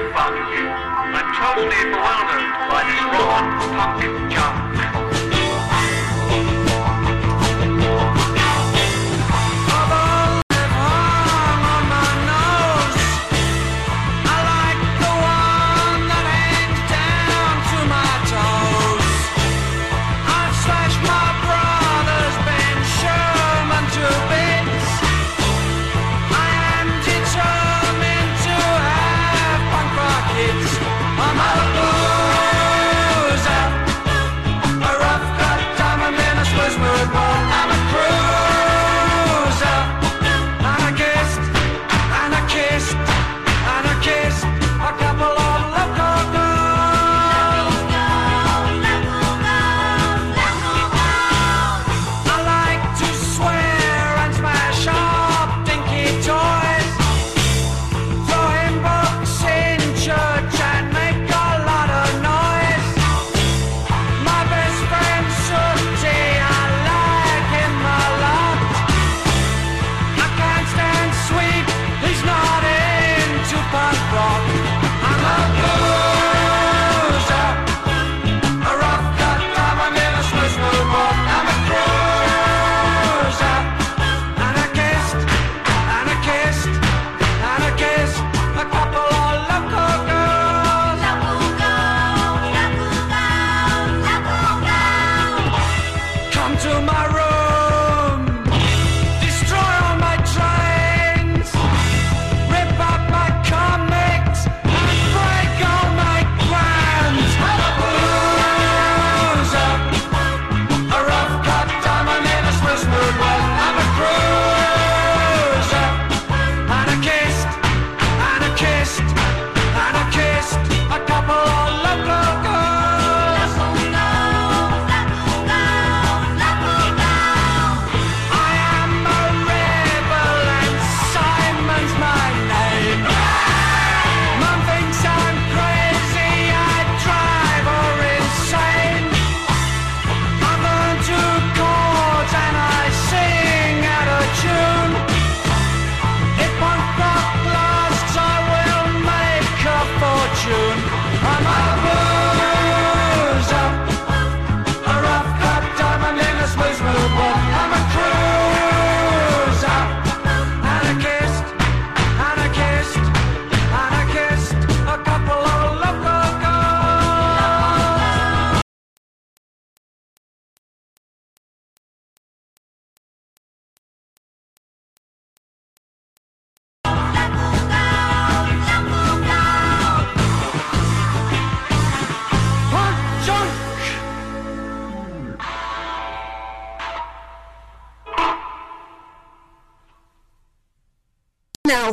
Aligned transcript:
I'm 0.00 1.26
totally 1.34 1.82
bewildered 1.90 2.46
by 2.70 2.84
this 2.86 3.02
raw 3.02 3.42
punk 3.74 4.30
junk. 4.30 4.67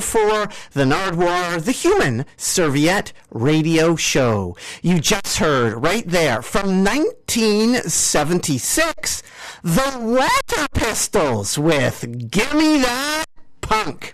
For 0.05 0.47
the 0.71 0.85
Nardwuar, 0.85 1.65
the 1.65 1.73
Human 1.73 2.25
Serviette 2.37 3.11
Radio 3.31 3.95
Show. 3.95 4.55
You 4.81 4.99
just 4.99 5.39
heard 5.39 5.83
right 5.83 6.07
there 6.07 6.43
from 6.43 6.85
1976, 6.85 9.23
the 9.63 9.97
Weather 9.99 10.67
Pistols 10.73 11.57
with 11.57 12.29
Gimme 12.31 12.77
That 12.77 13.25
Punk. 13.61 14.13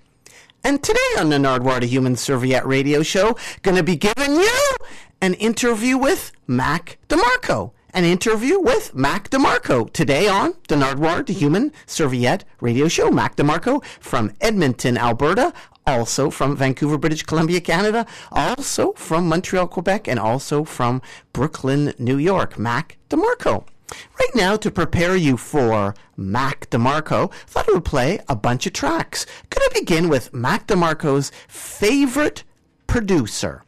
And 0.63 0.81
today 0.81 0.99
on 1.19 1.29
the 1.29 1.37
Nardwuar, 1.37 1.81
the 1.81 1.87
Human 1.87 2.15
Serviette 2.15 2.65
Radio 2.65 3.03
Show, 3.03 3.37
gonna 3.61 3.83
be 3.83 3.97
giving 3.97 4.35
you 4.35 4.75
an 5.21 5.33
interview 5.35 5.97
with 5.97 6.31
Mac 6.47 6.97
DeMarco. 7.09 7.73
An 7.93 8.05
interview 8.05 8.57
with 8.57 8.95
Mac 8.95 9.29
DeMarco 9.29 9.91
today 9.91 10.29
on 10.29 10.53
the 10.69 10.75
Nardwuar, 10.75 11.25
the 11.25 11.33
Human 11.33 11.73
Serviette 11.85 12.45
Radio 12.61 12.87
Show. 12.87 13.11
Mac 13.11 13.35
DeMarco 13.35 13.83
from 13.99 14.31
Edmonton, 14.39 14.97
Alberta, 14.97 15.51
also 15.85 16.29
from 16.29 16.55
Vancouver, 16.55 16.97
British 16.97 17.23
Columbia, 17.23 17.61
Canada, 17.61 18.05
also 18.31 18.93
from 18.93 19.27
Montreal, 19.27 19.67
Quebec, 19.67 20.07
and 20.07 20.19
also 20.19 20.63
from 20.63 21.01
Brooklyn, 21.33 21.93
New 21.97 22.17
York. 22.17 22.57
Mac 22.57 22.97
DeMarco. 23.09 23.65
Right 24.19 24.35
now, 24.35 24.55
to 24.55 24.71
prepare 24.71 25.15
you 25.15 25.35
for 25.35 25.93
Mac 26.15 26.69
DeMarco, 26.69 27.31
thought 27.47 27.67
I 27.67 27.73
would 27.73 27.85
play 27.85 28.19
a 28.29 28.35
bunch 28.35 28.65
of 28.65 28.73
tracks. 28.73 29.25
Gonna 29.49 29.69
begin 29.73 30.07
with 30.07 30.33
Mac 30.33 30.67
DeMarco's 30.67 31.31
favorite 31.47 32.43
producer. 32.87 33.63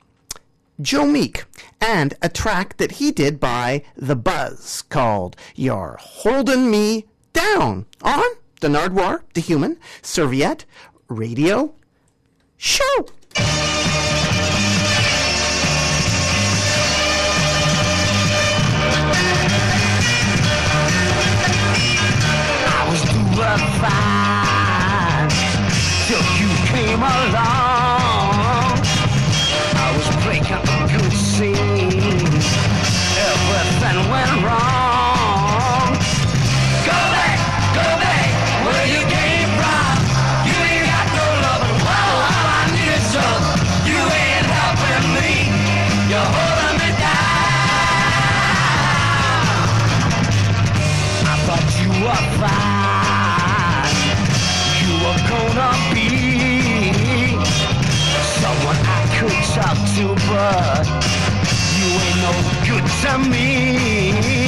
Joe 0.82 1.06
Meek, 1.06 1.46
and 1.80 2.16
a 2.22 2.30
track 2.30 2.78
that 2.78 2.94
he 2.94 3.12
did 3.12 3.40
by 3.40 3.84
The 3.96 4.16
Buzz 4.16 4.82
called 4.84 5.36
You're 5.56 5.98
Holding 6.00 6.72
Me 6.72 7.06
Down 7.32 7.86
on 8.02 8.24
the 8.62 8.70
Nardwuar, 8.70 9.22
the 9.34 9.42
Human 9.42 9.78
Serviette 10.02 10.66
Radio 11.10 11.76
Show. 12.66 12.84
I 12.86 13.42
was 22.90 23.02
doing 23.04 23.64
fine 23.84 25.30
till 26.08 26.24
you 26.40 26.48
came 26.72 27.04
along. 27.04 27.63
You, 61.80 61.90
ain't 62.06 62.20
no 62.22 62.34
good 62.68 62.86
to 63.02 63.30
me. 63.30 64.43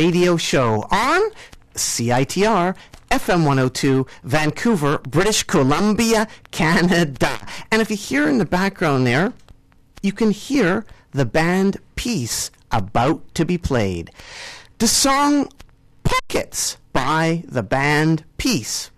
Radio 0.00 0.38
show 0.38 0.86
on 0.90 1.20
CITR 1.74 2.74
FM 3.10 3.44
102, 3.44 4.06
Vancouver, 4.24 4.96
British 5.00 5.42
Columbia, 5.42 6.26
Canada. 6.50 7.46
And 7.70 7.82
if 7.82 7.90
you 7.90 7.98
hear 7.98 8.26
in 8.26 8.38
the 8.38 8.46
background 8.46 9.06
there, 9.06 9.34
you 10.00 10.12
can 10.12 10.30
hear 10.30 10.86
the 11.10 11.26
band 11.26 11.76
Peace 11.96 12.50
about 12.70 13.34
to 13.34 13.44
be 13.44 13.58
played. 13.58 14.10
The 14.78 14.88
song 14.88 15.50
Pockets 16.02 16.78
by 16.94 17.44
the 17.46 17.62
band 17.62 18.24
Peace. 18.38 18.90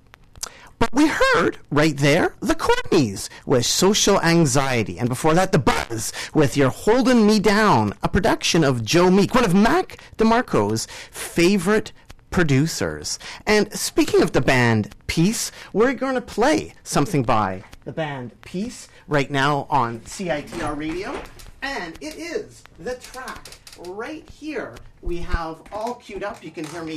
But 0.83 0.95
we 0.95 1.07
heard 1.07 1.59
right 1.71 1.97
there 1.97 2.35
the 2.41 2.57
Courtneys 2.57 3.29
with 3.47 3.65
Social 3.65 4.21
Anxiety, 4.21 4.99
and 4.99 5.09
before 5.09 5.33
that, 5.33 5.53
The 5.53 5.61
Buzz 5.61 6.13
with 6.35 6.57
You're 6.57 6.71
Holding 6.71 7.25
Me 7.25 7.39
Down, 7.39 7.95
a 8.03 8.09
production 8.09 8.65
of 8.65 8.85
Joe 8.85 9.09
Meek, 9.09 9.33
one 9.33 9.45
of 9.45 9.55
Mac 9.55 9.99
DeMarco's 10.19 10.89
favorite 11.13 11.93
producers. 12.33 13.21
And 13.47 13.73
speaking 13.73 14.23
of 14.23 14.33
the 14.33 14.41
band 14.41 14.93
Peace, 15.07 15.53
we're 15.73 15.95
going 15.95 16.17
to 16.17 16.21
play 16.21 16.75
something 16.83 17.23
by 17.23 17.63
the 17.85 17.93
band 17.93 18.33
Peace 18.43 18.89
right 19.07 19.31
now 19.31 19.69
on 19.71 20.01
CITR 20.01 20.77
Radio, 20.77 21.17
and 21.63 21.97
it 22.01 22.17
is 22.17 22.65
the 22.81 22.97
track 22.97 23.51
right 23.87 24.29
here. 24.29 24.75
We 25.01 25.19
have 25.19 25.63
all 25.71 25.95
queued 25.95 26.25
up. 26.25 26.43
You 26.43 26.51
can 26.51 26.65
hear 26.65 26.83
me. 26.83 26.97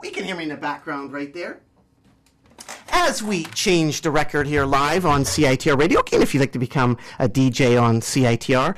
We 0.00 0.10
can 0.10 0.24
hear 0.24 0.36
me 0.36 0.44
in 0.44 0.48
the 0.48 0.56
background 0.56 1.12
right 1.12 1.32
there. 1.32 1.60
As 2.90 3.22
we 3.22 3.44
change 3.44 4.00
the 4.00 4.10
record 4.10 4.46
here 4.46 4.64
live 4.64 5.04
on 5.04 5.24
CITR 5.24 5.78
Radio, 5.78 6.00
again, 6.00 6.22
if 6.22 6.32
you'd 6.32 6.40
like 6.40 6.52
to 6.52 6.58
become 6.58 6.96
a 7.18 7.28
DJ 7.28 7.80
on 7.80 8.00
CITR, 8.00 8.76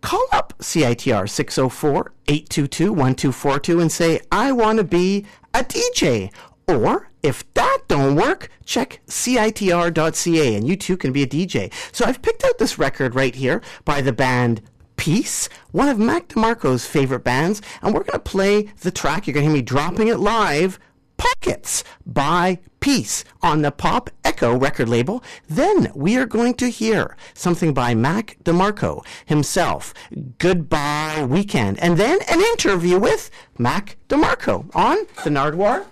call 0.00 0.26
up 0.32 0.54
CITR 0.58 1.28
604 1.28 2.12
822 2.28 2.92
1242 2.92 3.80
and 3.80 3.92
say, 3.92 4.20
I 4.30 4.52
want 4.52 4.78
to 4.78 4.84
be 4.84 5.26
a 5.52 5.64
DJ. 5.64 6.32
Or 6.68 7.10
if 7.22 7.52
that 7.54 7.78
don't 7.88 8.14
work, 8.14 8.50
check 8.64 9.00
CITR.ca 9.08 10.54
and 10.54 10.68
you 10.68 10.76
too 10.76 10.96
can 10.96 11.12
be 11.12 11.22
a 11.22 11.26
DJ. 11.26 11.72
So 11.92 12.04
I've 12.04 12.22
picked 12.22 12.44
out 12.44 12.58
this 12.58 12.78
record 12.78 13.14
right 13.14 13.34
here 13.34 13.60
by 13.84 14.00
the 14.00 14.12
band 14.12 14.62
Peace, 14.98 15.48
one 15.70 15.88
of 15.88 15.98
Mac 15.98 16.28
DeMarco's 16.28 16.84
favorite 16.84 17.24
bands, 17.24 17.62
and 17.80 17.94
we're 17.94 18.02
going 18.02 18.12
to 18.12 18.18
play 18.18 18.62
the 18.82 18.90
track. 18.90 19.26
You're 19.26 19.32
going 19.32 19.46
to 19.46 19.50
hear 19.50 19.56
me 19.56 19.62
dropping 19.62 20.08
it 20.08 20.18
live. 20.18 20.78
Pockets 21.16 21.82
by 22.04 22.58
Peace 22.80 23.24
on 23.40 23.62
the 23.62 23.70
Pop 23.70 24.10
Echo 24.24 24.56
record 24.56 24.88
label. 24.88 25.22
Then 25.48 25.90
we 25.94 26.16
are 26.16 26.26
going 26.26 26.54
to 26.54 26.68
hear 26.68 27.16
something 27.32 27.72
by 27.72 27.94
Mac 27.94 28.36
DeMarco 28.44 29.04
himself, 29.24 29.94
Goodbye 30.38 31.26
Weekend, 31.28 31.78
and 31.80 31.96
then 31.96 32.18
an 32.28 32.40
interview 32.40 32.98
with 32.98 33.30
Mac 33.56 33.96
DeMarco 34.08 34.68
on 34.76 34.98
the 35.24 35.30
Nardwuar, 35.30 35.86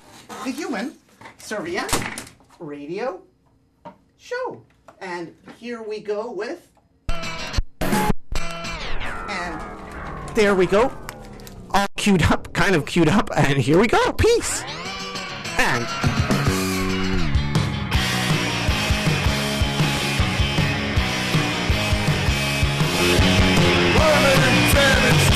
the 0.44 0.50
Human 0.50 0.94
Serviette 1.38 2.28
Radio 2.58 3.22
Show. 4.18 4.62
And 5.00 5.34
here 5.58 5.82
we 5.82 6.00
go 6.00 6.32
with 6.32 6.70
and 9.28 10.36
there 10.36 10.54
we 10.54 10.66
go. 10.66 10.92
All 11.70 11.86
queued 11.96 12.22
up, 12.22 12.52
kind 12.52 12.74
of 12.74 12.86
queued 12.86 13.08
up, 13.08 13.30
and 13.36 13.58
here 13.58 13.78
we 13.78 13.86
go. 13.86 14.12
Peace. 14.12 14.62
And 15.58 15.86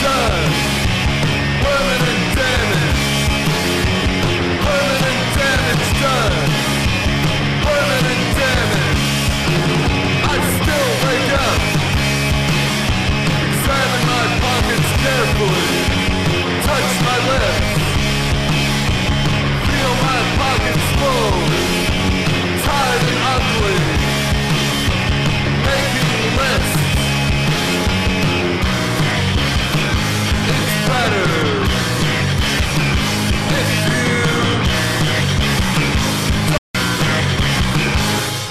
done. 0.02 0.59
carefully. 15.02 15.68
Touch 16.68 16.90
my 17.08 17.18
lips. 17.30 17.70
Feel 19.66 19.92
my 20.06 20.20
pockets 20.40 20.88
full. 21.00 21.34
Tied 22.66 23.02
and 23.10 23.20
ugly. 23.34 23.80
Making 25.68 26.28
lists. 26.40 26.82
It's 30.52 30.74
better. 30.90 31.28
If 33.60 33.70
you... 33.88 34.14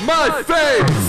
My 0.05 0.25
face! 0.43 1.08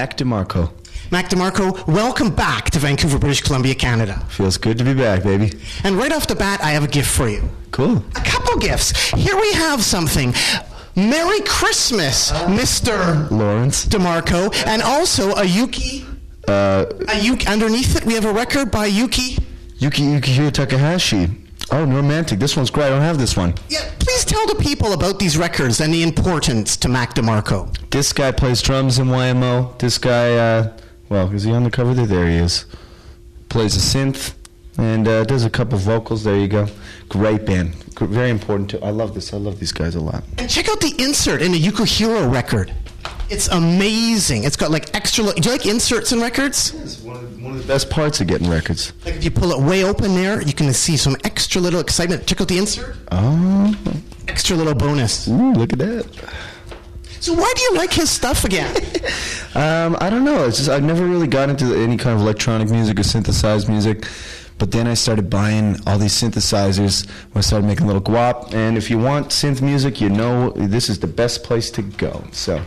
Mac 0.00 0.16
DeMarco. 0.16 0.70
Mac 1.10 1.28
DeMarco, 1.28 1.86
welcome 1.86 2.34
back 2.34 2.70
to 2.70 2.78
Vancouver, 2.78 3.18
British 3.18 3.42
Columbia, 3.42 3.74
Canada. 3.74 4.18
Feels 4.30 4.56
good 4.56 4.78
to 4.78 4.84
be 4.84 4.94
back, 4.94 5.22
baby. 5.22 5.52
And 5.84 5.94
right 5.98 6.10
off 6.10 6.26
the 6.26 6.34
bat, 6.34 6.58
I 6.62 6.70
have 6.70 6.84
a 6.84 6.88
gift 6.88 7.10
for 7.14 7.28
you. 7.28 7.42
Cool. 7.70 7.98
A 8.16 8.20
couple 8.22 8.56
gifts. 8.58 9.10
Here 9.10 9.36
we 9.38 9.52
have 9.52 9.82
something. 9.84 10.32
Merry 10.96 11.40
Christmas, 11.42 12.30
Mr. 12.32 13.30
Lawrence. 13.30 13.84
DeMarco, 13.84 14.50
and 14.66 14.80
also 14.80 15.34
a 15.34 15.44
Yuki. 15.44 16.06
Uh, 16.48 16.86
A 17.08 17.18
Yuki. 17.20 17.46
Underneath 17.46 17.94
it, 17.96 18.06
we 18.06 18.14
have 18.14 18.24
a 18.24 18.32
record 18.32 18.70
by 18.70 18.86
Yuki. 18.86 19.36
Yuki 19.76 20.04
Yukihiro 20.04 20.50
Takahashi. 20.50 21.28
Oh, 21.72 21.84
romantic. 21.84 22.38
This 22.38 22.56
one's 22.56 22.70
great. 22.70 22.86
I 22.86 22.88
don't 22.88 23.02
have 23.02 23.18
this 23.18 23.36
one. 23.36 23.52
Yeah, 23.68 23.84
tell 24.30 24.46
the 24.46 24.54
people 24.62 24.92
about 24.92 25.18
these 25.18 25.36
records 25.36 25.80
and 25.80 25.92
the 25.92 26.02
importance 26.04 26.76
to 26.76 26.88
Mac 26.88 27.14
DeMarco. 27.14 27.76
This 27.90 28.12
guy 28.12 28.30
plays 28.30 28.62
drums 28.62 28.98
in 29.00 29.08
YMO. 29.08 29.76
This 29.78 29.98
guy, 29.98 30.34
uh, 30.36 30.76
well, 31.08 31.32
is 31.34 31.42
he 31.42 31.52
on 31.52 31.64
the 31.64 31.70
cover 31.70 31.94
there? 31.94 32.06
There 32.06 32.28
he 32.28 32.36
is. 32.36 32.64
Plays 33.48 33.74
a 33.76 33.80
synth 33.80 34.34
and 34.78 35.08
uh, 35.08 35.24
does 35.24 35.44
a 35.44 35.50
couple 35.50 35.78
vocals. 35.78 36.22
There 36.22 36.36
you 36.38 36.46
go. 36.46 36.68
Great 37.08 37.44
band. 37.44 37.74
Very 37.98 38.30
important 38.30 38.70
too. 38.70 38.78
I 38.82 38.90
love 38.90 39.14
this. 39.14 39.34
I 39.34 39.36
love 39.36 39.58
these 39.58 39.72
guys 39.72 39.96
a 39.96 40.00
lot. 40.00 40.22
And 40.38 40.48
check 40.48 40.68
out 40.68 40.80
the 40.80 40.94
insert 41.02 41.42
in 41.42 41.50
the 41.52 41.60
Yukihiro 41.60 42.32
record. 42.32 42.72
It's 43.28 43.48
amazing. 43.48 44.44
It's 44.44 44.56
got 44.56 44.70
like 44.70 44.94
extra. 44.94 45.24
Lo- 45.24 45.32
Do 45.34 45.48
you 45.48 45.56
like 45.56 45.66
inserts 45.66 46.12
in 46.12 46.20
records? 46.20 46.72
It's 46.74 47.00
one 47.00 47.16
of, 47.16 47.42
one 47.42 47.52
of 47.56 47.62
the 47.62 47.66
best 47.66 47.90
parts 47.90 48.20
of 48.20 48.26
getting 48.28 48.48
records. 48.48 48.92
Like 49.04 49.16
if 49.16 49.24
you 49.24 49.30
pull 49.30 49.50
it 49.52 49.60
way 49.60 49.84
open 49.84 50.14
there, 50.14 50.40
you 50.42 50.52
can 50.52 50.72
see 50.72 50.96
some 50.96 51.16
extra 51.24 51.60
little 51.60 51.80
excitement. 51.80 52.26
Check 52.26 52.40
out 52.40 52.48
the 52.48 52.58
insert. 52.58 52.96
Oh, 53.12 53.74
Extra 54.28 54.56
little 54.56 54.74
bonus. 54.74 55.26
ooh, 55.28 55.52
look 55.52 55.72
at 55.72 55.78
that. 55.80 56.06
So 57.20 57.34
why 57.34 57.52
do 57.54 57.62
you 57.62 57.74
like 57.76 57.92
his 57.92 58.10
stuff 58.10 58.44
again? 58.44 58.74
Um, 59.52 59.96
I 60.00 60.10
don't 60.10 60.22
know. 60.24 60.44
It's 60.46 60.58
just 60.58 60.70
I've 60.70 60.84
never 60.84 61.04
really 61.04 61.26
got 61.26 61.50
into 61.50 61.74
any 61.74 61.96
kind 61.96 62.14
of 62.14 62.20
electronic 62.22 62.70
music 62.70 63.00
or 63.00 63.02
synthesized 63.02 63.68
music. 63.68 64.06
But 64.58 64.70
then 64.70 64.86
I 64.86 64.94
started 64.94 65.28
buying 65.28 65.76
all 65.88 65.98
these 65.98 66.12
synthesizers 66.12 67.10
I 67.34 67.40
started 67.40 67.66
making 67.66 67.88
little 67.88 68.00
guap. 68.00 68.54
And 68.54 68.78
if 68.78 68.88
you 68.90 68.96
want 68.98 69.30
synth 69.30 69.60
music, 69.60 70.00
you 70.00 70.08
know 70.08 70.50
this 70.50 70.88
is 70.88 71.00
the 71.00 71.08
best 71.08 71.42
place 71.42 71.68
to 71.72 71.82
go. 71.82 72.22
So, 72.30 72.62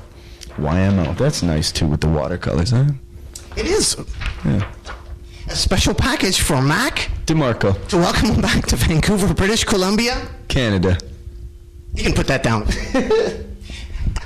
YMO. 0.57 1.17
That's 1.17 1.41
nice 1.41 1.71
too 1.71 1.87
with 1.87 2.01
the 2.01 2.09
watercolors, 2.09 2.71
huh? 2.71 2.87
it 3.55 3.65
is 3.65 3.95
Yeah. 4.43 4.69
a 5.47 5.55
special 5.55 5.93
package 5.93 6.41
for 6.41 6.61
Mac 6.61 7.09
DeMarco, 7.27 7.87
to 7.87 7.97
welcome 7.97 8.31
him 8.33 8.41
back 8.41 8.65
to 8.67 8.75
Vancouver, 8.75 9.33
British 9.33 9.63
Columbia. 9.63 10.27
Canada. 10.49 10.97
You 11.93 12.03
can 12.03 12.13
put 12.13 12.27
that 12.27 12.43
down. 12.43 12.65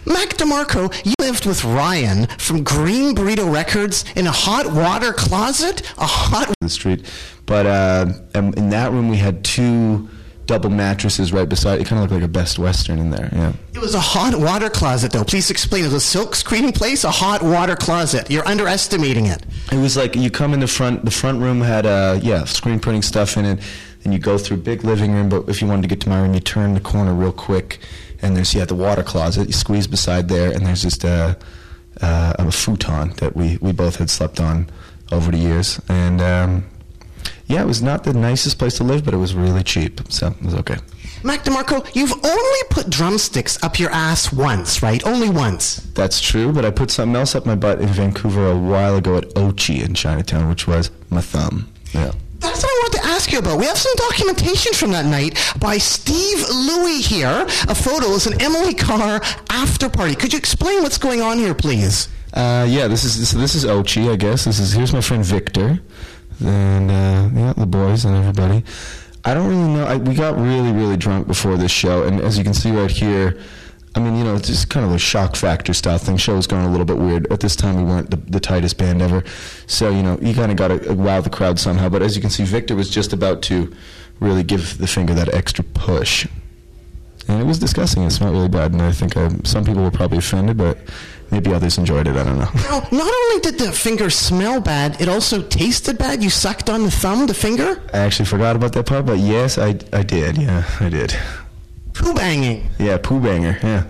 Mac 0.05 0.29
DeMarco, 0.37 1.05
you 1.05 1.13
lived 1.19 1.45
with 1.45 1.65
Ryan 1.65 2.27
from 2.37 2.63
Green 2.63 3.13
Burrito 3.13 3.51
Records 3.51 4.05
in 4.15 4.25
a 4.25 4.31
hot 4.31 4.71
water 4.71 5.11
closet? 5.11 5.81
A 5.97 6.05
hot 6.05 6.53
the 6.61 6.69
street. 6.69 7.05
But 7.45 7.65
uh, 7.65 8.05
in 8.33 8.69
that 8.69 8.91
room, 8.91 9.09
we 9.09 9.17
had 9.17 9.43
two 9.43 10.07
double 10.45 10.69
mattresses 10.69 11.33
right 11.33 11.47
beside. 11.47 11.81
It 11.81 11.87
kind 11.87 12.01
of 12.01 12.09
looked 12.09 12.21
like 12.21 12.23
a 12.23 12.31
Best 12.31 12.57
Western 12.57 12.99
in 12.99 13.09
there. 13.09 13.29
Yeah. 13.33 13.53
It 13.73 13.79
was 13.79 13.95
a 13.95 13.99
hot 13.99 14.33
water 14.39 14.69
closet, 14.69 15.11
though. 15.11 15.25
Please 15.25 15.51
explain. 15.51 15.83
It 15.83 15.87
was 15.87 15.93
a 15.95 15.99
silk 15.99 16.35
screening 16.35 16.71
place, 16.71 17.03
a 17.03 17.11
hot 17.11 17.43
water 17.43 17.75
closet. 17.75 18.31
You're 18.31 18.47
underestimating 18.47 19.25
it. 19.25 19.45
It 19.73 19.77
was 19.77 19.97
like 19.97 20.15
you 20.15 20.31
come 20.31 20.53
in 20.53 20.61
the 20.61 20.67
front. 20.67 21.03
The 21.03 21.11
front 21.11 21.41
room 21.41 21.59
had 21.61 21.85
uh, 21.85 22.19
yeah 22.23 22.45
screen 22.45 22.79
printing 22.79 23.01
stuff 23.01 23.35
in 23.35 23.45
it. 23.45 23.59
Then 24.03 24.13
you 24.13 24.19
go 24.19 24.37
through 24.37 24.57
big 24.57 24.83
living 24.83 25.13
room. 25.13 25.29
But 25.29 25.47
if 25.49 25.61
you 25.61 25.67
wanted 25.67 25.83
to 25.83 25.87
get 25.87 26.01
to 26.01 26.09
my 26.09 26.21
room, 26.21 26.33
you 26.33 26.39
turn 26.39 26.73
the 26.73 26.79
corner 26.79 27.13
real 27.13 27.31
quick, 27.31 27.79
and 28.21 28.35
there's 28.35 28.53
yeah 28.53 28.65
the 28.65 28.75
water 28.75 29.03
closet. 29.03 29.47
You 29.47 29.53
squeeze 29.53 29.87
beside 29.87 30.29
there, 30.29 30.51
and 30.51 30.65
there's 30.65 30.81
just 30.81 31.03
a, 31.03 31.37
uh, 32.01 32.33
a 32.39 32.51
futon 32.51 33.13
that 33.17 33.35
we 33.35 33.57
we 33.61 33.71
both 33.71 33.97
had 33.97 34.09
slept 34.09 34.39
on 34.39 34.69
over 35.11 35.31
the 35.31 35.37
years. 35.37 35.81
And 35.89 36.21
um, 36.21 36.65
yeah, 37.47 37.61
it 37.61 37.67
was 37.67 37.81
not 37.81 38.03
the 38.03 38.13
nicest 38.13 38.59
place 38.59 38.77
to 38.77 38.83
live, 38.83 39.05
but 39.05 39.13
it 39.13 39.17
was 39.17 39.33
really 39.33 39.63
cheap, 39.63 40.01
so 40.09 40.27
it 40.27 40.41
was 40.43 40.53
okay. 40.55 40.77
Mac 41.23 41.43
DeMarco, 41.43 41.95
you've 41.95 42.13
only 42.23 42.59
put 42.69 42.89
drumsticks 42.89 43.61
up 43.63 43.79
your 43.79 43.89
ass 43.89 44.31
once, 44.31 44.83
right? 44.83 45.05
Only 45.05 45.29
once. 45.29 45.77
That's 45.93 46.21
true, 46.21 46.51
but 46.51 46.63
I 46.63 46.71
put 46.71 46.91
something 46.91 47.15
else 47.15 47.35
up 47.35 47.45
my 47.45 47.55
butt 47.55 47.81
in 47.81 47.87
Vancouver 47.87 48.51
a 48.51 48.57
while 48.57 48.97
ago 48.97 49.17
at 49.17 49.23
Ochi 49.33 49.83
in 49.83 49.93
Chinatown, 49.93 50.47
which 50.49 50.67
was 50.67 50.91
my 51.09 51.21
thumb. 51.21 51.71
Yeah. 51.93 52.11
That's 52.39 52.61
what 52.61 52.69
I 52.69 52.81
wanted 52.83 53.01
to 53.01 53.06
ask 53.17 53.31
you 53.31 53.39
about. 53.39 53.57
We 53.57 53.65
have 53.65 53.79
some 53.79 53.95
documentation 53.95 54.73
from 54.73 54.91
that 54.91 55.05
night 55.05 55.39
by 55.59 55.79
Steve 55.79 56.37
Louie 56.49 57.01
here. 57.01 57.47
A 57.67 57.73
photo 57.73 58.11
is 58.11 58.27
an 58.27 58.39
Emily 58.39 58.75
Carr 58.75 59.19
after 59.49 59.89
party. 59.89 60.13
Could 60.13 60.33
you 60.33 60.37
explain 60.37 60.83
what's 60.83 60.99
going 60.99 61.21
on 61.21 61.39
here, 61.39 61.55
please? 61.55 62.09
Uh, 62.31 62.67
yeah, 62.69 62.87
this 62.87 63.03
is 63.03 63.17
this, 63.19 63.31
this 63.31 63.55
is 63.55 63.65
Ochi, 63.65 64.11
I 64.11 64.17
guess. 64.17 64.45
This 64.45 64.59
is 64.59 64.71
here's 64.71 64.93
my 64.93 65.01
friend 65.01 65.25
Victor, 65.25 65.79
and 66.45 66.91
uh, 66.91 67.29
yeah, 67.33 67.53
the 67.57 67.65
boys 67.65 68.05
and 68.05 68.15
everybody. 68.15 68.63
I 69.25 69.33
don't 69.33 69.49
really 69.49 69.73
know. 69.73 69.85
I, 69.85 69.95
we 69.95 70.13
got 70.13 70.37
really 70.37 70.71
really 70.71 70.97
drunk 70.97 71.25
before 71.25 71.57
this 71.57 71.71
show, 71.71 72.03
and 72.03 72.21
as 72.21 72.37
you 72.37 72.43
can 72.43 72.53
see 72.53 72.69
right 72.69 72.91
here, 72.91 73.39
I 73.97 73.99
mean, 73.99 74.15
you 74.15 74.23
know, 74.23 74.35
it's 74.35 74.47
just 74.47 74.69
kind 74.69 74.85
of 74.85 74.91
a 74.91 74.99
shock 74.99 75.35
factor 75.35 75.73
style 75.73 75.97
thing. 75.97 76.17
Show 76.17 76.35
was 76.35 76.45
going 76.45 76.63
a 76.63 76.69
little 76.69 76.85
bit 76.85 76.99
weird. 76.99 77.31
At 77.31 77.39
this 77.39 77.55
time, 77.55 77.77
we 77.77 77.83
weren't 77.83 78.11
the, 78.11 78.17
the 78.17 78.39
tightest 78.39 78.77
band 78.77 79.01
ever, 79.01 79.23
so 79.65 79.89
you 79.89 80.03
know, 80.03 80.19
you 80.21 80.35
kind 80.35 80.51
of 80.51 80.57
got 80.57 80.67
to 80.67 80.93
wow 80.93 81.19
the 81.19 81.31
crowd 81.31 81.57
somehow. 81.57 81.89
But 81.89 82.03
as 82.03 82.15
you 82.15 82.21
can 82.21 82.29
see, 82.29 82.43
Victor 82.43 82.75
was 82.75 82.91
just 82.91 83.11
about 83.11 83.41
to 83.43 83.75
really 84.19 84.43
give 84.43 84.77
the 84.77 84.85
finger 84.85 85.15
that 85.15 85.33
extra 85.33 85.63
push. 85.63 86.27
And 87.27 87.41
it 87.41 87.45
was 87.45 87.57
disgusting. 87.57 88.03
It 88.03 88.11
smelled 88.11 88.35
really 88.35 88.49
bad, 88.49 88.71
and 88.71 88.83
I 88.83 88.91
think 88.91 89.17
uh, 89.17 89.31
some 89.43 89.65
people 89.65 89.81
were 89.81 89.89
probably 89.89 90.19
offended, 90.19 90.57
but 90.57 90.77
maybe 91.31 91.51
others 91.51 91.79
enjoyed 91.79 92.07
it. 92.07 92.15
I 92.15 92.23
don't 92.23 92.37
know. 92.37 92.51
Now, 92.53 92.87
not 92.91 93.11
only 93.11 93.41
did 93.41 93.57
the 93.57 93.71
finger 93.71 94.11
smell 94.11 94.61
bad, 94.61 95.01
it 95.01 95.09
also 95.09 95.41
tasted 95.41 95.97
bad. 95.97 96.23
You 96.23 96.29
sucked 96.29 96.69
on 96.69 96.83
the 96.83 96.91
thumb, 96.91 97.25
the 97.25 97.33
finger? 97.33 97.81
I 97.93 97.97
actually 97.97 98.25
forgot 98.25 98.55
about 98.55 98.73
that 98.73 98.85
part, 98.85 99.07
but 99.07 99.17
yes, 99.17 99.57
I, 99.57 99.69
I 99.91 100.03
did. 100.03 100.37
Yeah, 100.37 100.69
I 100.79 100.89
did. 100.89 101.17
Poo 101.97 102.13
banging. 102.13 102.69
Yeah, 102.79 102.97
poo 102.97 103.19
banger. 103.19 103.57
Yeah. 103.63 103.85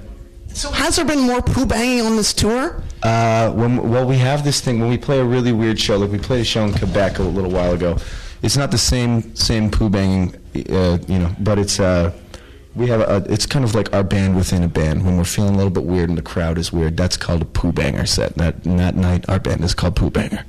So 0.53 0.71
has 0.71 0.95
there 0.95 1.05
been 1.05 1.19
more 1.19 1.41
poo 1.41 1.65
banging 1.65 2.01
on 2.01 2.15
this 2.15 2.33
tour? 2.33 2.81
Uh, 3.03 3.51
when, 3.51 3.89
well, 3.89 4.07
we 4.07 4.17
have 4.17 4.43
this 4.43 4.59
thing 4.61 4.79
when 4.79 4.89
we 4.89 4.97
play 4.97 5.19
a 5.19 5.25
really 5.25 5.51
weird 5.51 5.79
show. 5.79 5.97
Like 5.97 6.11
we 6.11 6.17
played 6.17 6.41
a 6.41 6.45
show 6.45 6.65
in 6.65 6.73
Quebec 6.73 7.19
a 7.19 7.23
little 7.23 7.51
while 7.51 7.73
ago. 7.73 7.97
It's 8.41 8.57
not 8.57 8.71
the 8.71 8.77
same 8.77 9.35
same 9.35 9.69
poo 9.69 9.89
banging, 9.89 10.35
uh, 10.69 10.97
you 11.07 11.19
know, 11.19 11.35
but 11.39 11.59
it's 11.59 11.79
uh, 11.79 12.11
we 12.75 12.87
have 12.87 13.01
a, 13.01 13.25
it's 13.31 13.45
kind 13.45 13.65
of 13.65 13.75
like 13.75 13.93
our 13.93 14.03
band 14.03 14.35
within 14.35 14.63
a 14.63 14.67
band. 14.67 15.05
When 15.05 15.17
we're 15.17 15.23
feeling 15.25 15.53
a 15.53 15.57
little 15.57 15.71
bit 15.71 15.83
weird 15.83 16.09
and 16.09 16.17
the 16.17 16.23
crowd 16.23 16.57
is 16.57 16.71
weird, 16.71 16.97
that's 16.97 17.17
called 17.17 17.41
a 17.41 17.45
poo 17.45 17.71
banger 17.71 18.05
set. 18.05 18.35
That 18.35 18.65
and 18.65 18.79
that 18.79 18.95
night, 18.95 19.27
our 19.27 19.39
band 19.39 19.63
is 19.63 19.73
called 19.73 19.95
Poo 19.95 20.09
Banger. 20.09 20.43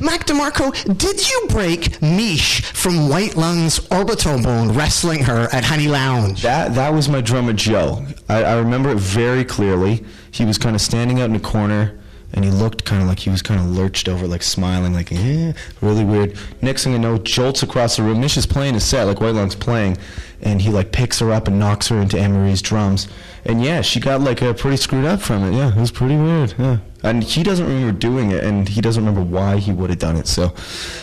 Mac 0.00 0.26
DeMarco, 0.26 0.98
did 0.98 1.28
you 1.28 1.46
break 1.48 2.02
Mish 2.02 2.62
from 2.62 3.08
White 3.08 3.36
Lung's 3.36 3.78
orbital 3.90 4.42
bone 4.42 4.72
wrestling 4.72 5.22
her 5.22 5.48
at 5.52 5.64
Honey 5.64 5.88
Lounge? 5.88 6.42
That 6.42 6.74
that 6.74 6.92
was 6.92 7.08
my 7.08 7.20
drummer 7.20 7.52
Joe. 7.52 8.04
I, 8.28 8.42
I 8.42 8.58
remember 8.58 8.90
it 8.90 8.98
very 8.98 9.44
clearly. 9.44 10.04
He 10.32 10.44
was 10.44 10.58
kind 10.58 10.74
of 10.74 10.82
standing 10.82 11.20
out 11.20 11.30
in 11.30 11.36
a 11.36 11.40
corner, 11.40 12.00
and 12.32 12.44
he 12.44 12.50
looked 12.50 12.84
kind 12.84 13.02
of 13.02 13.08
like 13.08 13.20
he 13.20 13.30
was 13.30 13.40
kind 13.40 13.60
of 13.60 13.66
lurched 13.66 14.08
over, 14.08 14.26
like 14.26 14.42
smiling, 14.42 14.92
like 14.94 15.10
yeah, 15.12 15.52
really 15.80 16.04
weird. 16.04 16.36
Next 16.60 16.82
thing 16.84 16.94
I 16.94 16.98
know, 16.98 17.18
jolts 17.18 17.62
across 17.62 17.96
the 17.96 18.02
room. 18.02 18.20
Mish 18.20 18.36
is 18.36 18.46
playing 18.46 18.74
his 18.74 18.84
set, 18.84 19.04
like 19.04 19.20
White 19.20 19.34
Lung's 19.34 19.54
playing, 19.54 19.96
and 20.42 20.60
he 20.60 20.70
like 20.70 20.90
picks 20.90 21.20
her 21.20 21.30
up 21.30 21.46
and 21.46 21.58
knocks 21.58 21.86
her 21.88 21.98
into 21.98 22.18
Anne-Marie's 22.18 22.62
drums. 22.62 23.06
And 23.44 23.62
yeah, 23.62 23.80
she 23.80 24.00
got 24.00 24.20
like 24.20 24.42
uh, 24.42 24.54
pretty 24.54 24.76
screwed 24.76 25.04
up 25.04 25.20
from 25.20 25.44
it. 25.44 25.56
Yeah, 25.56 25.68
it 25.68 25.80
was 25.80 25.92
pretty 25.92 26.16
weird. 26.16 26.54
Yeah, 26.58 26.78
and 27.04 27.22
he 27.22 27.42
doesn't 27.42 27.66
remember 27.66 27.96
doing 27.96 28.32
it, 28.32 28.42
and 28.42 28.68
he 28.68 28.80
doesn't 28.80 29.04
remember 29.04 29.22
why 29.22 29.58
he 29.58 29.70
would 29.72 29.90
have 29.90 29.98
done 29.98 30.16
it. 30.16 30.26
So 30.26 30.52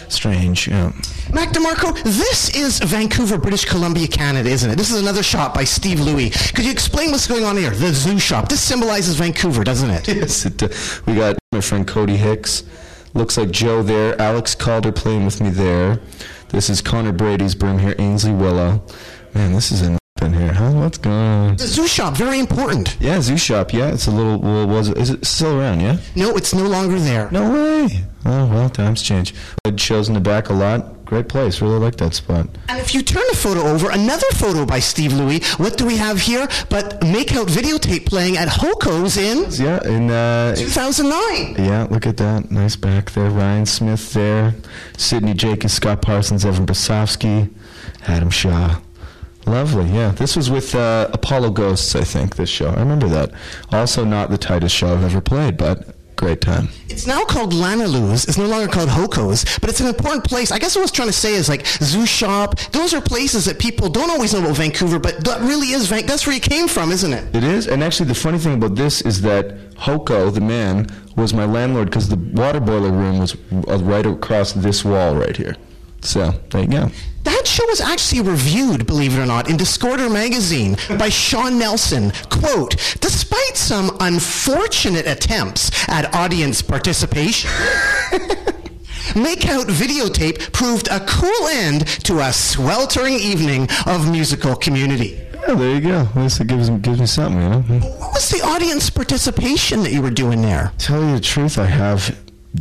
strange. 0.09 0.67
Yeah. 0.67 0.91
Mac 1.31 1.49
DeMarco, 1.49 2.03
this 2.03 2.49
is 2.55 2.79
Vancouver, 2.79 3.37
British 3.37 3.65
Columbia, 3.65 4.07
Canada, 4.07 4.49
isn't 4.49 4.69
it? 4.69 4.77
This 4.77 4.91
is 4.91 4.99
another 4.99 5.23
shop 5.23 5.53
by 5.53 5.63
Steve 5.63 6.01
Louis. 6.01 6.31
Could 6.51 6.65
you 6.65 6.71
explain 6.71 7.11
what's 7.11 7.27
going 7.27 7.45
on 7.45 7.55
here? 7.55 7.69
The 7.69 7.93
zoo 7.93 8.19
shop. 8.19 8.49
This 8.49 8.61
symbolizes 8.61 9.15
Vancouver, 9.15 9.63
doesn't 9.63 9.89
it? 9.89 10.07
Yes, 10.07 10.45
it, 10.45 10.61
uh, 10.61 10.67
we 11.05 11.15
got 11.15 11.37
my 11.51 11.61
friend 11.61 11.87
Cody 11.87 12.17
Hicks. 12.17 12.63
Looks 13.13 13.37
like 13.37 13.51
Joe 13.51 13.83
there. 13.83 14.19
Alex 14.19 14.55
Calder 14.55 14.91
playing 14.91 15.25
with 15.25 15.39
me 15.39 15.49
there. 15.49 15.99
This 16.49 16.69
is 16.69 16.81
Connor 16.81 17.11
Brady's 17.11 17.55
broom 17.55 17.79
here. 17.79 17.95
Ainsley 17.99 18.33
Willow. 18.33 18.81
Man, 19.33 19.53
this 19.53 19.71
is 19.71 19.81
in 19.81 20.00
in 20.21 20.33
here. 20.33 20.53
Huh? 20.53 20.71
What's 20.71 20.97
going 20.97 21.15
on? 21.15 21.55
The 21.57 21.67
zoo 21.67 21.87
shop, 21.87 22.15
very 22.15 22.39
important. 22.39 22.97
Yeah, 22.99 23.21
Zoo 23.21 23.37
Shop. 23.37 23.73
Yeah, 23.73 23.91
it's 23.93 24.07
a 24.07 24.11
little. 24.11 24.39
Well, 24.39 24.67
was 24.67 24.89
it? 24.89 24.97
Is 24.97 25.09
it 25.09 25.25
still 25.25 25.59
around? 25.59 25.81
Yeah. 25.81 25.97
No, 26.15 26.35
it's 26.35 26.53
no 26.53 26.65
longer 26.67 26.99
there. 26.99 27.29
No 27.31 27.51
way. 27.51 28.03
Oh 28.25 28.45
well, 28.47 28.69
times 28.69 29.01
change. 29.01 29.33
It 29.65 29.79
shows 29.79 30.07
in 30.07 30.13
the 30.13 30.19
back 30.19 30.49
a 30.49 30.53
lot. 30.53 31.05
Great 31.05 31.27
place. 31.27 31.61
Really 31.61 31.79
like 31.79 31.97
that 31.97 32.13
spot. 32.13 32.47
And 32.69 32.79
if 32.79 32.93
you 32.93 33.01
turn 33.01 33.23
the 33.29 33.35
photo 33.35 33.61
over, 33.63 33.89
another 33.89 34.27
photo 34.35 34.65
by 34.65 34.79
Steve 34.79 35.11
Louis, 35.11 35.43
what 35.57 35.77
do 35.77 35.85
we 35.85 35.97
have 35.97 36.21
here 36.21 36.47
but 36.69 37.01
Makeout 37.01 37.47
videotape 37.47 38.05
playing 38.05 38.37
at 38.37 38.47
Hoko's 38.47 39.17
in 39.17 39.45
Yeah, 39.61 39.85
in 39.85 40.09
uh, 40.09 40.55
2009? 40.55 41.55
Yeah, 41.65 41.87
look 41.89 42.05
at 42.07 42.15
that. 42.17 42.49
Nice 42.51 42.75
back 42.77 43.11
there. 43.11 43.29
Ryan 43.29 43.65
Smith 43.65 44.13
there. 44.13 44.53
Sidney 44.97 45.33
Jacobs, 45.33 45.73
Scott 45.73 46.01
Parsons, 46.01 46.45
Evan 46.45 46.65
Basofsky, 46.65 47.49
Adam 48.07 48.29
Shaw. 48.29 48.79
Lovely, 49.45 49.85
yeah. 49.89 50.11
This 50.11 50.35
was 50.35 50.49
with 50.49 50.75
uh, 50.75 51.09
Apollo 51.13 51.51
Ghosts, 51.51 51.95
I 51.95 52.03
think, 52.03 52.35
this 52.35 52.49
show. 52.49 52.69
I 52.69 52.79
remember 52.79 53.07
that. 53.09 53.31
Also, 53.71 54.05
not 54.05 54.29
the 54.29 54.37
tightest 54.37 54.75
show 54.75 54.93
I've 54.93 55.03
ever 55.03 55.21
played, 55.21 55.57
but 55.57 55.95
great 56.21 56.39
time. 56.39 56.69
It's 56.87 57.07
now 57.07 57.25
called 57.25 57.51
Lanalou's. 57.51 58.25
It's 58.25 58.37
no 58.37 58.45
longer 58.45 58.71
called 58.71 58.89
Hoko's, 58.89 59.43
but 59.59 59.71
it's 59.71 59.79
an 59.79 59.87
important 59.87 60.23
place. 60.23 60.51
I 60.51 60.59
guess 60.59 60.75
what 60.75 60.81
I 60.81 60.83
was 60.83 60.91
trying 60.91 61.07
to 61.07 61.13
say 61.13 61.33
is 61.33 61.49
like 61.49 61.65
Zoo 61.65 62.05
Shop. 62.05 62.59
Those 62.71 62.93
are 62.93 63.01
places 63.01 63.45
that 63.45 63.57
people 63.57 63.89
don't 63.89 64.11
always 64.11 64.31
know 64.33 64.41
about 64.41 64.55
Vancouver, 64.55 64.99
but 64.99 65.23
that 65.25 65.41
really 65.41 65.71
is 65.71 65.87
Van- 65.87 66.05
that's 66.05 66.27
where 66.27 66.35
you 66.35 66.41
came 66.41 66.67
from, 66.67 66.91
isn't 66.91 67.11
it? 67.11 67.35
It 67.35 67.43
is, 67.43 67.67
and 67.67 67.83
actually, 67.83 68.07
the 68.07 68.15
funny 68.15 68.37
thing 68.37 68.53
about 68.53 68.75
this 68.75 69.01
is 69.01 69.21
that 69.21 69.73
Hoko, 69.75 70.31
the 70.31 70.41
man, 70.41 70.87
was 71.15 71.33
my 71.33 71.45
landlord 71.45 71.89
because 71.89 72.07
the 72.07 72.17
water 72.39 72.59
boiler 72.59 72.91
room 72.91 73.17
was 73.17 73.35
uh, 73.67 73.79
right 73.79 74.05
across 74.05 74.53
this 74.53 74.85
wall 74.85 75.15
right 75.15 75.35
here. 75.35 75.55
So, 76.01 76.31
there 76.51 76.61
you 76.61 76.67
go. 76.67 76.91
That 77.23 77.45
show 77.45 77.65
was 77.67 77.81
actually 77.81 78.21
reviewed, 78.21 78.87
believe 78.87 79.17
it 79.17 79.21
or 79.21 79.25
not, 79.25 79.49
in 79.49 79.57
Discorder 79.57 80.11
magazine 80.11 80.75
by 80.97 81.09
Sean 81.09 81.59
Nelson. 81.59 82.11
Quote, 82.29 82.71
despite 82.99 83.55
some 83.55 83.95
unfortunate 83.99 85.07
attempts 85.07 85.71
at 85.87 86.13
audience 86.15 86.61
participation, 86.61 87.49
Makeout 89.13 89.65
videotape 89.65 90.51
proved 90.53 90.87
a 90.87 90.99
cool 91.01 91.47
end 91.47 91.85
to 92.05 92.19
a 92.19 92.31
sweltering 92.31 93.15
evening 93.15 93.67
of 93.85 94.09
musical 94.09 94.55
community. 94.55 95.19
Yeah, 95.47 95.55
there 95.55 95.75
you 95.75 95.81
go. 95.81 95.99
At 96.01 96.15
least 96.15 96.39
it 96.39 96.47
gives, 96.47 96.69
gives 96.69 96.99
me 96.99 97.05
something, 97.05 97.41
you 97.41 97.49
know? 97.49 97.61
What 97.97 98.13
was 98.13 98.29
the 98.29 98.41
audience 98.41 98.89
participation 98.89 99.81
that 99.83 99.91
you 99.91 100.01
were 100.01 100.11
doing 100.11 100.41
there? 100.41 100.71
Tell 100.77 101.03
you 101.03 101.15
the 101.15 101.19
truth, 101.21 101.57
I 101.57 101.65
have 101.65 102.17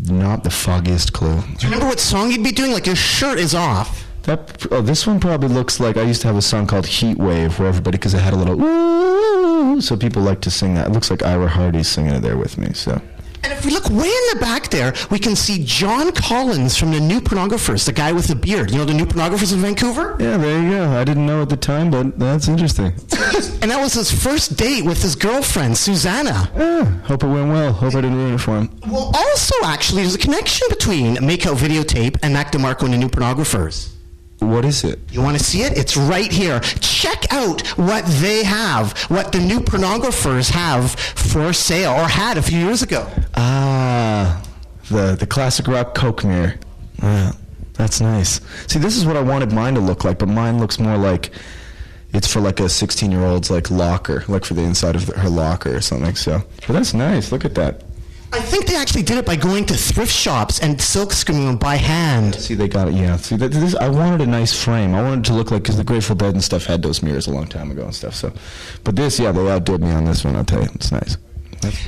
not 0.06 0.44
the 0.44 0.50
foggiest 0.50 1.12
clue. 1.12 1.40
Do 1.40 1.46
you 1.66 1.72
remember 1.72 1.86
what 1.86 2.00
song 2.00 2.30
you'd 2.30 2.42
be 2.42 2.52
doing? 2.52 2.72
Like 2.72 2.86
your 2.86 2.96
shirt 2.96 3.38
is 3.38 3.54
off. 3.54 4.06
That 4.24 4.66
oh, 4.70 4.82
this 4.82 5.06
one 5.06 5.18
probably 5.18 5.48
looks 5.48 5.80
like 5.80 5.96
I 5.96 6.02
used 6.02 6.20
to 6.22 6.26
have 6.28 6.36
a 6.36 6.42
song 6.42 6.66
called 6.66 6.86
Heat 6.86 7.16
Wave 7.18 7.58
where 7.58 7.68
everybody 7.68 7.96
because 7.98 8.14
it 8.14 8.20
had 8.20 8.32
a 8.32 8.36
little 8.36 8.62
ooh, 8.62 9.80
so 9.80 9.96
people 9.96 10.22
like 10.22 10.40
to 10.42 10.50
sing 10.50 10.74
that. 10.74 10.88
It 10.88 10.92
looks 10.92 11.10
like 11.10 11.22
Ira 11.22 11.48
Hardy's 11.48 11.88
singing 11.88 12.12
it 12.14 12.20
there 12.20 12.36
with 12.36 12.58
me. 12.58 12.72
So 12.74 13.00
And 13.42 13.52
if 13.52 13.64
we 13.64 13.70
look 13.72 13.88
way 13.88 14.08
in 14.08 14.24
the 14.34 14.38
back 14.40 14.68
there, 14.68 14.92
we 15.10 15.18
can 15.18 15.34
see 15.34 15.64
John 15.64 16.12
Collins 16.12 16.76
from 16.76 16.90
the 16.92 17.00
New 17.00 17.20
Pornographers, 17.22 17.86
the 17.86 17.92
guy 17.92 18.12
with 18.12 18.26
the 18.26 18.36
beard. 18.36 18.70
You 18.70 18.78
know 18.78 18.84
the 18.84 18.92
New 18.94 19.06
Pornographers 19.06 19.54
in 19.54 19.60
Vancouver? 19.60 20.16
yeah, 20.20 20.36
there 20.36 20.62
you 20.62 20.70
go. 20.70 20.90
I 20.90 21.04
didn't 21.04 21.24
know 21.26 21.40
at 21.40 21.48
the 21.48 21.56
time, 21.56 21.90
but 21.90 22.18
that's 22.18 22.46
interesting. 22.48 22.92
And 23.62 23.70
that 23.70 23.78
was 23.80 23.92
his 23.92 24.10
first 24.10 24.56
date 24.56 24.86
with 24.86 25.02
his 25.02 25.14
girlfriend, 25.14 25.76
Susanna. 25.76 26.50
Yeah, 26.56 26.84
hope 27.02 27.22
it 27.24 27.26
went 27.26 27.48
well. 27.50 27.72
Hope 27.74 27.94
I 27.94 28.00
didn't 28.00 28.16
ruin 28.16 28.34
it 28.34 28.38
for 28.40 28.56
him. 28.56 28.70
Well, 28.88 29.12
also, 29.14 29.54
actually, 29.64 30.00
there's 30.00 30.14
a 30.14 30.18
connection 30.18 30.66
between 30.70 31.16
Makeout 31.16 31.56
Videotape 31.56 32.16
and 32.22 32.32
Mac 32.32 32.52
DeMarco 32.52 32.84
and 32.84 32.94
the 32.94 32.98
New 32.98 33.10
Pornographers. 33.10 33.90
What 34.40 34.64
is 34.64 34.84
it? 34.84 34.98
You 35.12 35.20
want 35.22 35.38
to 35.38 35.44
see 35.44 35.62
it? 35.62 35.76
It's 35.76 35.96
right 35.96 36.32
here. 36.32 36.60
Check 36.60 37.32
out 37.32 37.66
what 37.76 38.04
they 38.06 38.42
have, 38.42 38.98
what 39.10 39.32
the 39.32 39.38
New 39.38 39.60
Pornographers 39.60 40.50
have 40.50 40.92
for 40.92 41.52
sale, 41.52 41.92
or 41.92 42.08
had 42.08 42.38
a 42.38 42.42
few 42.42 42.58
years 42.58 42.82
ago. 42.82 43.06
Ah, 43.34 44.42
the 44.90 45.16
the 45.18 45.26
classic 45.26 45.68
rock 45.68 45.94
Coke 45.94 46.24
mirror. 46.24 46.54
Yeah, 47.02 47.32
that's 47.74 48.00
nice. 48.00 48.40
See, 48.66 48.78
this 48.78 48.96
is 48.96 49.04
what 49.04 49.16
I 49.16 49.22
wanted 49.22 49.52
mine 49.52 49.74
to 49.74 49.80
look 49.80 50.04
like, 50.04 50.18
but 50.18 50.28
mine 50.28 50.58
looks 50.58 50.78
more 50.78 50.96
like 50.96 51.32
it's 52.12 52.30
for 52.30 52.40
like 52.40 52.60
a 52.60 52.68
16 52.68 53.10
year 53.10 53.24
old's 53.24 53.50
like 53.50 53.70
locker, 53.70 54.24
like 54.26 54.44
for 54.44 54.54
the 54.54 54.62
inside 54.62 54.96
of 54.96 55.06
her 55.08 55.28
locker 55.28 55.76
or 55.76 55.80
something. 55.80 56.14
So, 56.14 56.42
but 56.66 56.72
that's 56.72 56.94
nice. 56.94 57.30
Look 57.30 57.44
at 57.44 57.54
that. 57.56 57.82
I 58.32 58.40
think 58.40 58.66
they 58.66 58.76
actually 58.76 59.02
did 59.02 59.18
it 59.18 59.26
by 59.26 59.36
going 59.36 59.66
to 59.66 59.74
thrift 59.74 60.12
shops 60.12 60.60
and 60.60 60.80
silk 60.80 61.12
screening 61.12 61.46
them 61.46 61.56
by 61.56 61.76
hand. 61.76 62.36
See, 62.36 62.54
they 62.54 62.68
got 62.68 62.88
it. 62.88 62.94
Yeah. 62.94 63.16
See, 63.16 63.36
that, 63.36 63.50
this, 63.50 63.74
I 63.74 63.88
wanted 63.88 64.20
a 64.20 64.26
nice 64.26 64.52
frame. 64.52 64.94
I 64.94 65.02
wanted 65.02 65.26
it 65.26 65.28
to 65.30 65.34
look 65.34 65.50
like 65.50 65.62
because 65.62 65.76
the 65.76 65.84
Grateful 65.84 66.14
Dead 66.14 66.34
and 66.34 66.42
stuff 66.42 66.64
had 66.64 66.82
those 66.82 67.02
mirrors 67.02 67.26
a 67.26 67.32
long 67.32 67.46
time 67.46 67.70
ago 67.70 67.84
and 67.84 67.94
stuff. 67.94 68.14
So, 68.14 68.32
but 68.84 68.94
this, 68.96 69.18
yeah, 69.18 69.32
they 69.32 69.50
outdid 69.50 69.80
me 69.80 69.90
on 69.90 70.04
this 70.04 70.24
one. 70.24 70.36
I'll 70.36 70.44
tell 70.44 70.62
you, 70.62 70.68
it's 70.74 70.92
nice. 70.92 71.16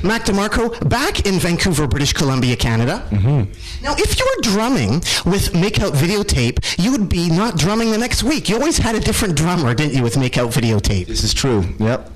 Mac 0.03 0.23
DeMarco, 0.23 0.87
back 0.87 1.25
in 1.25 1.39
Vancouver, 1.39 1.87
British 1.87 2.13
Columbia, 2.13 2.55
Canada. 2.55 3.03
Mm-hmm. 3.09 3.83
Now, 3.83 3.95
if 3.97 4.19
you 4.19 4.25
were 4.25 4.41
drumming 4.53 4.95
with 5.25 5.53
Makeout 5.53 5.93
Videotape, 5.93 6.77
you 6.77 6.91
would 6.91 7.09
be 7.09 7.29
not 7.29 7.57
drumming 7.57 7.89
the 7.89 7.97
next 7.97 8.21
week. 8.21 8.49
You 8.49 8.55
always 8.55 8.77
had 8.77 8.93
a 8.95 8.99
different 8.99 9.35
drummer, 9.35 9.73
didn't 9.73 9.95
you, 9.95 10.03
with 10.03 10.13
Makeout 10.15 10.53
Videotape? 10.53 11.07
This 11.07 11.23
is 11.23 11.33
true. 11.33 11.63
Yep. 11.79 12.11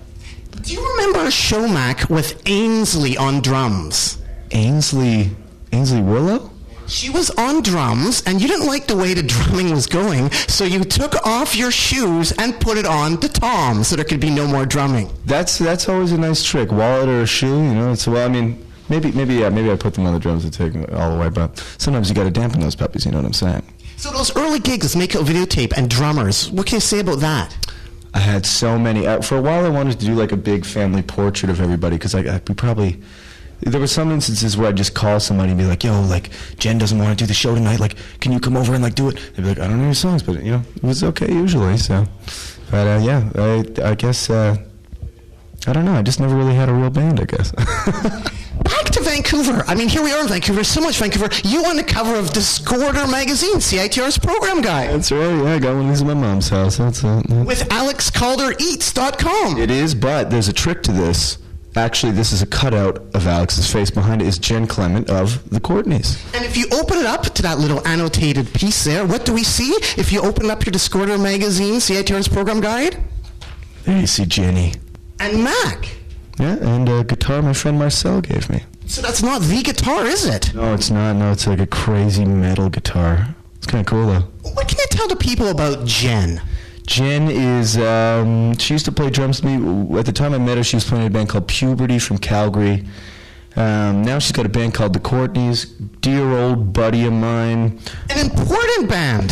Do 0.61 0.73
you 0.73 0.91
remember 0.91 1.27
a 1.27 1.31
show, 1.31 1.67
Mac, 1.67 2.09
with 2.09 2.41
Ainsley 2.45 3.15
on 3.17 3.41
drums? 3.41 4.17
Ainsley, 4.51 5.29
Ainsley 5.71 6.01
Willow. 6.01 6.49
She 6.87 7.09
was 7.09 7.29
on 7.31 7.61
drums, 7.63 8.23
and 8.25 8.41
you 8.41 8.47
didn't 8.47 8.65
like 8.65 8.87
the 8.87 8.95
way 8.95 9.13
the 9.13 9.23
drumming 9.23 9.71
was 9.71 9.87
going, 9.87 10.31
so 10.31 10.63
you 10.63 10.83
took 10.85 11.15
off 11.25 11.55
your 11.55 11.69
shoes 11.69 12.31
and 12.33 12.57
put 12.61 12.77
it 12.77 12.85
on 12.85 13.17
the 13.19 13.27
tom 13.27 13.83
so 13.83 13.97
there 13.97 14.05
could 14.05 14.21
be 14.21 14.29
no 14.29 14.47
more 14.47 14.65
drumming. 14.65 15.09
That's 15.25 15.57
that's 15.57 15.89
always 15.89 16.13
a 16.13 16.17
nice 16.17 16.43
trick. 16.43 16.71
Wallet 16.71 17.09
or 17.09 17.21
a 17.21 17.27
shoe, 17.27 17.61
you 17.61 17.73
know. 17.73 17.91
It's 17.91 18.07
well, 18.07 18.25
I 18.25 18.31
mean, 18.31 18.65
maybe 18.89 19.11
maybe 19.11 19.35
yeah, 19.35 19.49
maybe 19.49 19.69
I 19.69 19.75
put 19.75 19.95
them 19.95 20.05
on 20.05 20.13
the 20.13 20.19
drums 20.19 20.45
and 20.45 20.53
take 20.53 20.73
them 20.73 20.85
all 20.95 21.13
the 21.13 21.19
way, 21.19 21.29
but 21.29 21.57
sometimes 21.77 22.07
you 22.07 22.15
got 22.15 22.23
to 22.23 22.31
dampen 22.31 22.61
those 22.61 22.75
puppies. 22.75 23.05
You 23.05 23.11
know 23.11 23.17
what 23.17 23.25
I'm 23.25 23.33
saying? 23.33 23.63
So 23.97 24.09
those 24.11 24.33
early 24.37 24.59
gigs 24.59 24.95
with 24.95 25.09
Makeout 25.09 25.25
Videotape 25.25 25.73
and 25.75 25.89
drummers, 25.89 26.49
what 26.51 26.67
can 26.67 26.77
you 26.77 26.81
say 26.81 26.99
about 26.99 27.19
that? 27.19 27.55
I 28.17 28.19
had 28.19 28.47
so 28.47 28.79
many. 28.79 29.05
Uh, 29.05 29.21
for 29.21 29.37
a 29.37 29.41
while, 29.41 29.63
I 29.63 29.69
wanted 29.69 29.99
to 29.99 30.05
do 30.07 30.15
like 30.15 30.31
a 30.31 30.37
big 30.37 30.65
family 30.65 31.03
portrait 31.03 31.51
of 31.51 31.61
everybody 31.61 31.97
because 31.97 32.15
I, 32.15 32.21
I 32.21 32.41
we 32.47 32.55
probably. 32.55 32.99
There 33.61 33.79
were 33.79 33.85
some 33.85 34.11
instances 34.11 34.57
where 34.57 34.69
I'd 34.69 34.75
just 34.75 34.95
call 34.95 35.19
somebody 35.19 35.51
and 35.51 35.59
be 35.59 35.65
like, 35.65 35.83
"Yo, 35.83 36.01
like 36.01 36.31
Jen 36.57 36.79
doesn't 36.79 36.97
want 36.97 37.11
to 37.11 37.23
do 37.23 37.27
the 37.27 37.35
show 37.35 37.53
tonight. 37.53 37.79
Like, 37.79 37.95
can 38.19 38.31
you 38.31 38.39
come 38.39 38.57
over 38.57 38.73
and 38.73 38.81
like 38.81 38.95
do 38.95 39.09
it?" 39.09 39.17
They'd 39.35 39.43
be 39.43 39.49
like, 39.49 39.59
"I 39.59 39.67
don't 39.67 39.77
know 39.77 39.85
your 39.85 39.93
songs, 39.93 40.23
but 40.23 40.43
you 40.43 40.51
know, 40.51 40.63
it 40.75 40.81
was 40.81 41.03
okay 41.03 41.31
usually." 41.31 41.77
So, 41.77 42.07
but 42.71 42.87
uh, 42.87 42.99
yeah, 43.03 43.29
I 43.35 43.91
I 43.91 43.93
guess 43.93 44.31
uh, 44.31 44.57
I 45.67 45.73
don't 45.73 45.85
know. 45.85 45.93
I 45.93 46.01
just 46.01 46.19
never 46.19 46.35
really 46.35 46.55
had 46.55 46.69
a 46.69 46.73
real 46.73 46.89
band. 46.89 47.19
I 47.19 47.25
guess. 47.25 47.53
Vancouver. 49.07 49.63
I 49.67 49.75
mean, 49.75 49.87
here 49.89 50.03
we 50.03 50.11
are 50.11 50.21
in 50.21 50.27
Vancouver. 50.27 50.63
So 50.63 50.81
much 50.81 50.97
Vancouver. 50.97 51.29
You 51.43 51.63
on 51.65 51.77
the 51.77 51.83
cover 51.83 52.15
of 52.15 52.25
Discorder 52.31 53.09
magazine, 53.09 53.55
CITR's 53.55 54.17
program 54.17 54.61
guy, 54.61 54.87
That's 54.87 55.11
right. 55.11 55.19
Yeah, 55.21 55.53
I 55.55 55.59
got 55.59 55.75
one 55.75 55.83
of 55.85 55.89
these 55.89 56.01
at 56.01 56.07
my 56.07 56.13
mom's 56.13 56.49
house. 56.49 56.77
That's 56.77 57.03
it. 57.03 57.29
with 57.45 57.67
AlexCalderEats.com. 57.69 59.57
It 59.57 59.71
is, 59.71 59.95
but 59.95 60.29
there's 60.29 60.47
a 60.49 60.53
trick 60.53 60.83
to 60.83 60.91
this, 60.91 61.37
Actually, 61.75 62.11
this 62.13 62.31
is 62.33 62.41
a 62.41 62.47
cutout 62.47 62.97
of 63.13 63.27
Alex's 63.27 63.71
face. 63.71 63.91
Behind 63.91 64.19
it 64.19 64.27
is 64.27 64.39
Jen 64.39 64.65
Clement 64.65 65.11
of 65.11 65.47
the 65.51 65.59
Courtneys. 65.59 66.17
And 66.33 66.43
if 66.43 66.57
you 66.57 66.65
open 66.71 66.97
it 66.97 67.05
up 67.05 67.21
to 67.25 67.41
that 67.43 67.59
little 67.59 67.87
annotated 67.87 68.51
piece 68.53 68.83
there, 68.83 69.05
what 69.05 69.25
do 69.25 69.33
we 69.33 69.43
see? 69.43 69.69
If 69.95 70.11
you 70.11 70.19
open 70.21 70.49
up 70.49 70.65
your 70.65 70.71
Discorder 70.73 71.21
magazine, 71.21 71.75
CITR's 71.75 72.27
program 72.27 72.61
guide, 72.61 72.97
There 73.83 73.99
you 74.01 74.07
see 74.07 74.25
Jenny. 74.25 74.73
and 75.19 75.43
Mac. 75.43 75.87
Yeah, 76.39 76.55
and 76.55 76.89
a 76.89 77.03
guitar 77.03 77.43
my 77.43 77.53
friend 77.53 77.77
Marcel 77.77 78.21
gave 78.21 78.49
me. 78.49 78.63
So 78.87 79.01
that's 79.01 79.21
not 79.21 79.41
the 79.41 79.61
guitar, 79.61 80.05
is 80.05 80.25
it? 80.25 80.53
No, 80.55 80.73
it's 80.73 80.89
not. 80.89 81.13
No, 81.13 81.31
it's 81.31 81.45
like 81.45 81.59
a 81.59 81.67
crazy 81.67 82.25
metal 82.25 82.69
guitar. 82.69 83.35
It's 83.57 83.67
kind 83.67 83.81
of 83.81 83.85
cool 83.85 84.07
though. 84.07 84.51
What 84.53 84.67
can 84.67 84.77
you 84.79 84.85
tell 84.89 85.07
the 85.07 85.15
people 85.15 85.49
about 85.49 85.85
Jen? 85.85 86.41
Jen 86.87 87.29
is, 87.29 87.77
um, 87.77 88.57
she 88.57 88.73
used 88.73 88.85
to 88.85 88.93
play 88.93 89.09
drums 89.09 89.41
with 89.41 89.59
me. 89.59 89.99
At 89.99 90.05
the 90.05 90.13
time 90.13 90.33
I 90.33 90.37
met 90.37 90.57
her, 90.57 90.63
she 90.63 90.77
was 90.77 90.85
playing 90.85 91.05
in 91.05 91.11
a 91.11 91.13
band 91.13 91.27
called 91.29 91.47
Puberty 91.47 91.99
from 91.99 92.17
Calgary. 92.17 92.85
Um, 93.57 94.03
now 94.03 94.19
she's 94.19 94.31
got 94.31 94.45
a 94.45 94.49
band 94.49 94.73
called 94.73 94.93
The 94.93 94.99
Courtneys. 94.99 95.65
Dear 95.99 96.31
old 96.31 96.71
buddy 96.71 97.05
of 97.05 97.13
mine. 97.13 97.79
An 98.09 98.29
important 98.29 98.87
band, 98.87 99.31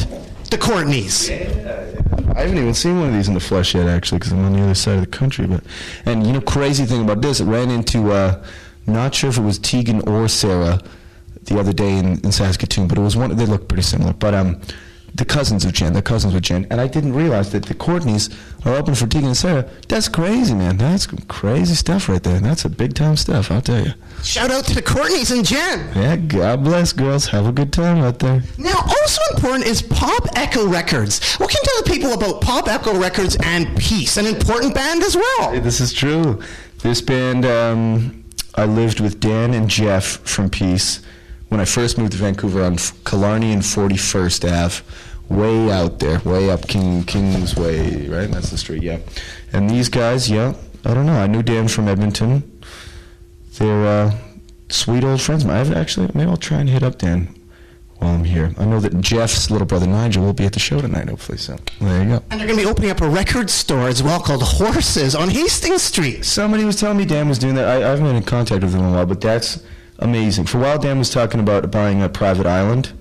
the 0.50 0.58
Courtneys. 0.58 1.30
Yeah. 1.30 1.96
I 2.36 2.42
haven't 2.42 2.58
even 2.58 2.74
seen 2.74 3.00
one 3.00 3.10
of 3.10 3.14
these 3.14 3.30
in 3.30 3.34
the 3.34 3.40
flesh 3.40 3.74
yet, 3.74 3.88
actually, 3.88 4.18
because 4.20 4.34
I'm 4.34 4.44
on 4.44 4.52
the 4.52 4.62
other 4.62 4.76
side 4.76 4.96
of 4.96 5.02
the 5.02 5.18
country. 5.18 5.48
But 5.48 5.64
and 6.06 6.28
you 6.28 6.34
know, 6.34 6.42
crazy 6.42 6.86
thing 6.86 7.02
about 7.02 7.22
this, 7.22 7.40
it 7.40 7.46
ran 7.46 7.72
into 7.72 8.12
uh, 8.12 8.44
not 8.88 9.16
sure 9.16 9.30
if 9.30 9.38
it 9.38 9.42
was 9.42 9.60
Tegan 9.60 10.08
or 10.08 10.28
Sarah 10.28 10.80
the 11.44 11.60
other 11.60 11.74
day 11.74 11.98
in, 11.98 12.20
in 12.26 12.32
Saskatoon, 12.32 12.88
but 12.88 12.98
it 12.98 13.02
was 13.02 13.16
one. 13.16 13.36
They 13.36 13.46
looked 13.46 13.68
pretty 13.68 13.84
similar, 13.84 14.14
but 14.14 14.34
um, 14.34 14.62
the 15.16 15.26
cousins 15.26 15.64
of 15.64 15.72
Jen, 15.72 15.94
they're 15.94 16.02
cousins 16.02 16.34
with 16.34 16.44
Jen, 16.44 16.68
and 16.70 16.82
I 16.82 16.88
didn't 16.88 17.14
realize 17.14 17.52
that 17.54 17.66
the 17.66 17.74
Courtneys 17.74 18.36
are 18.66 18.76
open 18.76 18.96
for 18.96 19.08
Tegan 19.08 19.30
and 19.30 19.38
Sarah. 19.38 19.70
That's 19.88 20.10
crazy, 20.10 20.54
man. 20.54 20.78
That's 20.78 21.08
crazy 21.28 21.76
stuff 21.76 22.10
right 22.10 22.22
there. 22.22 22.40
That's 22.40 22.66
a 22.66 22.70
big 22.70 22.96
time 22.96 23.16
stuff, 23.16 23.50
I'll 23.50 23.62
tell 23.62 23.86
you. 23.86 23.94
Shout 24.24 24.52
out 24.52 24.66
to 24.66 24.76
the 24.76 24.82
Courtneys 24.82 25.32
and 25.32 25.46
Jen. 25.46 25.90
Yeah, 25.96 26.18
God 26.18 26.64
bless 26.66 26.92
girls. 26.92 27.28
Have 27.28 27.48
a 27.48 27.54
good 27.54 27.72
time 27.72 28.00
out 28.00 28.20
there. 28.20 28.44
Now, 28.58 28.76
also 28.76 29.22
important 29.36 29.66
is 29.68 29.82
Pop 29.82 30.28
Echo 30.36 30.68
Records. 30.68 31.36
What 31.36 31.50
can 31.50 31.60
you 31.64 31.70
tell 31.70 31.84
the 31.84 31.90
people 31.90 32.14
about 32.14 32.42
Pop 32.42 32.68
Echo 32.68 33.00
Records 33.00 33.38
and 33.42 33.78
Peace, 33.78 34.18
an 34.18 34.26
important 34.26 34.74
band 34.74 35.02
as 35.04 35.16
well? 35.16 35.62
This 35.62 35.80
is 35.80 35.94
true. 35.94 36.42
This 36.80 37.02
band, 37.02 37.46
um, 37.46 38.25
I 38.56 38.66
lived 38.66 39.00
with 39.00 39.20
Dan 39.20 39.54
and 39.54 39.70
Jeff 39.70 40.06
from 40.06 40.50
Peace 40.50 41.02
when 41.50 41.60
I 41.60 41.66
first 41.66 41.98
moved 41.98 42.14
to 42.14 42.18
Vancouver 42.18 42.64
on 42.64 42.78
Killarney 43.06 43.52
and 43.52 43.62
41st 43.62 44.52
Ave, 44.52 44.84
way 45.30 45.72
out 45.72 46.00
there, 46.00 46.20
way 46.20 46.50
up 46.50 46.68
King 46.68 47.04
King's 47.04 47.56
Way, 47.56 48.08
right? 48.08 48.30
That's 48.32 48.50
the 48.50 48.58
street, 48.58 48.84
yeah. 48.84 49.00
And 49.54 49.70
these 49.70 49.90
guys, 49.90 50.30
yeah, 50.30 50.54
I 50.84 50.94
don't 50.94 51.06
know. 51.06 51.18
I 51.18 51.28
knew 51.28 51.44
Dan 51.44 51.68
from 51.68 51.88
Edmonton. 51.88 52.60
They're 53.58 53.86
uh, 53.86 54.18
sweet 54.70 55.04
old 55.04 55.22
friends. 55.22 55.46
I've 55.46 55.72
actually, 55.74 56.10
maybe 56.14 56.30
I'll 56.30 56.38
try 56.38 56.60
and 56.60 56.70
hit 56.70 56.84
up 56.84 56.98
Dan 56.98 57.36
while 57.98 58.14
I'm 58.14 58.24
here. 58.24 58.54
I 58.58 58.66
know 58.66 58.80
that 58.80 59.00
Jeff's 59.02 59.50
little 59.50 59.68
brother 59.68 59.88
Nigel 59.88 60.24
will 60.24 60.34
be 60.34 60.46
at 60.46 60.54
the 60.54 60.60
show 60.60 60.82
tonight, 60.82 61.10
hopefully. 61.10 61.38
So 61.38 61.58
there 61.80 62.04
you 62.04 62.10
go. 62.10 62.24
And 62.30 62.40
they're 62.40 62.48
going 62.48 62.60
to 62.60 62.66
be 62.66 62.70
opening 62.70 62.92
up 62.92 63.02
a 63.02 63.10
record 63.10 63.50
store 63.50 63.88
as 63.88 64.04
well 64.04 64.20
called 64.20 64.44
Horses 64.44 65.16
on 65.16 65.30
Hastings 65.30 65.82
Street. 65.84 66.26
Somebody 66.26 66.66
was 66.66 66.76
telling 66.80 66.98
me 66.98 67.06
Dan 67.06 67.30
was 67.30 67.40
doing 67.40 67.56
that. 67.56 67.68
I, 67.68 67.78
I 67.78 67.90
haven't 67.90 68.06
been 68.06 68.16
in 68.16 68.24
contact 68.24 68.64
with 68.64 68.74
him 68.74 68.82
in 68.82 68.88
a 68.88 68.92
while, 68.92 69.06
but 69.06 69.22
that's 69.22 69.64
amazing. 70.00 70.46
For 70.46 70.58
a 70.58 70.62
while, 70.62 70.80
Dan 70.80 71.00
was 71.00 71.10
talking 71.10 71.40
about 71.40 71.72
buying 71.72 72.02
a 72.02 72.10
private 72.10 72.46
island, 72.46 72.92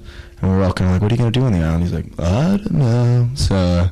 and 0.40 0.50
we 0.50 0.57
were 0.57 0.64
all 0.64 0.72
kind 0.72 0.90
of 0.90 0.94
like, 0.94 1.02
"What 1.02 1.12
are 1.12 1.14
you 1.14 1.18
going 1.18 1.33
to 1.33 1.38
do 1.40 1.44
on 1.46 1.52
the 1.52 1.61
island?" 1.61 1.83
He's 1.83 1.92
like, 1.92 2.07
"I 2.18 2.57
don't 2.59 2.72
know." 2.72 3.28
So, 3.35 3.54
uh, 3.54 3.88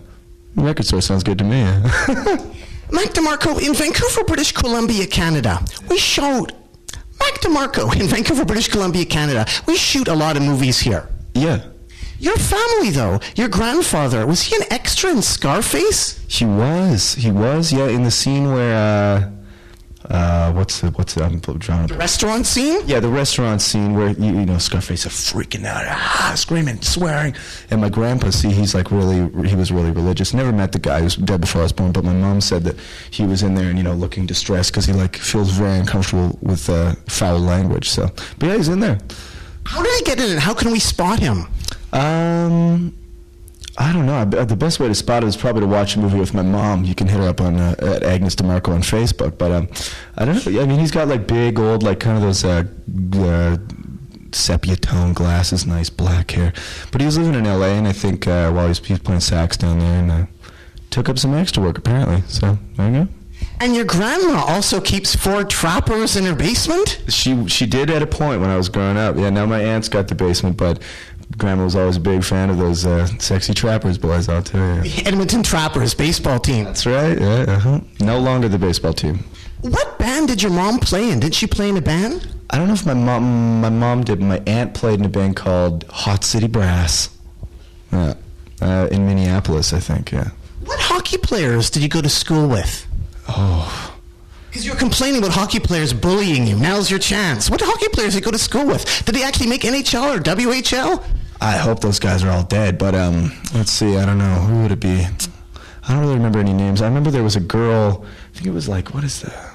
record 0.56 0.86
store 0.86 1.00
sounds 1.00 1.24
good 1.24 1.38
to 1.38 1.44
me. 1.44 1.62
Mike 2.92 3.14
DeMarco 3.14 3.60
in 3.66 3.74
Vancouver, 3.74 4.22
British 4.24 4.52
Columbia, 4.52 5.06
Canada. 5.06 5.64
We 5.88 5.96
showed 5.98 6.52
Mac 7.22 7.34
DeMarco 7.44 7.84
in 8.00 8.06
Vancouver, 8.06 8.44
British 8.44 8.68
Columbia, 8.68 9.04
Canada. 9.04 9.46
We 9.66 9.76
shoot 9.76 10.08
a 10.08 10.14
lot 10.14 10.36
of 10.36 10.42
movies 10.42 10.78
here. 10.80 11.08
yeah, 11.34 11.58
Your 12.18 12.36
family, 12.36 12.90
though, 12.90 13.20
your 13.36 13.48
grandfather, 13.48 14.26
was 14.26 14.40
he 14.42 14.56
an 14.56 14.64
extra 14.70 15.10
in 15.10 15.22
Scarface? 15.22 16.02
he 16.28 16.44
was. 16.44 17.14
He 17.14 17.30
was. 17.30 17.72
Yeah, 17.72 17.88
in 17.96 18.02
the 18.04 18.10
scene 18.10 18.44
where, 18.52 18.74
uh, 18.76 19.30
uh, 20.12 20.52
what's 20.52 20.82
the 20.82 20.90
what's 20.90 21.14
the, 21.14 21.24
I'm 21.24 21.38
drawing. 21.40 21.86
The 21.86 21.96
restaurant 21.96 22.44
scene? 22.44 22.82
Yeah, 22.86 23.00
the 23.00 23.08
restaurant 23.08 23.62
scene 23.62 23.94
where 23.94 24.10
you, 24.10 24.26
you 24.26 24.44
know 24.44 24.58
Scarface 24.58 25.06
is 25.06 25.12
freaking 25.12 25.64
out, 25.64 25.86
ah, 25.88 26.34
screaming, 26.36 26.82
swearing, 26.82 27.34
and 27.70 27.80
my 27.80 27.88
grandpa, 27.88 28.28
see, 28.28 28.50
he's 28.50 28.74
like 28.74 28.90
really, 28.90 29.48
he 29.48 29.56
was 29.56 29.72
really 29.72 29.90
religious. 29.90 30.34
Never 30.34 30.52
met 30.52 30.72
the 30.72 30.78
guy; 30.78 30.98
he 30.98 31.04
was 31.04 31.16
dead 31.16 31.40
before 31.40 31.62
I 31.62 31.64
was 31.64 31.72
born. 31.72 31.92
But 31.92 32.04
my 32.04 32.12
mom 32.12 32.42
said 32.42 32.64
that 32.64 32.76
he 33.10 33.24
was 33.24 33.42
in 33.42 33.54
there 33.54 33.70
and 33.70 33.78
you 33.78 33.84
know 33.84 33.94
looking 33.94 34.26
distressed 34.26 34.70
because 34.72 34.84
he 34.84 34.92
like 34.92 35.16
feels 35.16 35.50
very 35.50 35.78
uncomfortable 35.78 36.38
with 36.42 36.68
uh, 36.68 36.94
foul 37.08 37.38
language. 37.38 37.88
So, 37.88 38.10
but 38.38 38.48
yeah, 38.48 38.56
he's 38.56 38.68
in 38.68 38.80
there. 38.80 38.98
How 39.64 39.82
did 39.82 39.94
he 39.98 40.04
get 40.04 40.20
in 40.20 40.36
how 40.36 40.52
can 40.52 40.72
we 40.72 40.78
spot 40.78 41.20
him? 41.20 41.46
Um, 41.94 42.94
I 43.78 43.92
don't 43.92 44.04
know. 44.04 44.24
The 44.24 44.56
best 44.56 44.80
way 44.80 44.88
to 44.88 44.94
spot 44.94 45.22
it 45.24 45.28
is 45.28 45.36
probably 45.36 45.62
to 45.62 45.66
watch 45.66 45.96
a 45.96 45.98
movie 45.98 46.18
with 46.18 46.34
my 46.34 46.42
mom. 46.42 46.84
You 46.84 46.94
can 46.94 47.08
hit 47.08 47.18
her 47.18 47.28
up 47.28 47.40
on 47.40 47.56
uh, 47.56 47.74
at 47.78 48.02
Agnes 48.02 48.34
DeMarco 48.34 48.68
on 48.68 48.82
Facebook. 48.82 49.38
But 49.38 49.50
um, 49.50 49.68
I 50.16 50.26
don't 50.26 50.46
know. 50.46 50.60
I 50.60 50.66
mean, 50.66 50.78
he's 50.78 50.90
got 50.90 51.08
like 51.08 51.26
big 51.26 51.58
old, 51.58 51.82
like 51.82 51.98
kind 51.98 52.16
of 52.16 52.22
those 52.22 52.44
uh, 52.44 52.64
uh, 53.16 53.56
sepia 54.32 54.76
tone 54.76 55.14
glasses, 55.14 55.66
nice 55.66 55.88
black 55.88 56.32
hair. 56.32 56.52
But 56.90 57.00
he 57.00 57.06
was 57.06 57.16
living 57.16 57.34
in 57.34 57.46
L.A. 57.46 57.68
and 57.68 57.88
I 57.88 57.92
think 57.92 58.26
uh, 58.26 58.50
while 58.50 58.64
he 58.64 58.68
was, 58.68 58.78
he 58.80 58.92
was 58.92 59.00
playing 59.00 59.20
sax 59.20 59.56
down 59.56 59.78
there 59.78 60.00
and 60.02 60.10
uh, 60.10 60.26
took 60.90 61.08
up 61.08 61.18
some 61.18 61.32
extra 61.34 61.62
work 61.62 61.78
apparently. 61.78 62.22
So 62.28 62.58
there 62.76 62.90
you 62.90 63.04
go. 63.04 63.08
And 63.60 63.74
your 63.74 63.84
grandma 63.84 64.44
also 64.46 64.80
keeps 64.80 65.14
four 65.14 65.44
trappers 65.44 66.16
in 66.16 66.24
her 66.24 66.34
basement? 66.34 67.00
She 67.08 67.46
she 67.48 67.66
did 67.66 67.90
at 67.90 68.02
a 68.02 68.06
point 68.06 68.40
when 68.40 68.50
I 68.50 68.56
was 68.56 68.68
growing 68.68 68.96
up. 68.96 69.16
Yeah, 69.16 69.30
now 69.30 69.46
my 69.46 69.60
aunt's 69.60 69.88
got 69.88 70.08
the 70.08 70.14
basement, 70.14 70.56
but 70.56 70.82
grandma 71.38 71.64
was 71.64 71.76
always 71.76 71.96
a 71.96 72.00
big 72.00 72.24
fan 72.24 72.50
of 72.50 72.58
those 72.58 72.84
uh, 72.86 73.06
sexy 73.18 73.54
trappers 73.54 73.98
boys. 73.98 74.28
I'll 74.28 74.42
tell 74.42 74.84
you. 74.84 74.92
Edmonton 75.04 75.42
Trappers 75.42 75.94
baseball 75.94 76.38
team. 76.38 76.64
That's 76.64 76.86
right. 76.86 77.18
Yeah. 77.20 77.44
Uh-huh. 77.48 77.80
No 78.00 78.18
longer 78.18 78.48
the 78.48 78.58
baseball 78.58 78.92
team. 78.92 79.24
What 79.62 79.98
band 79.98 80.28
did 80.28 80.42
your 80.42 80.52
mom 80.52 80.78
play 80.78 81.10
in? 81.10 81.20
Did 81.20 81.34
she 81.34 81.46
play 81.46 81.68
in 81.68 81.76
a 81.76 81.82
band? 81.82 82.28
I 82.50 82.58
don't 82.58 82.66
know 82.66 82.74
if 82.74 82.84
my 82.84 82.94
mom 82.94 83.60
my 83.60 83.70
mom 83.70 84.04
did. 84.04 84.20
My 84.20 84.42
aunt 84.46 84.74
played 84.74 84.98
in 84.98 85.04
a 85.06 85.08
band 85.08 85.36
called 85.36 85.84
Hot 85.88 86.24
City 86.24 86.48
Brass. 86.48 87.10
Yeah. 87.92 88.14
Uh, 88.60 88.88
in 88.90 89.06
Minneapolis, 89.06 89.72
I 89.72 89.80
think. 89.80 90.12
Yeah. 90.12 90.30
What 90.64 90.78
hockey 90.78 91.18
players 91.18 91.70
did 91.70 91.82
you 91.82 91.88
go 91.88 92.00
to 92.00 92.08
school 92.08 92.48
with? 92.48 92.86
Oh. 93.28 93.92
Because 94.48 94.66
you're 94.66 94.76
complaining 94.76 95.18
about 95.18 95.32
hockey 95.32 95.60
players 95.60 95.94
bullying 95.94 96.46
you. 96.46 96.56
Now's 96.56 96.90
your 96.90 97.00
chance. 97.00 97.48
What 97.48 97.62
hockey 97.62 97.88
players 97.88 98.12
did 98.12 98.20
you 98.20 98.24
go 98.24 98.30
to 98.32 98.38
school 98.38 98.66
with? 98.66 98.84
Did 99.06 99.14
they 99.14 99.22
actually 99.24 99.46
make 99.48 99.62
NHL 99.62 100.16
or 100.16 100.20
WHL? 100.20 101.02
I 101.42 101.56
hope 101.56 101.80
those 101.80 101.98
guys 101.98 102.22
are 102.22 102.30
all 102.30 102.44
dead. 102.44 102.78
But 102.78 102.94
um, 102.94 103.32
let's 103.52 103.72
see. 103.72 103.96
I 103.96 104.06
don't 104.06 104.18
know 104.18 104.34
who 104.34 104.62
would 104.62 104.72
it 104.72 104.80
be. 104.80 105.04
I 105.04 105.88
don't 105.88 106.00
really 106.00 106.14
remember 106.14 106.38
any 106.38 106.52
names. 106.52 106.80
I 106.80 106.86
remember 106.86 107.10
there 107.10 107.24
was 107.24 107.34
a 107.34 107.40
girl. 107.40 108.04
I 108.04 108.34
think 108.34 108.46
it 108.46 108.52
was 108.52 108.68
like 108.68 108.94
what 108.94 109.02
is 109.02 109.22
the? 109.22 109.52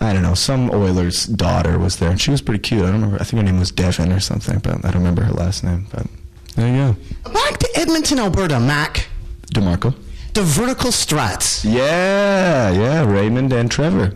I 0.00 0.12
don't 0.12 0.22
know. 0.22 0.34
Some 0.34 0.70
Oilers 0.70 1.26
daughter 1.26 1.78
was 1.78 1.96
there, 1.96 2.10
and 2.10 2.20
she 2.20 2.30
was 2.30 2.40
pretty 2.40 2.60
cute. 2.60 2.82
I 2.82 2.86
don't 2.86 2.94
remember. 2.94 3.16
I 3.20 3.24
think 3.24 3.40
her 3.40 3.44
name 3.44 3.58
was 3.58 3.70
Devin 3.70 4.12
or 4.12 4.20
something, 4.20 4.60
but 4.60 4.84
I 4.84 4.90
don't 4.90 5.02
remember 5.02 5.22
her 5.22 5.32
last 5.32 5.62
name. 5.62 5.86
But 5.90 6.06
there 6.56 6.68
you 6.68 6.94
go. 7.24 7.32
Back 7.32 7.58
to 7.58 7.68
Edmonton, 7.74 8.18
Alberta, 8.18 8.58
Mac. 8.58 9.08
Demarco. 9.52 9.94
The 10.34 10.42
Vertical 10.42 10.92
Struts. 10.92 11.64
Yeah, 11.64 12.70
yeah. 12.70 13.04
Raymond 13.04 13.52
and 13.52 13.70
Trevor. 13.70 14.14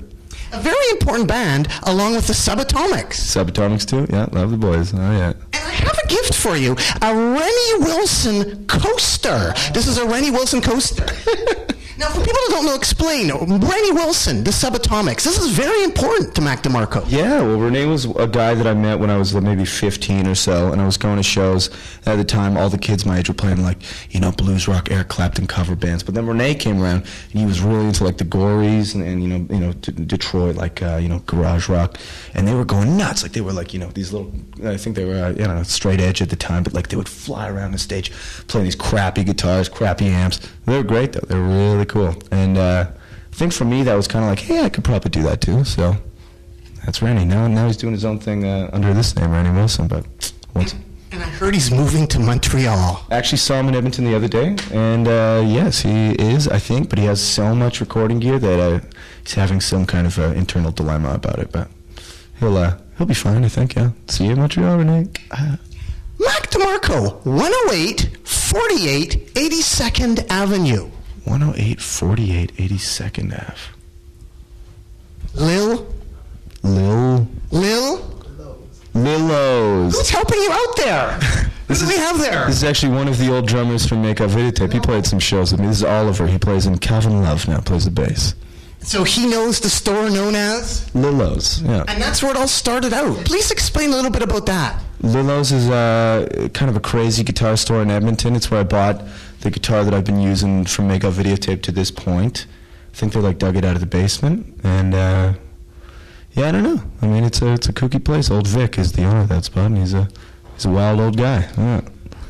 A 0.52 0.60
very 0.60 0.88
important 0.90 1.28
band, 1.28 1.68
along 1.84 2.14
with 2.14 2.26
the 2.26 2.34
Subatomics. 2.34 3.14
Subatomics 3.14 3.86
too. 3.86 4.06
Yeah, 4.12 4.26
love 4.32 4.50
the 4.50 4.56
boys. 4.58 4.92
Oh 4.92 4.98
yeah. 4.98 5.32
And 5.54 5.64
I 5.64 5.70
have 5.70 5.98
a 6.04 6.06
gift 6.08 6.34
for 6.34 6.56
you 6.56 6.76
a 7.00 7.14
Rennie 7.14 7.84
Wilson 7.84 8.66
coaster. 8.66 9.54
This 9.72 9.86
is 9.86 9.96
a 9.98 10.04
Rennie 10.06 10.30
Wilson 10.30 10.60
coaster. 10.60 11.06
now, 12.02 12.08
for 12.08 12.20
people 12.20 12.32
that 12.32 12.48
don't 12.50 12.66
know, 12.66 12.74
explain. 12.74 13.30
Rennie 13.30 13.92
Wilson, 13.92 14.42
the 14.42 14.50
Subatomics. 14.50 15.22
This 15.22 15.38
is 15.38 15.52
very 15.52 15.84
important 15.84 16.34
to 16.34 16.40
Mac 16.40 16.64
DeMarco. 16.64 17.04
Yeah, 17.06 17.40
well, 17.42 17.58
Renee 17.58 17.86
was 17.86 18.06
a 18.16 18.26
guy 18.26 18.54
that 18.54 18.66
I 18.66 18.74
met 18.74 18.98
when 18.98 19.08
I 19.08 19.16
was 19.16 19.32
maybe 19.34 19.64
15 19.64 20.26
or 20.26 20.34
so, 20.34 20.72
and 20.72 20.82
I 20.82 20.84
was 20.84 20.96
going 20.96 21.16
to 21.18 21.22
shows. 21.22 21.70
At 22.04 22.16
the 22.16 22.24
time, 22.24 22.56
all 22.56 22.68
the 22.68 22.78
kids 22.78 23.06
my 23.06 23.18
age 23.18 23.28
were 23.28 23.34
playing 23.34 23.62
like, 23.62 23.78
you 24.12 24.18
know, 24.18 24.32
blues 24.32 24.66
rock, 24.66 24.90
Eric 24.90 25.08
Clapton 25.08 25.46
cover 25.46 25.76
bands. 25.76 26.02
But 26.02 26.14
then 26.14 26.26
Renee 26.26 26.56
came 26.56 26.82
around, 26.82 27.06
and 27.30 27.40
he 27.40 27.46
was 27.46 27.60
really 27.60 27.86
into 27.86 28.02
like 28.02 28.18
the 28.18 28.24
Gories 28.24 28.96
and, 28.96 29.04
and 29.04 29.22
you 29.22 29.28
know, 29.28 29.54
you 29.54 29.60
know, 29.60 29.72
D- 29.72 29.92
Detroit, 30.04 30.56
like 30.56 30.82
uh, 30.82 30.96
you 30.96 31.08
know, 31.08 31.20
garage 31.20 31.68
rock, 31.68 31.98
and 32.34 32.48
they 32.48 32.54
were 32.54 32.64
going 32.64 32.96
nuts. 32.96 33.22
Like 33.22 33.32
they 33.32 33.42
were 33.42 33.52
like, 33.52 33.72
you 33.72 33.78
know, 33.78 33.90
these 33.90 34.12
little. 34.12 34.32
I 34.64 34.76
think 34.76 34.96
they 34.96 35.04
were, 35.04 35.22
uh, 35.22 35.30
you 35.30 35.46
know, 35.46 35.62
straight 35.62 36.00
edge 36.00 36.20
at 36.20 36.30
the 36.30 36.36
time, 36.36 36.64
but 36.64 36.74
like 36.74 36.88
they 36.88 36.96
would 36.96 37.08
fly 37.08 37.48
around 37.48 37.70
the 37.70 37.78
stage, 37.78 38.10
playing 38.48 38.64
these 38.64 38.74
crappy 38.74 39.22
guitars, 39.22 39.68
crappy 39.68 40.08
amps. 40.08 40.40
They 40.66 40.76
were 40.76 40.82
great 40.84 41.12
though. 41.12 41.26
They 41.26 41.34
were 41.34 41.48
really 41.48 41.84
cool, 41.86 42.14
and 42.30 42.56
uh, 42.58 42.86
I 43.32 43.34
think 43.34 43.52
for 43.52 43.64
me 43.64 43.82
that 43.82 43.94
was 43.94 44.06
kind 44.08 44.24
of 44.24 44.30
like, 44.30 44.40
hey, 44.40 44.60
I 44.62 44.68
could 44.68 44.84
probably 44.84 45.10
do 45.10 45.22
that 45.24 45.40
too. 45.40 45.64
So. 45.64 45.96
That's 46.84 47.00
Randy. 47.00 47.24
Now, 47.24 47.46
now 47.46 47.68
he's 47.68 47.76
doing 47.76 47.92
his 47.92 48.04
own 48.04 48.18
thing 48.18 48.44
uh, 48.44 48.68
under 48.72 48.92
this 48.92 49.14
name, 49.14 49.30
Randy 49.30 49.52
Wilson. 49.52 49.86
But 49.86 50.04
once, 50.52 50.74
And 51.12 51.22
I 51.22 51.26
heard 51.26 51.54
he's 51.54 51.70
moving 51.70 52.08
to 52.08 52.18
Montreal. 52.18 53.06
I 53.08 53.14
actually 53.14 53.38
saw 53.38 53.60
him 53.60 53.68
in 53.68 53.76
Edmonton 53.76 54.04
the 54.04 54.16
other 54.16 54.26
day, 54.26 54.56
and 54.72 55.06
uh, 55.06 55.44
yes, 55.46 55.82
he 55.82 56.10
is, 56.14 56.48
I 56.48 56.58
think, 56.58 56.88
but 56.88 56.98
he 56.98 57.04
has 57.04 57.22
so 57.22 57.54
much 57.54 57.80
recording 57.80 58.18
gear 58.18 58.40
that 58.40 58.58
uh, 58.58 58.80
he's 59.22 59.34
having 59.34 59.60
some 59.60 59.86
kind 59.86 60.08
of 60.08 60.18
uh, 60.18 60.32
internal 60.32 60.72
dilemma 60.72 61.14
about 61.14 61.38
it. 61.38 61.52
But 61.52 61.68
he'll 62.40 62.56
uh, 62.56 62.78
he'll 62.98 63.06
be 63.06 63.14
fine, 63.14 63.44
I 63.44 63.48
think. 63.48 63.76
Yeah. 63.76 63.90
See 64.08 64.24
you 64.24 64.32
in 64.32 64.40
Montreal, 64.40 64.78
Renee. 64.78 65.06
Mac 66.18 66.50
DeMarco, 66.50 67.24
108 67.24 68.18
48 68.26 69.34
82nd 69.34 70.30
Avenue. 70.30 70.90
108 71.24 71.80
48 71.80 72.56
82nd 72.56 73.48
Ave. 73.48 73.60
Lil, 75.34 75.86
Lil 76.62 77.26
Lil, 77.50 77.98
Lillos. 78.94 79.94
who's 79.96 80.10
helping 80.10 80.38
you 80.38 80.50
out 80.52 80.76
there? 80.76 81.20
What 81.66 81.78
do 81.78 81.88
we 81.88 81.96
have 81.96 82.18
there? 82.18 82.44
This 82.46 82.56
is 82.56 82.64
actually 82.64 82.94
one 82.94 83.08
of 83.08 83.16
the 83.16 83.32
old 83.32 83.46
drummers 83.46 83.86
from 83.86 84.02
Makeout 84.02 84.28
Videotape. 84.28 84.74
He 84.74 84.80
played 84.80 85.06
some 85.06 85.18
shows 85.18 85.52
with 85.52 85.60
me. 85.62 85.68
This 85.68 85.78
is 85.78 85.84
Oliver. 85.84 86.26
He 86.26 86.36
plays 86.36 86.66
in 86.66 86.76
Calvin 86.76 87.22
Love 87.22 87.48
now. 87.48 87.60
Plays 87.60 87.86
the 87.86 87.90
bass. 87.90 88.34
So 88.84 89.04
he 89.04 89.26
knows 89.26 89.60
the 89.60 89.70
store 89.70 90.10
known 90.10 90.34
as? 90.34 90.90
Lillos. 90.94 91.62
Yeah. 91.62 91.84
And 91.88 92.02
that's 92.02 92.22
where 92.22 92.32
it 92.32 92.36
all 92.36 92.48
started 92.48 92.92
out. 92.92 93.16
Please 93.24 93.50
explain 93.50 93.90
a 93.90 93.96
little 93.96 94.10
bit 94.10 94.22
about 94.22 94.46
that. 94.46 94.82
Lillos 95.02 95.52
is 95.52 95.68
uh, 95.68 96.48
kind 96.52 96.70
of 96.70 96.76
a 96.76 96.80
crazy 96.80 97.24
guitar 97.24 97.56
store 97.56 97.82
in 97.82 97.90
Edmonton. 97.90 98.36
It's 98.36 98.50
where 98.50 98.60
I 98.60 98.64
bought 98.64 99.02
the 99.40 99.50
guitar 99.50 99.84
that 99.84 99.92
I've 99.94 100.04
been 100.04 100.20
using 100.20 100.64
from 100.64 100.88
Makeout 100.88 101.12
Videotape 101.12 101.62
to 101.62 101.72
this 101.72 101.90
point. 101.90 102.46
I 102.92 102.96
think 102.96 103.12
they 103.12 103.20
like 103.20 103.38
dug 103.38 103.56
it 103.56 103.64
out 103.64 103.74
of 103.74 103.80
the 103.80 103.86
basement, 103.86 104.60
and 104.62 104.94
uh, 104.94 105.32
yeah, 106.32 106.48
I 106.48 106.52
don't 106.52 106.62
know. 106.62 106.82
I 107.00 107.06
mean, 107.06 107.24
it's 107.24 107.40
a 107.42 107.52
it's 107.52 107.68
a 107.68 107.72
kooky 107.72 108.02
place. 108.04 108.30
Old 108.30 108.46
Vic 108.46 108.78
is 108.78 108.92
the 108.92 109.04
owner 109.04 109.20
of 109.20 109.28
that 109.28 109.44
spot, 109.44 109.66
and 109.66 109.78
he's 109.78 109.94
a 109.94 110.08
he's 110.54 110.66
a 110.66 110.70
wild 110.70 111.00
old 111.00 111.16
guy. 111.16 111.48
Yeah. 111.56 111.80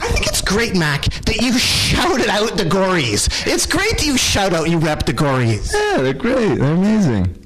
I 0.01 0.09
think 0.09 0.27
great, 0.53 0.77
Mac, 0.77 1.05
that 1.25 1.37
you 1.41 1.59
shouted 1.59 2.29
out 2.29 2.59
the 2.59 2.65
Gories. 2.65 3.47
It's 3.47 3.65
great 3.65 3.93
that 3.93 4.05
you 4.05 4.19
shout 4.19 4.53
out 4.53 4.69
you 4.69 4.79
rep 4.79 5.07
the 5.07 5.15
Gories. 5.15 5.73
yeah, 5.73 6.03
they're 6.03 6.13
great. 6.13 6.57
They're 6.57 6.75
amazing. 6.75 7.39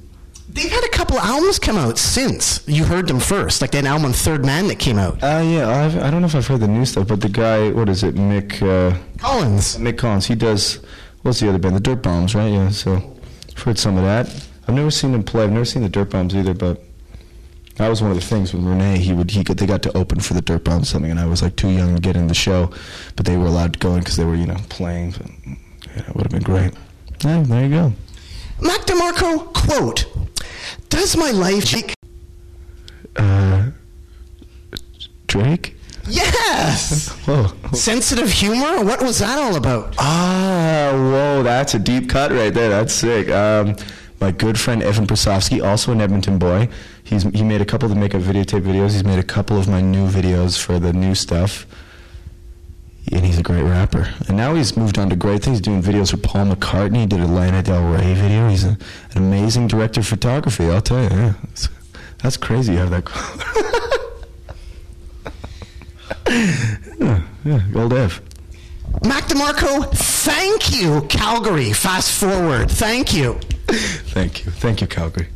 They've 0.49 0.69
had 0.69 0.83
a 0.83 0.89
couple 0.89 1.17
albums 1.17 1.57
come 1.57 1.77
out 1.77 1.97
since 1.97 2.67
you 2.67 2.83
heard 2.83 3.07
them 3.07 3.19
first, 3.19 3.61
like 3.61 3.71
that 3.71 3.85
album 3.85 4.07
on 4.07 4.13
Third 4.13 4.43
Man 4.45 4.67
that 4.67 4.79
came 4.79 4.97
out. 4.97 5.23
Uh, 5.23 5.41
yeah, 5.45 5.69
I've, 5.69 5.97
I 5.99 6.11
don't 6.11 6.21
know 6.21 6.27
if 6.27 6.35
I've 6.35 6.47
heard 6.47 6.59
the 6.59 6.67
new 6.67 6.85
stuff, 6.85 7.07
but 7.07 7.21
the 7.21 7.29
guy, 7.29 7.71
what 7.71 7.87
is 7.87 8.03
it, 8.03 8.15
Mick 8.15 8.61
uh, 8.61 8.97
Collins. 9.19 9.77
Mick 9.77 9.97
Collins, 9.97 10.25
he 10.25 10.35
does. 10.35 10.79
What's 11.21 11.39
the 11.39 11.47
other 11.47 11.59
band? 11.59 11.77
The 11.77 11.95
Dirtbombs, 11.95 12.35
right? 12.35 12.47
Yeah. 12.51 12.69
So 12.69 12.95
I've 13.55 13.63
heard 13.63 13.79
some 13.79 13.97
of 13.97 14.03
that. 14.03 14.27
I've 14.67 14.75
never 14.75 14.91
seen 14.91 15.13
him 15.13 15.23
play. 15.23 15.43
I've 15.45 15.51
never 15.51 15.65
seen 15.65 15.83
the 15.83 15.89
Dirtbombs 15.89 16.33
either, 16.33 16.53
but 16.53 16.81
that 17.77 17.89
was 17.89 18.01
one 18.01 18.11
of 18.11 18.17
the 18.17 18.25
things 18.25 18.53
with 18.53 18.63
Renee. 18.63 18.99
He 18.99 19.13
would 19.13 19.31
he 19.31 19.43
got, 19.43 19.57
they 19.57 19.65
got 19.65 19.83
to 19.83 19.97
open 19.97 20.19
for 20.19 20.33
the 20.33 20.41
Dirtbombs 20.41 20.87
something, 20.87 21.11
and 21.11 21.19
I 21.19 21.25
was 21.25 21.41
like 21.41 21.55
too 21.55 21.69
young 21.69 21.95
to 21.95 22.01
get 22.01 22.15
in 22.15 22.27
the 22.27 22.33
show, 22.33 22.71
but 23.15 23.25
they 23.25 23.37
were 23.37 23.45
allowed 23.45 23.73
to 23.73 23.79
go 23.79 23.93
in 23.93 23.99
because 23.99 24.17
they 24.17 24.25
were 24.25 24.35
you 24.35 24.47
know 24.47 24.57
playing. 24.69 25.13
So, 25.13 25.25
yeah, 25.45 26.09
it 26.09 26.15
would 26.15 26.23
have 26.23 26.31
been 26.31 26.43
great. 26.43 26.73
Yeah, 27.23 27.43
there 27.43 27.63
you 27.63 27.69
go. 27.69 27.93
Mac 28.61 28.81
DeMarco, 28.81 29.53
quote, 29.53 30.07
Does 30.89 31.15
my 31.15 31.31
life 31.31 31.73
make... 31.73 31.93
Uh, 33.15 33.71
Drake. 35.27 35.75
Yes! 36.07 37.09
Whoa. 37.25 37.51
Sensitive 37.73 38.31
humor? 38.31 38.83
What 38.83 39.01
was 39.01 39.19
that 39.19 39.37
all 39.37 39.55
about? 39.55 39.95
Ah, 39.99 40.91
whoa, 40.93 41.43
that's 41.43 41.73
a 41.73 41.79
deep 41.79 42.09
cut 42.09 42.31
right 42.31 42.53
there. 42.53 42.69
That's 42.69 42.93
sick. 42.93 43.29
Um, 43.29 43.75
my 44.19 44.31
good 44.31 44.59
friend 44.59 44.81
Evan 44.81 45.05
Prosofsky, 45.05 45.63
also 45.63 45.91
an 45.91 46.01
Edmonton 46.01 46.39
boy, 46.39 46.69
he's 47.07 47.23
he 47.23 47.43
made 47.43 47.61
a 47.61 47.65
couple 47.65 47.89
of 47.89 47.95
the 47.97 48.01
Makeout 48.01 48.21
Videotape 48.21 48.61
videos. 48.61 48.91
He's 48.93 49.03
made 49.03 49.19
a 49.19 49.23
couple 49.23 49.57
of 49.57 49.67
my 49.67 49.81
new 49.81 50.07
videos 50.07 50.59
for 50.61 50.79
the 50.79 50.93
new 50.93 51.15
stuff. 51.15 51.65
And 53.11 53.23
he's 53.25 53.37
a 53.39 53.43
great 53.43 53.63
rapper. 53.63 54.13
And 54.27 54.35
now 54.35 54.53
he's 54.53 54.75
moved 54.75 54.97
on 54.99 55.09
to 55.09 55.15
great 55.15 55.41
things. 55.41 55.59
He's 55.59 55.61
doing 55.65 55.81
videos 55.81 56.11
for 56.11 56.17
Paul 56.17 56.47
McCartney. 56.47 56.97
He 57.01 57.05
did 57.05 57.21
a 57.21 57.25
Lana 57.27 57.63
Del 57.63 57.89
Rey 57.89 58.13
video. 58.13 58.49
He's 58.49 58.65
a, 58.65 58.77
an 59.11 59.17
amazing 59.17 59.67
director 59.69 60.01
of 60.01 60.07
photography, 60.07 60.69
I'll 60.69 60.81
tell 60.81 61.01
you. 61.03 61.09
Yeah, 61.09 61.33
It's- 61.43 61.69
that's 62.21 62.35
crazy 62.35 62.75
how 62.75 62.87
that. 62.89 63.03
yeah, 66.99 67.21
yeah, 67.45 67.61
old 67.75 67.93
Ev. 67.93 68.21
Mac 69.05 69.25
DeMarco, 69.25 69.89
thank 69.93 70.73
you, 70.75 71.01
Calgary. 71.09 71.71
Fast 71.73 72.11
forward. 72.19 72.69
Thank 72.71 73.13
you. 73.13 73.33
Thank 73.67 74.45
you. 74.45 74.51
Thank 74.51 74.81
you, 74.81 74.87
Calgary. 74.87 75.27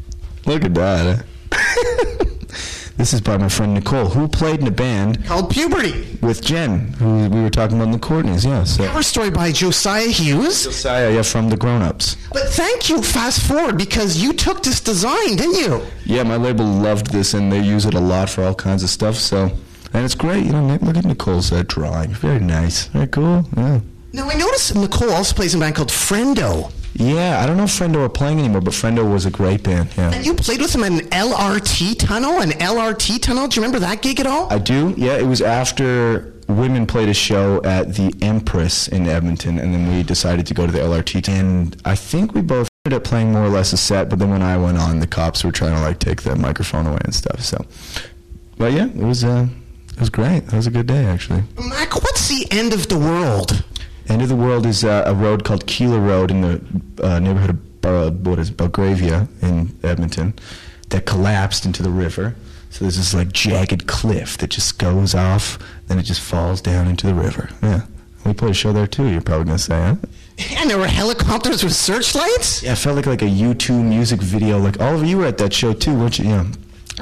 Look 0.45 0.63
at 0.63 0.73
that. 0.73 1.05
eh? 1.19 1.21
this 2.97 3.13
is 3.13 3.21
by 3.21 3.37
my 3.37 3.49
friend 3.49 3.73
Nicole, 3.73 4.07
who 4.09 4.27
played 4.27 4.61
in 4.61 4.67
a 4.67 4.71
band 4.71 5.25
Called 5.25 5.49
Puberty. 5.49 6.17
with 6.21 6.43
Jen, 6.43 6.93
who 6.93 7.29
we 7.29 7.41
were 7.41 7.49
talking 7.49 7.77
about 7.77 7.85
in 7.85 7.91
the 7.91 7.99
Courtneys. 7.99 8.45
Yeah, 8.45 8.63
so. 8.63 8.85
Cover 8.85 9.03
story 9.03 9.29
by 9.29 9.51
Josiah 9.51 10.07
Hughes. 10.07 10.63
Josiah, 10.63 11.11
yeah, 11.13 11.21
from 11.21 11.49
the 11.49 11.57
Grown 11.57 11.81
Ups. 11.81 12.15
But 12.31 12.49
thank 12.49 12.89
you, 12.89 13.01
fast 13.01 13.45
forward, 13.47 13.77
because 13.77 14.21
you 14.21 14.33
took 14.33 14.63
this 14.63 14.79
design, 14.79 15.35
didn't 15.35 15.55
you? 15.55 15.81
Yeah, 16.05 16.23
my 16.23 16.37
label 16.37 16.65
loved 16.65 17.07
this, 17.11 17.33
and 17.33 17.51
they 17.51 17.61
use 17.61 17.85
it 17.85 17.93
a 17.93 17.99
lot 17.99 18.29
for 18.29 18.43
all 18.43 18.55
kinds 18.55 18.83
of 18.83 18.89
stuff. 18.89 19.15
So, 19.15 19.51
and 19.93 20.05
it's 20.05 20.15
great. 20.15 20.45
You 20.45 20.53
know, 20.53 20.77
look 20.81 20.97
at 20.97 21.05
Nicole's 21.05 21.51
uh, 21.51 21.63
drawing. 21.67 22.11
Very 22.13 22.39
nice. 22.39 22.85
Very 22.87 23.07
cool. 23.07 23.47
Yeah. 23.57 23.79
Now, 24.13 24.29
I 24.29 24.33
noticed 24.35 24.75
Nicole 24.75 25.11
also 25.11 25.33
plays 25.35 25.53
in 25.53 25.61
a 25.61 25.63
band 25.65 25.75
called 25.75 25.89
Friendo. 25.89 26.71
Yeah, 26.93 27.41
I 27.41 27.45
don't 27.45 27.57
know 27.57 27.63
if 27.63 27.69
Friendo 27.69 28.05
are 28.05 28.09
playing 28.09 28.39
anymore, 28.39 28.61
but 28.61 28.73
Friendo 28.73 29.09
was 29.11 29.25
a 29.25 29.31
great 29.31 29.63
band. 29.63 29.89
Yeah. 29.97 30.11
And 30.11 30.25
you 30.25 30.33
played 30.33 30.59
with 30.61 30.75
him 30.75 30.83
in 30.83 30.99
LRT 31.09 31.99
Tunnel, 31.99 32.41
an 32.41 32.51
LRT 32.51 33.21
Tunnel. 33.21 33.47
Do 33.47 33.55
you 33.55 33.61
remember 33.61 33.79
that 33.79 34.01
gig 34.01 34.19
at 34.19 34.27
all? 34.27 34.51
I 34.51 34.57
do. 34.57 34.93
Yeah, 34.97 35.17
it 35.17 35.25
was 35.25 35.41
after 35.41 36.33
women 36.47 36.85
played 36.85 37.09
a 37.09 37.13
show 37.13 37.61
at 37.63 37.95
the 37.95 38.13
Empress 38.21 38.87
in 38.87 39.07
Edmonton, 39.07 39.57
and 39.57 39.73
then 39.73 39.95
we 39.95 40.03
decided 40.03 40.45
to 40.47 40.53
go 40.53 40.65
to 40.65 40.71
the 40.71 40.79
LRT. 40.79 41.27
And 41.29 41.79
I 41.85 41.95
think 41.95 42.33
we 42.33 42.41
both 42.41 42.69
ended 42.85 42.97
up 42.97 43.03
playing 43.03 43.31
more 43.31 43.43
or 43.43 43.49
less 43.49 43.73
a 43.73 43.77
set. 43.77 44.09
But 44.09 44.19
then 44.19 44.29
when 44.29 44.41
I 44.41 44.57
went 44.57 44.77
on, 44.77 44.99
the 44.99 45.07
cops 45.07 45.43
were 45.43 45.51
trying 45.51 45.75
to 45.75 45.81
like 45.81 45.99
take 45.99 46.23
the 46.23 46.35
microphone 46.35 46.87
away 46.87 46.99
and 47.03 47.15
stuff. 47.15 47.41
So, 47.41 47.65
but 48.57 48.73
yeah, 48.73 48.87
it 48.87 48.95
was 48.95 49.23
uh, 49.23 49.47
it 49.93 49.99
was 49.99 50.09
great. 50.09 50.43
It 50.43 50.53
was 50.53 50.67
a 50.67 50.71
good 50.71 50.87
day 50.87 51.05
actually. 51.05 51.43
Mac, 51.57 51.95
what's 51.95 52.27
the 52.27 52.47
end 52.51 52.73
of 52.73 52.89
the 52.89 52.97
world? 52.97 53.63
End 54.07 54.21
of 54.21 54.29
the 54.29 54.35
world 54.35 54.65
is 54.65 54.83
uh, 54.83 55.03
a 55.05 55.13
road 55.13 55.43
called 55.43 55.65
Keillor 55.67 56.05
Road 56.05 56.31
in 56.31 56.41
the 56.41 56.61
uh, 57.03 57.19
neighborhood 57.19 57.51
of 57.51 57.85
uh, 57.85 58.11
what 58.11 58.39
is 58.39 58.51
Belgravia 58.51 59.27
in 59.41 59.77
Edmonton 59.83 60.33
that 60.89 61.05
collapsed 61.05 61.65
into 61.65 61.81
the 61.81 61.89
river. 61.89 62.35
So 62.69 62.85
there's 62.85 62.97
this 62.97 63.13
like 63.13 63.31
jagged 63.31 63.87
cliff 63.87 64.37
that 64.37 64.49
just 64.49 64.79
goes 64.79 65.13
off, 65.15 65.57
then 65.87 65.99
it 65.99 66.03
just 66.03 66.21
falls 66.21 66.61
down 66.61 66.87
into 66.87 67.07
the 67.07 67.13
river. 67.13 67.49
Yeah, 67.61 67.81
we 68.25 68.33
played 68.33 68.51
a 68.51 68.53
show 68.53 68.71
there 68.71 68.87
too. 68.87 69.07
You're 69.07 69.21
probably 69.21 69.45
gonna 69.45 69.59
say, 69.59 69.75
huh? 69.75 69.95
And 70.57 70.69
there 70.69 70.77
were 70.77 70.87
helicopters 70.87 71.63
with 71.63 71.73
searchlights? 71.73 72.63
Yeah, 72.63 72.73
it 72.73 72.77
felt 72.77 72.95
like 72.95 73.05
like 73.05 73.21
a 73.21 73.25
U2 73.25 73.83
music 73.83 74.21
video. 74.21 74.57
Like 74.57 74.79
Oliver, 74.79 75.05
you 75.05 75.17
were 75.17 75.25
at 75.25 75.37
that 75.39 75.53
show 75.53 75.73
too, 75.73 75.93
weren't 75.93 76.17
you? 76.19 76.25
Yeah, 76.29 76.45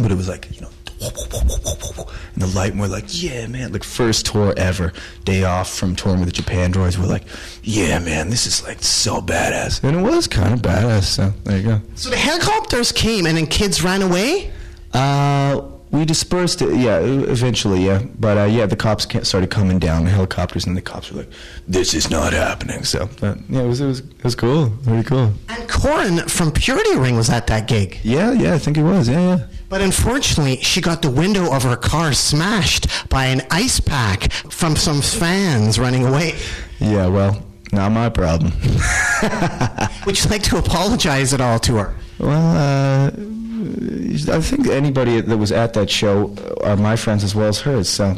but 0.02 0.12
it 0.12 0.16
was 0.16 0.28
like 0.28 0.48
you 0.56 0.62
know. 0.62 0.70
And 1.02 2.42
the 2.42 2.52
light, 2.54 2.72
and 2.72 2.82
we're 2.82 2.88
like, 2.88 3.06
yeah, 3.08 3.48
man, 3.48 3.72
like 3.72 3.84
first 3.84 4.26
tour 4.26 4.54
ever, 4.58 4.92
day 5.24 5.44
off 5.44 5.74
from 5.74 5.96
touring 5.96 6.20
with 6.20 6.34
the 6.34 6.42
Japandroids. 6.42 6.98
We're 6.98 7.06
like, 7.06 7.24
yeah, 7.64 8.00
man, 8.00 8.30
this 8.30 8.46
is 8.46 8.64
like 8.64 8.84
so 8.84 9.22
badass, 9.22 9.84
and 9.84 9.98
it 9.98 10.02
was 10.02 10.28
kind 10.28 10.54
of 10.54 10.62
badass. 10.62 11.04
So 11.04 11.34
there 11.44 11.58
you 11.58 11.64
go. 11.64 11.82
So 11.96 12.10
the 12.10 12.18
helicopters 12.18 12.92
came 12.92 13.26
and 13.26 13.38
then 13.38 13.48
kids 13.48 13.84
ran 13.84 14.02
away? 14.02 14.52
Uh, 14.94 15.62
we 15.92 16.06
dispersed 16.06 16.62
it, 16.62 16.76
yeah, 16.76 17.00
eventually, 17.00 17.86
yeah. 17.86 18.04
But 18.20 18.38
uh, 18.38 18.44
yeah, 18.44 18.66
the 18.68 18.76
cops 18.76 19.08
started 19.28 19.50
coming 19.50 19.80
down, 19.80 20.06
the 20.06 20.12
helicopters, 20.12 20.66
and 20.66 20.78
the 20.78 20.82
cops 20.82 21.12
were 21.12 21.20
like, 21.20 21.32
"This 21.68 21.94
is 21.94 22.10
not 22.12 22.34
happening." 22.34 22.84
So, 22.84 23.10
but, 23.20 23.38
yeah, 23.50 23.62
it 23.62 23.68
was 23.68 23.82
it 23.82 23.88
was 23.88 24.00
it 24.00 24.24
was 24.24 24.36
cool, 24.36 24.68
very 24.68 25.04
cool. 25.04 25.34
And 25.50 25.68
Corin 25.70 26.20
from 26.28 26.52
Purity 26.52 26.96
Ring 26.96 27.16
was 27.16 27.30
at 27.30 27.48
that 27.48 27.68
gig. 27.68 28.00
Yeah, 28.04 28.32
yeah, 28.34 28.54
I 28.54 28.60
think 28.60 28.78
it 28.78 28.84
was, 28.84 29.10
yeah, 29.10 29.38
yeah. 29.38 29.48
But 29.68 29.82
unfortunately, 29.82 30.58
she 30.58 30.82
got 30.82 31.02
the 31.02 31.12
window 31.12 31.54
of 31.54 31.64
her 31.64 31.76
car 31.76 32.14
smashed 32.14 33.10
by 33.10 33.26
an 33.26 33.42
ice 33.50 33.80
pack 33.80 34.32
from 34.32 34.76
some 34.76 35.02
fans 35.02 35.80
running 35.80 36.06
away. 36.06 36.36
Yeah, 36.80 37.08
well, 37.08 37.44
not 37.72 37.92
my 37.92 38.10
problem. 38.10 38.52
Would 40.06 40.24
you 40.24 40.30
like 40.30 40.44
to 40.44 40.58
apologize 40.58 41.34
at 41.34 41.42
all 41.42 41.60
to 41.60 41.78
her? 41.78 41.96
Well, 42.20 42.56
uh, 42.56 43.08
I 43.08 44.42
think 44.42 44.68
anybody 44.68 45.22
that 45.22 45.38
was 45.38 45.52
at 45.52 45.74
that 45.74 45.90
show 45.90 46.36
are 46.64 46.76
my 46.78 46.96
friends 46.96 47.24
as 47.24 47.34
well 47.36 47.48
as 47.48 47.60
hers. 47.62 47.90
So, 47.90 48.16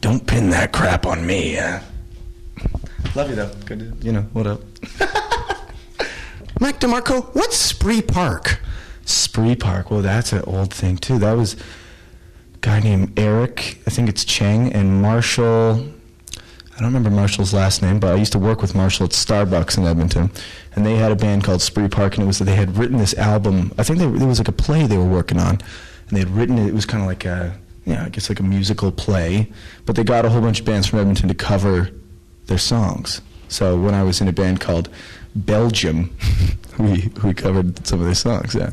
don't 0.00 0.26
pin 0.26 0.50
that 0.50 0.72
crap 0.72 1.06
on 1.06 1.26
me. 1.26 1.58
Uh. 1.58 1.80
Love 3.14 3.28
you 3.30 3.36
though. 3.36 3.50
Good, 3.66 3.78
to- 4.00 4.06
you 4.06 4.12
know 4.12 4.22
what 4.32 4.46
up. 4.46 4.60
Mac 6.60 6.78
DeMarco, 6.78 7.34
what's 7.34 7.56
Spree 7.56 8.02
Park? 8.02 8.60
Spree 9.06 9.56
Park. 9.56 9.90
Well, 9.90 10.02
that's 10.02 10.32
an 10.32 10.42
old 10.46 10.72
thing 10.74 10.96
too. 10.98 11.18
That 11.18 11.32
was 11.32 11.54
a 11.54 12.58
guy 12.60 12.80
named 12.80 13.18
Eric. 13.18 13.80
I 13.86 13.90
think 13.90 14.08
it's 14.08 14.24
Cheng 14.24 14.72
and 14.72 15.00
Marshall. 15.02 15.86
I 16.80 16.84
don't 16.84 16.94
remember 16.94 17.14
Marshall's 17.14 17.52
last 17.52 17.82
name, 17.82 18.00
but 18.00 18.14
I 18.14 18.14
used 18.14 18.32
to 18.32 18.38
work 18.38 18.62
with 18.62 18.74
Marshall 18.74 19.04
at 19.04 19.10
Starbucks 19.10 19.76
in 19.76 19.84
Edmonton, 19.84 20.30
and 20.74 20.86
they 20.86 20.96
had 20.96 21.12
a 21.12 21.14
band 21.14 21.44
called 21.44 21.60
Spree 21.60 21.88
Park, 21.88 22.14
and 22.14 22.24
it 22.24 22.26
was 22.26 22.38
that 22.38 22.46
they 22.46 22.56
had 22.56 22.74
written 22.78 22.96
this 22.96 23.12
album. 23.18 23.70
I 23.76 23.82
think 23.82 23.98
there 23.98 24.08
was 24.08 24.38
like 24.38 24.48
a 24.48 24.52
play 24.52 24.86
they 24.86 24.96
were 24.96 25.04
working 25.04 25.38
on, 25.38 25.56
and 25.56 26.10
they 26.10 26.20
had 26.20 26.30
written 26.30 26.56
it. 26.56 26.68
It 26.68 26.72
was 26.72 26.86
kind 26.86 27.02
of 27.02 27.06
like 27.06 27.26
a 27.26 27.54
yeah, 27.84 28.06
I 28.06 28.08
guess 28.08 28.30
like 28.30 28.40
a 28.40 28.42
musical 28.42 28.90
play, 28.90 29.52
but 29.84 29.94
they 29.94 30.04
got 30.04 30.24
a 30.24 30.30
whole 30.30 30.40
bunch 30.40 30.60
of 30.60 30.64
bands 30.64 30.86
from 30.86 31.00
Edmonton 31.00 31.28
to 31.28 31.34
cover 31.34 31.90
their 32.46 32.56
songs. 32.56 33.20
So 33.48 33.78
when 33.78 33.92
I 33.92 34.02
was 34.02 34.22
in 34.22 34.28
a 34.28 34.32
band 34.32 34.60
called 34.60 34.88
Belgium, 35.36 36.16
we 36.78 37.12
we 37.22 37.34
covered 37.34 37.86
some 37.86 38.00
of 38.00 38.06
their 38.06 38.14
songs. 38.14 38.54
Yeah. 38.54 38.70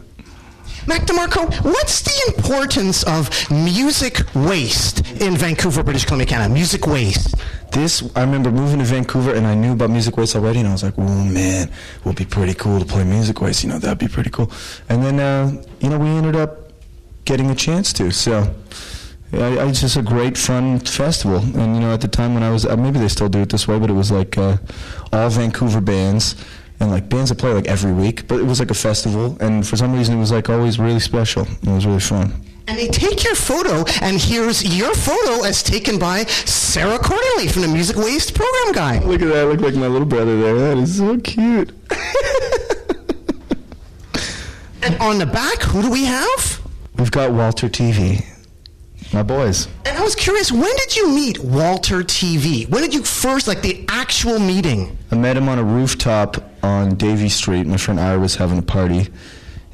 Mac 0.88 1.02
DeMarco, 1.02 1.54
what's 1.66 2.02
the 2.02 2.34
importance 2.34 3.04
of 3.04 3.30
music 3.52 4.22
waste 4.34 5.00
in 5.20 5.36
Vancouver, 5.36 5.84
British 5.84 6.06
Columbia, 6.06 6.26
Canada? 6.28 6.54
Music 6.54 6.88
waste. 6.88 7.36
This 7.74 8.10
I 8.16 8.22
remember 8.22 8.52
moving 8.52 8.80
to 8.80 8.86
Vancouver 8.86 9.36
and 9.36 9.46
I 9.46 9.54
knew 9.54 9.74
about 9.74 9.90
Music 9.90 10.16
Waste 10.16 10.38
already, 10.38 10.60
and 10.60 10.68
I 10.70 10.72
was 10.72 10.84
like, 10.84 10.98
"Oh 10.98 11.24
man, 11.26 11.68
it 11.68 12.06
would 12.06 12.16
be 12.16 12.24
pretty 12.24 12.54
cool 12.54 12.80
to 12.80 12.86
play 12.86 13.04
Music 13.04 13.42
Waste. 13.42 13.64
You 13.64 13.70
know, 13.70 13.80
that'd 13.80 13.98
be 13.98 14.08
pretty 14.08 14.30
cool." 14.30 14.50
And 14.88 15.04
then 15.04 15.20
uh, 15.20 15.62
you 15.82 15.90
know 15.90 16.00
we 16.00 16.08
ended 16.08 16.38
up 16.38 16.72
getting 17.26 17.52
a 17.52 17.56
chance 17.56 17.92
to. 17.94 18.10
So 18.12 18.56
yeah, 19.34 19.68
it's 19.68 19.82
just 19.82 19.98
a 19.98 20.02
great 20.02 20.38
fun 20.38 20.80
festival. 20.80 21.40
And 21.40 21.76
you 21.76 21.82
know, 21.82 21.94
at 21.94 22.00
the 22.00 22.08
time 22.08 22.34
when 22.34 22.44
I 22.44 22.50
was, 22.50 22.66
uh, 22.66 22.78
maybe 22.78 22.98
they 22.98 23.10
still 23.10 23.28
do 23.28 23.42
it 23.42 23.50
this 23.50 23.68
way, 23.68 23.78
but 23.78 23.90
it 23.90 23.94
was 23.94 24.10
like 24.10 24.38
uh, 24.38 24.56
all 25.12 25.30
Vancouver 25.30 25.82
bands 25.82 26.36
and 26.80 26.92
like 26.92 27.10
bands 27.10 27.30
that 27.30 27.38
play 27.38 27.54
like 27.54 27.68
every 27.68 27.94
week. 27.94 28.28
But 28.28 28.40
it 28.40 28.44
was 28.46 28.60
like 28.60 28.72
a 28.72 28.76
festival, 28.76 29.38
and 29.40 29.66
for 29.68 29.78
some 29.78 29.94
reason 29.94 30.18
it 30.18 30.20
was 30.20 30.32
like 30.32 30.50
always 30.50 30.80
really 30.80 31.00
special. 31.00 31.44
It 31.44 31.68
was 31.68 31.86
really 31.86 32.00
fun. 32.00 32.34
And 32.70 32.78
they 32.78 32.88
take 32.88 33.24
your 33.24 33.36
photo, 33.36 33.86
and 34.02 34.20
here's 34.20 34.78
your 34.78 34.94
photo 34.94 35.46
as 35.46 35.64
taken 35.64 35.98
by 35.98 36.26
Sarah 36.26 36.98
Cornelly 37.00 37.50
from 37.50 37.62
the 37.62 37.70
Music 37.70 37.96
Waste 37.96 38.36
Program 38.36 38.74
Guy. 38.74 39.00
Look 39.06 39.22
at 39.22 39.30
that! 39.30 39.38
I 39.38 39.44
look 39.44 39.62
like 39.62 39.76
my 39.76 39.88
little 39.88 40.08
brother 40.08 40.38
there. 40.40 40.56
That 40.56 40.78
is 40.78 40.98
so 40.98 41.18
cute. 41.20 41.72
And 44.88 44.96
on 45.00 45.18
the 45.18 45.26
back, 45.26 45.62
who 45.64 45.82
do 45.82 45.92
we 45.92 46.06
have? 46.06 46.62
We've 46.98 47.12
got 47.12 47.34
Walter 47.34 47.68
TV, 47.68 48.24
my 49.18 49.24
boys. 49.24 49.68
And 49.86 49.98
I 49.98 50.04
was 50.04 50.16
curious, 50.16 50.52
when 50.52 50.76
did 50.76 50.96
you 50.96 51.10
meet 51.10 51.40
Walter 51.40 52.04
TV? 52.04 52.70
When 52.70 52.84
did 52.84 52.94
you 52.94 53.04
first, 53.04 53.48
like 53.48 53.64
the 53.64 53.84
actual 53.88 54.38
meeting? 54.38 54.96
I 55.12 55.16
met 55.16 55.36
him 55.36 55.50
on 55.50 55.58
a 55.58 55.64
rooftop 55.64 56.38
on 56.62 56.96
Davie 56.96 57.30
Street. 57.30 57.66
My 57.66 57.78
friend 57.78 58.00
Ira 58.00 58.20
was 58.20 58.36
having 58.36 58.60
a 58.60 58.62
party, 58.62 59.08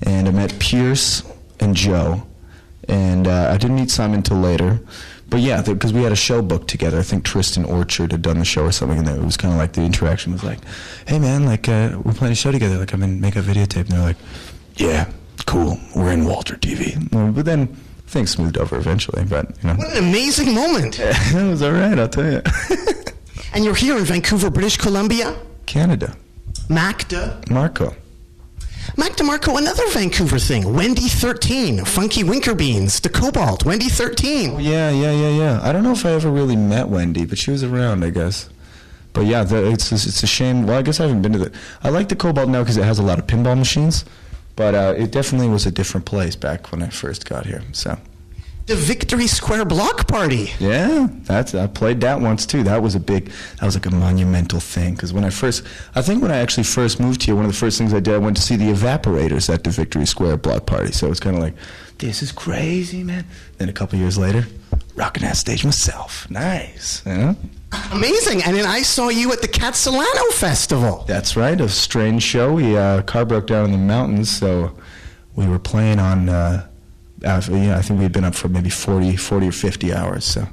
and 0.01 0.29
I 0.29 0.31
met 0.31 0.57
Pierce 0.59 1.23
and 1.59 1.75
Joe. 1.75 2.23
And 2.87 3.27
uh, 3.27 3.49
I 3.53 3.57
didn't 3.57 3.75
meet 3.75 3.91
Simon 3.91 4.23
till 4.23 4.37
later, 4.37 4.79
but 5.29 5.41
yeah, 5.41 5.61
because 5.61 5.91
we 5.91 6.03
had 6.03 6.11
a 6.11 6.17
show 6.17 6.41
booked 6.41 6.69
together. 6.69 6.99
I 6.99 7.03
think 7.03 7.25
Tristan 7.25 7.65
Orchard 7.65 8.11
had 8.11 8.21
done 8.21 8.39
the 8.39 8.45
show 8.45 8.65
or 8.65 8.71
something, 8.71 8.99
and 8.99 9.07
it 9.07 9.23
was 9.23 9.37
kind 9.37 9.53
of 9.53 9.57
like 9.57 9.73
the 9.73 9.81
interaction 9.81 10.33
was 10.33 10.43
like, 10.43 10.59
"Hey 11.07 11.17
man, 11.17 11.45
like 11.45 11.69
uh, 11.69 11.97
we're 12.03 12.11
playing 12.11 12.33
a 12.33 12.35
show 12.35 12.51
together. 12.51 12.77
Like 12.77 12.91
I'm 12.93 13.03
in 13.03 13.21
Makeout 13.21 13.43
Videotape." 13.43 13.87
And 13.87 13.89
they're 13.89 14.01
like, 14.01 14.17
"Yeah, 14.75 15.09
cool. 15.45 15.79
We're 15.95 16.11
in 16.11 16.25
Walter 16.25 16.55
TV." 16.57 16.97
But 17.33 17.45
then 17.45 17.73
things 18.13 18.31
smoothed 18.31 18.57
over 18.57 18.77
eventually. 18.77 19.25
But 19.25 19.49
you 19.61 19.67
know, 19.69 19.75
What 19.75 19.91
an 19.91 19.97
amazing 19.97 20.53
moment. 20.53 20.97
that 20.97 21.47
was 21.49 21.61
all 21.61 21.71
right. 21.73 21.97
I'll 21.99 22.07
tell 22.07 22.31
you. 22.31 22.41
And 23.53 23.63
you're 23.63 23.75
here 23.75 23.97
in 23.97 24.03
Vancouver, 24.05 24.49
British 24.49 24.77
Columbia. 24.77 25.35
Canada, 25.67 26.15
Macda. 26.69 27.43
Marco. 27.49 27.95
Mac 28.95 29.13
DeMarco, 29.13 29.57
another 29.57 29.87
Vancouver 29.89 30.37
thing. 30.37 30.71
Wendy 30.75 31.07
13, 31.07 31.83
Funky 31.83 32.21
Winkerbeans, 32.23 33.01
The 33.01 33.09
Cobalt, 33.09 33.65
Wendy 33.65 33.89
13. 33.89 34.59
Yeah, 34.59 34.91
yeah, 34.91 35.11
yeah, 35.11 35.29
yeah. 35.29 35.59
I 35.63 35.71
don't 35.71 35.83
know 35.83 35.93
if 35.93 36.05
I 36.05 36.11
ever 36.11 36.29
really 36.29 36.55
met 36.55 36.89
Wendy, 36.89 37.25
but 37.25 37.37
she 37.39 37.49
was 37.49 37.63
around, 37.63 38.03
I 38.03 38.11
guess. 38.11 38.49
But 39.13 39.25
yeah, 39.25 39.43
the, 39.43 39.71
it's 39.71 39.91
it's 39.91 40.21
a 40.21 40.27
shame. 40.27 40.67
Well, 40.67 40.77
I 40.77 40.81
guess 40.81 40.99
I 40.99 41.03
haven't 41.03 41.21
been 41.23 41.33
to 41.33 41.39
the. 41.39 41.51
I 41.83 41.89
like 41.89 42.09
the 42.09 42.15
Cobalt 42.15 42.49
now 42.49 42.61
because 42.61 42.77
it 42.77 42.83
has 42.83 42.99
a 42.99 43.03
lot 43.03 43.17
of 43.19 43.25
pinball 43.27 43.57
machines, 43.57 44.05
but 44.55 44.75
uh, 44.75 44.93
it 44.97 45.11
definitely 45.11 45.49
was 45.49 45.65
a 45.65 45.71
different 45.71 46.05
place 46.05 46.35
back 46.35 46.71
when 46.71 46.83
I 46.83 46.89
first 46.89 47.27
got 47.27 47.45
here. 47.45 47.61
So 47.71 47.97
The 48.65 48.75
Victory 48.75 49.27
Square 49.27 49.65
Block 49.65 50.07
Party. 50.07 50.51
yeah, 50.59 51.07
that's 51.23 51.53
I 51.55 51.67
played 51.67 51.99
that 52.01 52.21
once 52.21 52.45
too. 52.45 52.63
That 52.63 52.81
was 52.81 52.95
a 52.95 52.99
big. 52.99 53.31
That 53.59 53.65
was 53.65 53.75
like 53.75 53.85
a 53.85 53.91
monumental 53.91 54.59
thing 54.59 54.93
because 54.95 55.11
when 55.11 55.23
I 55.25 55.29
first, 55.31 55.65
I 55.95 56.01
think 56.01 56.21
when 56.21 56.31
I 56.31 56.37
actually 56.37 56.63
first 56.63 56.99
moved 56.99 57.23
here, 57.23 57.35
one 57.35 57.45
of 57.45 57.51
the 57.51 57.57
first 57.57 57.77
things 57.77 57.93
I 57.93 57.99
did, 57.99 58.13
I 58.13 58.17
went 58.19 58.37
to 58.37 58.43
see 58.43 58.55
the 58.55 58.71
Evaporators 58.71 59.53
at 59.53 59.63
the 59.63 59.69
Victory 59.69 60.05
Square 60.05 60.37
Block 60.37 60.65
Party. 60.65 60.91
So 60.93 61.09
it's 61.11 61.19
kind 61.19 61.35
of 61.35 61.41
like, 61.41 61.55
this 61.97 62.21
is 62.23 62.31
crazy, 62.31 63.03
man. 63.03 63.25
Then 63.57 63.69
a 63.69 63.73
couple 63.73 63.99
years 63.99 64.17
later, 64.17 64.45
rocking 64.95 65.23
that 65.23 65.35
stage 65.37 65.65
myself. 65.65 66.29
Nice, 66.29 67.01
you 67.05 67.13
know? 67.17 67.35
Amazing. 67.91 68.43
And 68.43 68.55
then 68.55 68.65
I 68.65 68.81
saw 68.81 69.09
you 69.09 69.31
at 69.31 69.41
the 69.41 69.47
Khatsahlano 69.47 70.31
Festival. 70.33 71.05
That's 71.07 71.35
right, 71.35 71.59
a 71.59 71.69
strange 71.69 72.23
show. 72.23 72.53
We 72.53 72.77
uh, 72.77 73.01
car 73.03 73.25
broke 73.25 73.47
down 73.47 73.65
in 73.65 73.71
the 73.71 73.77
mountains, 73.77 74.29
so 74.29 74.75
we 75.35 75.47
were 75.47 75.59
playing 75.59 75.99
on. 75.99 76.29
Uh, 76.29 76.67
after, 77.23 77.55
yeah, 77.55 77.77
I 77.77 77.81
think 77.81 77.99
we 77.99 78.03
had 78.03 78.11
been 78.11 78.25
up 78.25 78.35
for 78.35 78.49
maybe 78.49 78.69
40, 78.69 79.15
40 79.15 79.47
or 79.47 79.51
fifty 79.51 79.93
hours. 79.93 80.25
So 80.25 80.45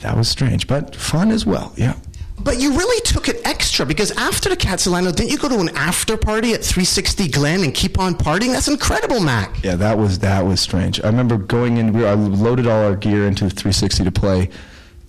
that 0.00 0.16
was 0.16 0.28
strange, 0.28 0.66
but 0.68 0.94
fun 0.94 1.30
as 1.30 1.44
well. 1.44 1.72
Yeah. 1.76 1.94
But 2.38 2.60
you 2.60 2.76
really 2.76 3.00
took 3.02 3.28
it 3.28 3.40
extra 3.44 3.86
because 3.86 4.10
after 4.12 4.48
the 4.48 4.56
Khatsahlano, 4.56 5.14
didn't 5.14 5.30
you 5.30 5.38
go 5.38 5.48
to 5.48 5.60
an 5.60 5.68
after 5.76 6.16
party 6.16 6.54
at 6.54 6.64
360 6.64 7.28
Glen 7.28 7.62
and 7.62 7.72
keep 7.72 7.98
on 8.00 8.14
partying? 8.14 8.52
That's 8.52 8.66
incredible, 8.68 9.20
Mac. 9.20 9.62
Yeah, 9.62 9.76
that 9.76 9.96
was 9.96 10.18
that 10.20 10.44
was 10.44 10.60
strange. 10.60 11.00
I 11.02 11.06
remember 11.06 11.36
going 11.36 11.76
in. 11.76 11.92
We 11.92 12.02
were, 12.02 12.08
I 12.08 12.14
loaded 12.14 12.66
all 12.66 12.82
our 12.82 12.96
gear 12.96 13.26
into 13.28 13.48
360 13.48 14.04
to 14.04 14.10
play, 14.10 14.48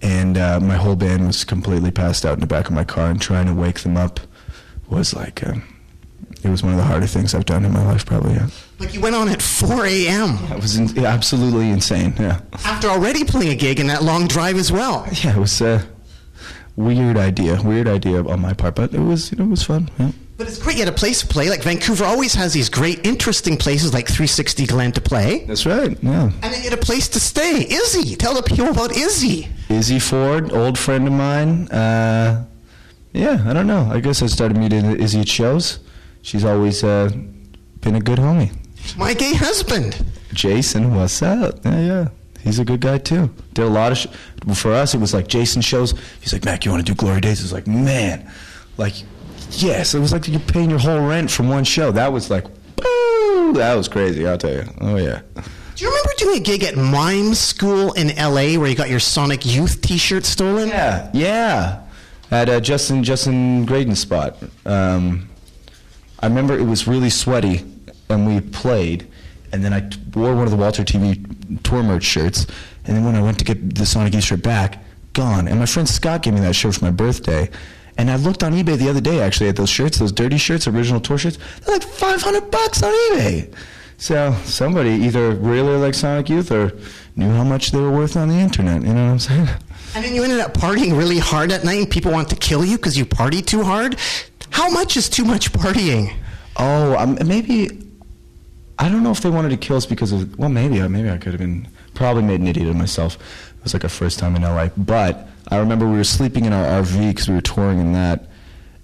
and 0.04 0.38
uh, 0.38 0.60
my 0.60 0.76
whole 0.76 0.96
band 0.96 1.26
was 1.26 1.44
completely 1.44 1.90
passed 1.90 2.26
out 2.26 2.34
in 2.34 2.40
the 2.42 2.46
back 2.48 2.68
of 2.68 2.74
my 2.74 2.84
car. 2.84 3.10
And 3.10 3.20
trying 3.22 3.48
to 3.48 3.54
wake 3.54 3.80
them 3.80 3.98
up 3.98 4.20
was 4.90 5.14
like, 5.16 5.42
uh, 5.48 5.56
it 6.44 6.50
was 6.50 6.62
one 6.62 6.74
of 6.74 6.78
the 6.78 6.84
harder 6.84 7.08
things 7.08 7.34
I've 7.34 7.46
done 7.46 7.64
in 7.66 7.72
my 7.72 7.84
life, 7.86 8.06
probably. 8.06 8.34
Yeah, 8.34 8.50
Like 8.80 8.94
you 8.94 9.00
went 9.02 9.16
on 9.16 9.30
at 9.30 9.42
4 9.42 9.86
a.m. 9.86 10.38
that 10.50 10.60
was 10.62 10.76
in, 10.78 10.88
yeah, 10.90 11.04
absolutely 11.06 11.70
insane. 11.70 12.14
Yeah, 12.20 12.42
after 12.66 12.90
already 12.90 13.24
playing 13.24 13.52
a 13.52 13.56
gig 13.56 13.80
and 13.80 13.90
that 13.90 14.04
long 14.04 14.28
drive 14.28 14.58
as 14.58 14.72
well. 14.72 15.08
yeah, 15.24 15.36
it 15.36 15.40
was 15.40 15.62
a 15.62 15.88
weird 16.76 17.16
idea, 17.18 17.62
weird 17.62 17.88
idea 17.88 18.24
on 18.26 18.42
my 18.42 18.52
part, 18.54 18.76
but 18.76 18.94
it 18.94 19.00
was 19.00 19.32
you 19.32 19.38
know 19.38 19.46
it 19.46 19.50
was 19.52 19.64
fun. 19.64 19.90
Yeah. 19.98 20.12
But 20.36 20.48
it's 20.48 20.58
great 20.58 20.78
you 20.78 20.84
had 20.84 20.94
a 20.94 20.98
place 20.98 21.22
to 21.22 21.28
play. 21.28 21.50
Like 21.50 21.62
Vancouver 21.62 22.06
always 22.06 22.34
has 22.34 22.54
these 22.54 22.68
great, 22.70 23.06
interesting 23.06 23.56
places 23.56 23.94
like 23.94 24.08
360 24.08 24.66
Glen 24.66 24.92
to 24.94 25.02
play. 25.02 25.46
That's 25.46 25.66
right. 25.66 25.96
Yeah. 26.02 26.24
And 26.24 26.42
then 26.42 26.64
you 26.64 26.70
had 26.70 26.74
a 26.74 26.82
place 26.82 27.08
to 27.10 27.20
stay. 27.20 27.68
Izzy. 27.70 28.16
Tell 28.16 28.34
the 28.34 28.42
people 28.42 28.70
about 28.70 28.96
Izzy. 28.96 29.48
Izzy 29.70 30.00
Ford, 30.00 30.52
old 30.52 30.78
friend 30.80 31.08
of 31.08 31.14
mine. 31.14 31.68
Uh, 31.70 32.46
yeah, 33.14 33.44
I 33.46 33.54
don't 33.54 33.68
know. 33.68 33.88
I 33.92 34.00
guess 34.00 34.24
I 34.24 34.26
started 34.26 34.58
meeting 34.58 35.00
Izzy 35.00 35.22
at 35.22 35.28
shows. 35.28 35.80
She's 36.24 36.44
always 36.44 36.84
uh, 36.84 37.12
been 37.82 37.96
a 37.96 38.02
good 38.02 38.18
homie. 38.18 38.52
My 38.98 39.14
gay 39.14 39.34
husband. 39.36 40.04
Jason, 40.34 40.96
what's 40.96 41.22
up? 41.22 41.64
Yeah, 41.64 41.80
yeah. 41.80 42.08
He's 42.42 42.60
a 42.60 42.66
good 42.66 42.82
guy 42.82 42.98
too. 42.98 43.34
Did 43.54 43.66
a 43.66 43.70
lot 43.70 43.92
of 43.92 43.98
sh- 44.00 44.08
for 44.56 44.74
us. 44.74 44.94
It 44.94 45.00
was 45.00 45.14
like 45.14 45.28
Jason 45.28 45.62
shows. 45.62 45.94
He's 46.22 46.34
like, 46.34 46.44
Mac, 46.44 46.66
you 46.66 46.72
want 46.72 46.86
to 46.86 46.92
do 46.92 46.96
Glory 46.96 47.22
Days? 47.22 47.40
It 47.40 47.44
was 47.44 47.54
like, 47.54 47.68
man, 47.68 48.30
like, 48.78 48.96
yes. 49.62 49.94
It 49.94 50.00
was 50.00 50.12
like 50.12 50.28
you're 50.28 50.40
paying 50.40 50.70
your 50.70 50.80
whole 50.80 51.06
rent 51.08 51.30
from 51.32 51.50
one 51.50 51.64
show. 51.64 51.92
That 51.92 52.12
was 52.12 52.30
like, 52.30 52.46
boo, 52.76 53.54
that 53.56 53.76
was 53.76 53.88
crazy. 53.88 54.26
I'll 54.28 54.38
tell 54.38 54.54
you. 54.54 54.64
Oh 54.82 54.98
yeah. 54.98 55.22
Do 55.76 55.86
you 55.86 55.90
remember 55.90 56.12
doing 56.18 56.38
a 56.40 56.44
gig 56.44 56.64
at 56.64 56.76
Mime 56.76 57.34
School 57.34 57.94
in 57.94 58.10
LA 58.16 58.60
where 58.60 58.68
you 58.68 58.76
got 58.76 58.90
your 58.90 59.00
Sonic 59.00 59.46
Youth 59.46 59.82
t 59.82 59.98
shirt 59.98 60.24
stolen? 60.26 60.70
Yeah, 60.70 61.10
yeah. 61.14 61.82
At 62.30 62.48
uh, 62.48 62.60
Justin 62.60 63.04
Justin 63.04 63.66
Graydon's 63.66 64.00
spot. 64.00 64.38
Um, 64.66 65.30
I 66.20 66.28
remember 66.28 66.58
it 66.58 66.64
was 66.64 66.88
really 66.88 67.10
sweaty, 67.10 67.66
and 68.10 68.28
we 68.28 68.40
played, 68.40 69.08
and 69.52 69.64
then 69.64 69.74
I 69.74 69.82
t- 69.82 70.00
wore 70.14 70.36
one 70.36 70.46
of 70.46 70.52
the 70.52 70.58
Walter 70.58 70.84
TV 70.84 71.62
tour 71.64 71.84
merch 71.84 72.04
shirts, 72.04 72.46
and 72.86 72.96
then 72.96 73.04
when 73.04 73.16
I 73.16 73.22
went 73.22 73.40
to 73.40 73.46
get 73.46 73.76
the 73.76 73.86
Sonic 73.86 74.14
Youth 74.14 74.24
shirt 74.26 74.44
back, 74.44 74.84
gone. 75.14 75.48
And 75.48 75.60
my 75.60 75.66
friend 75.66 75.90
Scott 75.90 76.22
gave 76.22 76.34
me 76.34 76.40
that 76.42 76.54
shirt 76.56 76.76
for 76.76 76.86
my 76.86 76.92
birthday. 76.92 77.50
And 77.98 78.10
I 78.10 78.16
looked 78.16 78.44
on 78.44 78.54
eBay 78.54 78.78
the 78.78 78.90
other 78.90 79.02
day 79.02 79.22
actually 79.22 79.50
at 79.50 79.56
those 79.56 79.70
shirts, 79.70 79.98
those 80.00 80.12
dirty 80.12 80.38
shirts, 80.38 80.68
original 80.68 81.00
tour 81.00 81.18
shirts. 81.18 81.38
They're 81.66 81.76
like 81.76 81.84
500 81.84 82.50
bucks 82.52 82.82
on 82.84 82.92
eBay. 82.92 83.54
So 83.98 84.34
somebody 84.44 84.90
either 84.90 85.32
really 85.32 85.78
liked 85.78 85.96
Sonic 85.96 86.28
Youth 86.30 86.52
or 86.52 86.74
knew 87.16 87.30
how 87.30 87.44
much 87.44 87.72
they 87.72 87.80
were 87.80 87.92
worth 87.92 88.18
on 88.18 88.28
the 88.30 88.36
internet. 88.36 88.82
You 88.82 88.94
know 88.94 89.06
what 89.06 89.12
I'm 89.12 89.20
saying? 89.20 89.48
And 89.96 90.04
then 90.04 90.16
you 90.16 90.24
ended 90.24 90.40
up 90.40 90.54
partying 90.56 90.98
really 90.98 91.20
hard 91.20 91.52
at 91.52 91.64
night 91.64 91.80
and 91.80 91.90
people 91.90 92.12
want 92.12 92.30
to 92.30 92.36
kill 92.36 92.66
you 92.66 92.78
because 92.78 92.98
you 92.98 93.06
party 93.06 93.42
too 93.42 93.64
hard. 93.64 93.98
How 94.50 94.70
much 94.70 94.98
is 94.98 95.08
too 95.08 95.24
much 95.24 95.52
partying? 95.54 96.14
Oh, 96.58 96.98
um, 96.98 97.18
maybe. 97.26 97.80
I 98.80 98.90
don't 98.90 99.04
know 99.04 99.12
if 99.12 99.22
they 99.22 99.30
wanted 99.30 99.50
to 99.50 99.58
kill 99.58 99.78
us 99.78 99.86
because 99.86 100.12
of. 100.12 100.38
Well, 100.38 100.50
maybe. 100.50 100.82
uh, 100.82 100.90
Maybe 100.90 101.10
I 101.10 101.18
could 101.18 101.34
have 101.34 101.40
been. 101.40 101.68
Probably 101.94 102.24
made 102.24 102.40
an 102.42 102.48
idiot 102.48 102.68
of 102.70 102.76
myself. 102.76 103.20
It 103.64 103.68
was 103.68 103.74
like 103.74 103.86
our 103.86 103.90
first 103.90 104.20
time 104.20 104.36
in 104.36 104.42
LA. 104.42 104.68
But 104.76 105.26
I 105.48 105.58
remember 105.58 105.90
we 105.90 105.96
were 105.96 106.04
sleeping 106.04 106.44
in 106.44 106.52
our 106.52 106.84
RV 106.84 107.12
because 107.12 107.30
we 107.30 107.36
were 107.36 107.40
touring 107.40 107.80
in 107.80 107.94
that, 107.94 108.28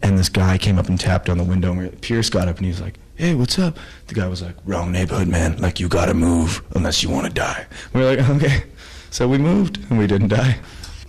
and 0.02 0.18
this 0.18 0.30
guy 0.30 0.58
came 0.58 0.80
up 0.80 0.88
and 0.88 0.98
tapped 0.98 1.28
on 1.28 1.38
the 1.38 1.44
window. 1.44 1.72
And 1.74 1.82
we, 1.82 1.90
Pierce 1.90 2.30
got 2.30 2.48
up 2.48 2.56
and 2.56 2.66
he 2.66 2.72
was 2.72 2.80
like, 2.80 2.98
"Hey, 3.16 3.36
what's 3.36 3.60
up?" 3.60 3.78
The 4.08 4.14
guy 4.14 4.28
was 4.28 4.42
like, 4.42 4.56
"Wrong 4.64 4.94
neighborhood, 4.94 5.28
man. 5.28 5.58
Like 5.58 5.82
you 5.82 5.90
gotta 5.90 6.14
move 6.14 6.64
unless 6.76 7.04
you 7.04 7.10
want 7.10 7.28
to 7.28 7.34
die." 7.34 7.68
We 7.94 8.00
were 8.00 8.16
like, 8.16 8.30
"Okay." 8.38 8.64
So 9.12 9.28
we 9.28 9.38
moved 9.38 9.80
and 9.90 10.00
we 10.00 10.08
didn't 10.08 10.30
die. 10.30 10.58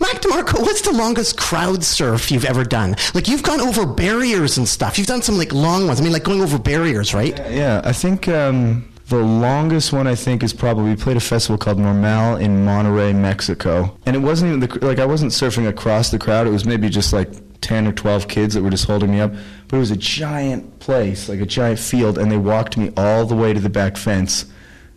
Mac 0.00 0.20
DeMarco, 0.20 0.62
what's 0.62 0.80
the 0.80 0.92
longest 0.92 1.38
crowd 1.38 1.84
surf 1.84 2.32
you've 2.32 2.46
ever 2.46 2.64
done? 2.64 2.96
Like 3.14 3.28
you've 3.28 3.44
gone 3.44 3.60
over 3.60 3.86
barriers 3.86 4.58
and 4.58 4.66
stuff. 4.66 4.98
You've 4.98 5.06
done 5.06 5.22
some 5.22 5.38
like 5.38 5.52
long 5.52 5.86
ones. 5.86 6.00
I 6.00 6.02
mean, 6.02 6.12
like 6.12 6.24
going 6.24 6.40
over 6.40 6.58
barriers, 6.58 7.14
right? 7.14 7.36
Yeah, 7.50 7.82
I 7.84 7.92
think 7.92 8.26
um, 8.26 8.89
The 9.10 9.16
longest 9.16 9.92
one 9.92 10.06
I 10.06 10.14
think 10.14 10.44
is 10.44 10.52
probably 10.52 10.84
we 10.90 10.94
played 10.94 11.16
a 11.16 11.20
festival 11.20 11.58
called 11.58 11.78
Normal 11.80 12.36
in 12.36 12.64
Monterrey, 12.64 13.12
Mexico, 13.12 13.98
and 14.06 14.14
it 14.14 14.20
wasn't 14.20 14.50
even 14.54 14.60
the 14.60 14.86
like 14.86 15.00
I 15.00 15.04
wasn't 15.04 15.32
surfing 15.32 15.66
across 15.66 16.12
the 16.12 16.18
crowd. 16.18 16.46
It 16.46 16.50
was 16.50 16.64
maybe 16.64 16.88
just 16.88 17.12
like 17.12 17.28
ten 17.60 17.88
or 17.88 17.92
twelve 17.92 18.28
kids 18.28 18.54
that 18.54 18.62
were 18.62 18.70
just 18.70 18.84
holding 18.84 19.10
me 19.10 19.18
up. 19.18 19.32
But 19.66 19.78
it 19.78 19.80
was 19.80 19.90
a 19.90 19.96
giant 19.96 20.78
place, 20.78 21.28
like 21.28 21.40
a 21.40 21.44
giant 21.46 21.80
field, 21.80 22.18
and 22.18 22.30
they 22.30 22.36
walked 22.36 22.76
me 22.76 22.92
all 22.96 23.26
the 23.26 23.34
way 23.34 23.52
to 23.52 23.58
the 23.58 23.68
back 23.68 23.96
fence. 23.96 24.44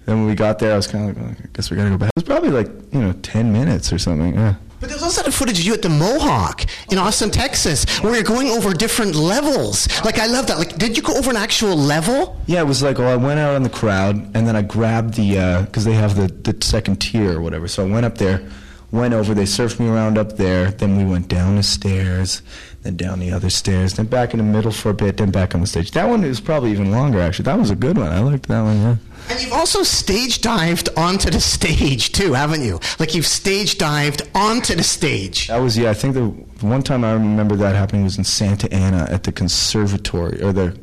Then 0.05 0.19
when 0.19 0.27
we 0.27 0.35
got 0.35 0.59
there, 0.59 0.73
I 0.73 0.75
was 0.75 0.85
kind 0.85 1.09
of 1.09 1.17
like, 1.19 1.39
I 1.39 1.47
guess 1.53 1.71
we 1.71 1.77
gotta 1.77 1.89
go 1.89 1.97
back. 1.97 2.09
It 2.09 2.17
was 2.17 2.23
probably 2.23 2.51
like 2.51 2.67
you 2.93 3.01
know 3.01 3.13
ten 3.23 3.51
minutes 3.51 3.91
or 3.91 3.97
something. 3.97 4.35
Yeah. 4.35 4.55
But 4.83 4.89
there's 4.89 5.01
also 5.01 5.23
the 5.23 5.31
footage 5.31 5.61
of 5.61 5.65
you 5.65 5.73
at 5.73 5.81
the 5.81 5.87
Mohawk 5.87 6.65
in 6.91 6.97
Austin, 6.97 7.31
Texas, 7.31 7.85
where 8.01 8.15
you're 8.15 8.21
going 8.21 8.49
over 8.49 8.73
different 8.73 9.15
levels. 9.15 9.87
Like, 10.03 10.19
I 10.19 10.25
love 10.25 10.47
that. 10.47 10.57
Like, 10.57 10.75
did 10.75 10.97
you 10.97 11.01
go 11.01 11.15
over 11.15 11.29
an 11.29 11.37
actual 11.37 11.73
level? 11.73 12.37
Yeah, 12.47 12.59
it 12.59 12.67
was 12.67 12.83
like, 12.83 12.97
well, 12.97 13.07
I 13.07 13.15
went 13.15 13.39
out 13.39 13.55
in 13.55 13.63
the 13.63 13.69
crowd, 13.69 14.17
and 14.35 14.45
then 14.45 14.57
I 14.57 14.61
grabbed 14.61 15.13
the, 15.13 15.37
uh, 15.37 15.61
because 15.61 15.85
they 15.85 15.93
have 15.93 16.17
the, 16.17 16.27
the 16.27 16.61
second 16.61 16.97
tier 16.97 17.37
or 17.37 17.41
whatever. 17.41 17.69
So 17.69 17.87
I 17.87 17.89
went 17.89 18.05
up 18.05 18.17
there, 18.17 18.45
went 18.91 19.13
over, 19.13 19.33
they 19.33 19.43
surfed 19.43 19.79
me 19.79 19.87
around 19.87 20.17
up 20.17 20.35
there, 20.35 20.71
then 20.71 20.97
we 20.97 21.05
went 21.05 21.29
down 21.29 21.55
the 21.55 21.63
stairs, 21.63 22.41
then 22.81 22.97
down 22.97 23.21
the 23.21 23.31
other 23.31 23.49
stairs, 23.49 23.93
then 23.93 24.07
back 24.07 24.33
in 24.33 24.37
the 24.37 24.43
middle 24.43 24.73
for 24.73 24.89
a 24.89 24.93
bit, 24.93 25.15
then 25.15 25.31
back 25.31 25.55
on 25.55 25.61
the 25.61 25.67
stage. 25.67 25.91
That 25.91 26.09
one 26.09 26.23
was 26.23 26.41
probably 26.41 26.71
even 26.71 26.91
longer, 26.91 27.21
actually. 27.21 27.43
That 27.43 27.57
was 27.57 27.69
a 27.69 27.75
good 27.75 27.97
one. 27.97 28.11
I 28.11 28.19
liked 28.19 28.49
that 28.49 28.61
one, 28.63 28.81
yeah. 28.81 28.95
And 29.29 29.41
you've 29.41 29.53
also 29.53 29.83
stage 29.83 30.41
dived 30.41 30.89
onto 30.97 31.29
the 31.29 31.39
stage, 31.39 32.11
too, 32.11 32.33
haven't 32.33 32.61
you? 32.61 32.79
Like, 32.99 33.15
you've 33.15 33.25
stage 33.25 33.77
dived 33.77 34.21
onto 34.35 34.75
the 34.75 34.83
stage. 34.83 35.47
That 35.47 35.57
was, 35.57 35.77
yeah, 35.77 35.89
I 35.89 35.93
think 35.93 36.13
the, 36.13 36.25
one 36.65 36.83
time 36.83 37.03
I 37.03 37.13
remember 37.13 37.55
that 37.55 37.75
happening 37.75 38.03
was 38.03 38.17
in 38.17 38.23
Santa 38.23 38.71
Ana 38.73 39.07
at 39.09 39.23
the 39.23 39.31
conservatory, 39.31 40.41
or 40.41 40.53
the, 40.53 40.77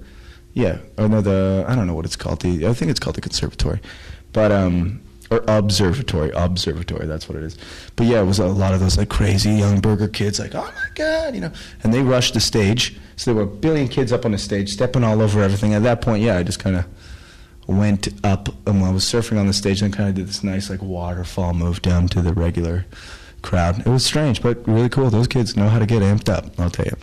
yeah, 0.54 0.78
or 0.98 1.08
no, 1.08 1.20
the, 1.20 1.64
I 1.68 1.74
don't 1.74 1.86
know 1.86 1.94
what 1.94 2.04
it's 2.04 2.16
called. 2.16 2.40
The, 2.40 2.66
I 2.66 2.72
think 2.72 2.90
it's 2.90 3.00
called 3.00 3.16
the 3.16 3.20
conservatory. 3.20 3.80
But, 4.32 4.52
um, 4.52 5.02
or 5.30 5.44
observatory, 5.46 6.30
observatory, 6.34 7.06
that's 7.06 7.28
what 7.28 7.38
it 7.38 7.44
is. 7.44 7.56
But 7.94 8.08
yeah, 8.08 8.20
it 8.20 8.24
was 8.24 8.40
a 8.40 8.46
lot 8.46 8.74
of 8.74 8.80
those 8.80 8.98
like 8.98 9.08
crazy 9.08 9.52
young 9.52 9.80
burger 9.80 10.08
kids, 10.08 10.40
like, 10.40 10.54
oh 10.56 10.64
my 10.74 10.88
God, 10.96 11.34
you 11.36 11.40
know, 11.40 11.52
and 11.84 11.94
they 11.94 12.02
rushed 12.02 12.34
the 12.34 12.40
stage. 12.40 12.98
So 13.14 13.32
there 13.32 13.44
were 13.44 13.50
a 13.50 13.54
billion 13.54 13.86
kids 13.86 14.12
up 14.12 14.24
on 14.24 14.32
the 14.32 14.38
stage, 14.38 14.70
stepping 14.70 15.04
all 15.04 15.22
over 15.22 15.40
everything. 15.40 15.72
At 15.72 15.84
that 15.84 16.00
point, 16.00 16.22
yeah, 16.22 16.36
I 16.36 16.42
just 16.42 16.58
kind 16.58 16.74
of 16.74 16.84
went 17.66 18.08
up 18.24 18.48
and 18.66 18.82
I 18.84 18.90
was 18.90 19.04
surfing 19.04 19.38
on 19.38 19.46
the 19.46 19.52
stage 19.52 19.82
and 19.82 19.92
kind 19.92 20.08
of 20.08 20.14
did 20.14 20.26
this 20.26 20.42
nice 20.42 20.70
like 20.70 20.82
waterfall 20.82 21.54
move 21.54 21.82
down 21.82 22.08
to 22.08 22.22
the 22.22 22.32
regular 22.32 22.84
crowd. 23.42 23.80
It 23.80 23.86
was 23.86 24.04
strange, 24.04 24.42
but 24.42 24.66
really 24.66 24.88
cool. 24.88 25.10
Those 25.10 25.28
kids 25.28 25.56
know 25.56 25.68
how 25.68 25.78
to 25.78 25.86
get 25.86 26.02
amped 26.02 26.28
up, 26.28 26.58
I'll 26.58 26.70
tell 26.70 26.86
you. 26.86 26.96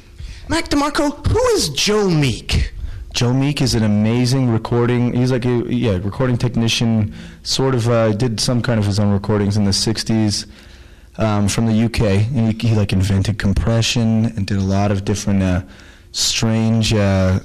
Mac 0.49 0.69
DeMarco, 0.69 1.25
who 1.27 1.39
is 1.55 1.69
Joe 1.69 2.09
Meek? 2.09 2.73
Joe 3.13 3.33
Meek 3.33 3.61
is 3.61 3.73
an 3.73 3.83
amazing 3.83 4.49
recording. 4.49 5.13
He's 5.13 5.31
like 5.31 5.45
a 5.45 5.73
yeah 5.73 5.97
recording 5.97 6.37
technician. 6.37 7.13
Sort 7.43 7.73
of 7.73 7.89
uh, 7.89 8.11
did 8.13 8.39
some 8.39 8.61
kind 8.61 8.79
of 8.79 8.85
his 8.85 8.99
own 8.99 9.11
recordings 9.11 9.57
in 9.57 9.63
the 9.65 9.71
'60s 9.71 10.45
um, 11.17 11.47
from 11.47 11.65
the 11.65 11.85
UK. 11.85 12.01
And 12.01 12.53
he, 12.53 12.69
he 12.69 12.75
like 12.75 12.93
invented 12.93 13.39
compression 13.39 14.25
and 14.25 14.45
did 14.45 14.57
a 14.57 14.61
lot 14.61 14.91
of 14.91 15.03
different 15.03 15.41
uh, 15.41 15.63
strange 16.11 16.93
uh, 16.93 17.39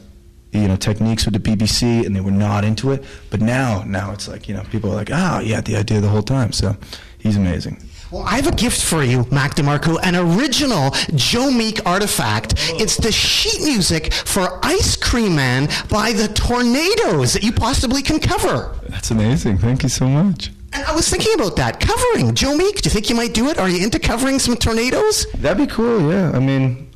you 0.53 0.69
know 0.69 0.77
techniques 0.77 1.25
with 1.25 1.35
the 1.35 1.41
BBC, 1.41 2.05
and 2.07 2.15
they 2.15 2.21
were 2.21 2.31
not 2.31 2.65
into 2.65 2.93
it. 2.93 3.05
But 3.31 3.41
now 3.41 3.83
now 3.87 4.13
it's 4.13 4.29
like 4.29 4.49
you 4.49 4.55
know 4.55 4.63
people 4.71 4.91
are 4.93 4.97
like 4.97 5.11
oh 5.11 5.41
yeah 5.41 5.61
the 5.61 5.77
idea 5.77 6.01
the 6.01 6.09
whole 6.09 6.23
time. 6.23 6.53
So 6.53 6.77
he's 7.19 7.37
amazing. 7.37 7.83
Well, 8.11 8.25
I 8.25 8.37
have 8.37 8.47
a 8.47 8.55
gift 8.55 8.85
for 8.85 9.03
you, 9.03 9.27
Mac 9.31 9.55
DeMarco, 9.55 9.99
an 10.03 10.15
original 10.17 10.91
Joe 11.15 11.51
Meek 11.51 11.81
artifact. 11.87 12.53
It's 12.79 12.99
the 12.99 13.11
sheet 13.11 13.63
music 13.63 14.13
for 14.13 14.61
Ice 14.63 14.97
Cream 14.97 15.35
Man 15.35 15.69
by 15.89 16.13
the 16.13 16.29
Tornadoes 16.29 17.33
that 17.33 17.43
you 17.43 17.53
possibly 17.53 18.03
can 18.03 18.21
cover. 18.21 18.77
That's 18.91 19.11
amazing. 19.11 19.57
Thank 19.57 19.83
you 19.83 19.89
so 19.89 20.07
much. 20.07 20.51
And 20.75 20.85
I 20.85 20.95
was 20.95 21.09
thinking 21.09 21.33
about 21.35 21.57
that, 21.57 21.81
covering 21.81 22.35
Joe 22.35 22.55
Meek. 22.55 22.83
Do 22.83 22.89
you 22.89 22.91
think 22.91 23.09
you 23.09 23.17
might 23.17 23.33
do 23.33 23.49
it? 23.49 23.57
Are 23.57 23.69
you 23.69 23.83
into 23.83 23.99
covering 23.99 24.39
some 24.39 24.57
tornadoes? 24.57 25.27
That'd 25.33 25.67
be 25.67 25.73
cool. 25.73 26.13
Yeah. 26.13 26.33
I 26.33 26.39
mean, 26.39 26.91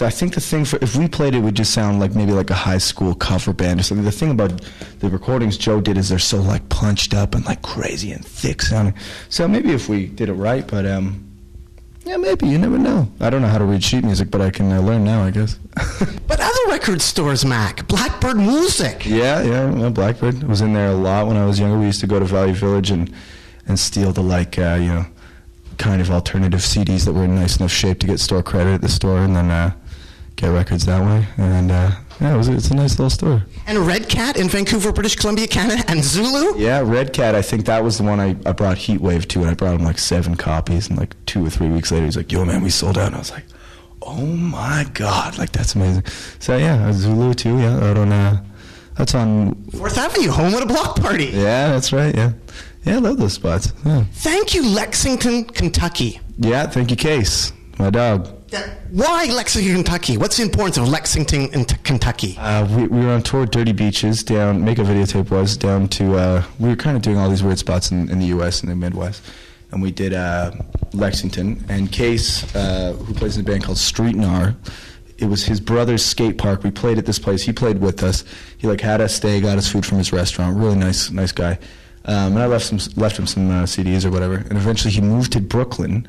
I 0.00 0.10
think 0.10 0.34
the 0.34 0.40
thing 0.40 0.64
for 0.64 0.78
if 0.80 0.96
we 0.96 1.08
played 1.08 1.34
it, 1.34 1.40
would 1.40 1.54
just 1.54 1.72
sound 1.72 2.00
like 2.00 2.14
maybe 2.14 2.32
like 2.32 2.50
a 2.50 2.54
high 2.54 2.78
school 2.78 3.14
cover 3.14 3.52
band 3.52 3.80
or 3.80 3.82
something. 3.82 4.04
The 4.04 4.12
thing 4.12 4.30
about 4.30 4.62
the 5.00 5.08
recordings 5.08 5.56
Joe 5.56 5.80
did 5.80 5.96
is 5.96 6.08
they're 6.08 6.18
so 6.18 6.38
like 6.38 6.68
punched 6.68 7.14
up 7.14 7.34
and 7.34 7.44
like 7.44 7.62
crazy 7.62 8.12
and 8.12 8.24
thick 8.24 8.62
sounding. 8.62 8.94
So 9.28 9.48
maybe 9.48 9.72
if 9.72 9.88
we 9.88 10.06
did 10.06 10.28
it 10.28 10.34
right, 10.34 10.66
but 10.66 10.86
um, 10.86 11.24
yeah, 12.04 12.16
maybe 12.16 12.46
you 12.46 12.58
never 12.58 12.78
know. 12.78 13.08
I 13.20 13.28
don't 13.28 13.42
know 13.42 13.48
how 13.48 13.58
to 13.58 13.64
read 13.64 13.82
sheet 13.84 14.04
music, 14.04 14.30
but 14.30 14.40
I 14.40 14.50
can 14.50 14.72
uh, 14.72 14.80
learn 14.80 15.04
now, 15.04 15.22
I 15.22 15.30
guess. 15.30 15.58
But 16.28 16.40
other 16.40 16.58
record 16.68 17.00
stores, 17.00 17.44
Mac, 17.44 17.88
Blackbird 17.88 18.36
Music. 18.36 19.06
yeah, 19.06 19.42
yeah. 19.42 19.70
Well, 19.70 19.90
Blackbird 19.90 20.42
was 20.44 20.60
in 20.60 20.74
there 20.74 20.88
a 20.88 20.94
lot 20.94 21.26
when 21.26 21.36
I 21.38 21.46
was 21.46 21.58
younger. 21.58 21.78
We 21.78 21.86
used 21.86 22.00
to 22.00 22.06
go 22.06 22.18
to 22.18 22.24
Value 22.26 22.54
Village 22.54 22.90
and 22.90 23.12
and 23.66 23.78
steal 23.78 24.12
the 24.12 24.22
like 24.22 24.58
uh, 24.58 24.78
you 24.80 24.88
know 24.88 25.06
kind 25.78 26.00
of 26.02 26.10
alternative 26.10 26.60
CDs 26.60 27.04
that 27.06 27.12
were 27.14 27.24
in 27.24 27.34
nice 27.34 27.56
enough 27.58 27.70
shape 27.70 28.00
to 28.00 28.06
get 28.06 28.20
store 28.20 28.42
credit 28.42 28.74
at 28.74 28.80
the 28.82 28.88
store, 28.88 29.18
and 29.20 29.34
then 29.34 29.50
uh, 29.50 29.72
get 30.38 30.48
records 30.48 30.86
that 30.86 31.00
way. 31.04 31.26
And 31.36 31.70
uh, 31.70 31.90
yeah, 32.20 32.34
it 32.34 32.36
was 32.36 32.48
it's 32.48 32.70
a 32.70 32.74
nice 32.74 32.92
little 32.98 33.10
store. 33.10 33.42
And 33.66 33.78
Red 33.80 34.08
Cat 34.08 34.36
in 34.36 34.48
Vancouver, 34.48 34.92
British 34.92 35.16
Columbia, 35.16 35.46
Canada, 35.46 35.82
and 35.88 36.02
Zulu. 36.02 36.56
Yeah, 36.58 36.80
Red 36.84 37.12
Cat. 37.12 37.34
I 37.34 37.42
think 37.42 37.66
that 37.66 37.82
was 37.84 37.98
the 37.98 38.04
one 38.04 38.20
I, 38.20 38.30
I 38.46 38.52
brought 38.52 38.76
Heatwave 38.78 39.26
to, 39.28 39.40
and 39.40 39.50
I 39.50 39.54
brought 39.54 39.74
him 39.74 39.84
like 39.84 39.98
seven 39.98 40.34
copies. 40.36 40.88
And 40.88 40.98
like 40.98 41.14
two 41.26 41.44
or 41.44 41.50
three 41.50 41.68
weeks 41.68 41.90
later, 41.92 42.06
he's 42.06 42.16
like, 42.16 42.32
"Yo, 42.32 42.44
man, 42.44 42.62
we 42.62 42.70
sold 42.70 42.96
out." 42.96 43.08
And 43.08 43.16
I 43.16 43.18
was 43.18 43.30
like, 43.32 43.44
"Oh 44.02 44.24
my 44.24 44.86
god, 44.94 45.36
like 45.38 45.52
that's 45.52 45.74
amazing." 45.74 46.04
So 46.38 46.56
yeah, 46.56 46.90
Zulu 46.92 47.34
too. 47.34 47.58
Yeah, 47.58 47.76
out 47.90 47.98
on 47.98 48.12
uh, 48.12 48.44
that's 48.96 49.14
on. 49.14 49.54
Fourth 49.72 49.98
Avenue, 49.98 50.30
home 50.30 50.54
of 50.54 50.62
a 50.62 50.66
block 50.66 50.96
party. 51.00 51.26
Yeah, 51.26 51.68
that's 51.70 51.92
right. 51.92 52.14
Yeah, 52.14 52.32
yeah, 52.84 52.94
I 52.96 52.98
love 52.98 53.18
those 53.18 53.34
spots. 53.34 53.72
Yeah, 53.84 54.04
Thank 54.12 54.54
you, 54.54 54.62
Lexington, 54.68 55.44
Kentucky. 55.44 56.20
yeah. 56.38 56.66
Thank 56.66 56.90
you, 56.90 56.96
Case, 56.96 57.52
my 57.78 57.90
dog. 57.90 58.28
Why 58.90 59.26
Lexington, 59.26 59.74
Kentucky? 59.74 60.16
What's 60.16 60.38
the 60.38 60.42
importance 60.42 60.78
of 60.78 60.88
Lexington 60.88 61.52
in 61.52 61.64
Kentucky? 61.64 62.36
Uh, 62.38 62.66
we, 62.74 62.86
we 62.86 63.04
were 63.04 63.12
on 63.12 63.22
tour 63.22 63.44
Dirty 63.44 63.72
Beaches 63.72 64.22
down, 64.22 64.62
Makeout 64.62 64.86
Videotape 64.86 65.30
was 65.30 65.56
down 65.56 65.88
to, 65.88 66.14
uh, 66.16 66.44
we 66.58 66.68
were 66.68 66.76
kind 66.76 66.96
of 66.96 67.02
doing 67.02 67.18
all 67.18 67.28
these 67.28 67.42
weird 67.42 67.58
spots 67.58 67.90
in, 67.90 68.10
in 68.10 68.18
the 68.18 68.26
U.S. 68.26 68.62
and 68.62 68.70
the 68.70 68.76
Midwest. 68.76 69.22
And 69.70 69.82
we 69.82 69.90
did 69.90 70.14
uh, 70.14 70.52
Lexington. 70.94 71.62
And 71.68 71.92
Case, 71.92 72.54
uh, 72.54 72.94
who 72.94 73.12
plays 73.12 73.36
in 73.36 73.42
a 73.42 73.44
band 73.44 73.64
called 73.64 73.76
Street 73.76 74.16
Nar, 74.16 74.54
it 75.18 75.26
was 75.26 75.44
his 75.44 75.60
brother's 75.60 76.04
skate 76.04 76.38
park. 76.38 76.62
We 76.62 76.70
played 76.70 76.96
at 76.96 77.04
this 77.04 77.18
place. 77.18 77.42
He 77.42 77.52
played 77.52 77.78
with 77.80 78.02
us. 78.02 78.24
He 78.56 78.66
like 78.66 78.80
had 78.80 79.00
us 79.00 79.14
stay, 79.14 79.40
got 79.40 79.58
us 79.58 79.70
food 79.70 79.84
from 79.84 79.98
his 79.98 80.12
restaurant. 80.12 80.56
Really 80.56 80.76
nice, 80.76 81.10
nice 81.10 81.32
guy. 81.32 81.58
Um, 82.04 82.32
and 82.32 82.38
I 82.38 82.46
left 82.46 82.64
some, 82.64 82.78
left 82.96 83.18
him 83.18 83.26
some 83.26 83.50
uh, 83.50 83.62
CDs 83.64 84.06
or 84.06 84.10
whatever. 84.10 84.36
And 84.36 84.52
eventually 84.52 84.94
he 84.94 85.02
moved 85.02 85.32
to 85.32 85.40
Brooklyn, 85.40 86.08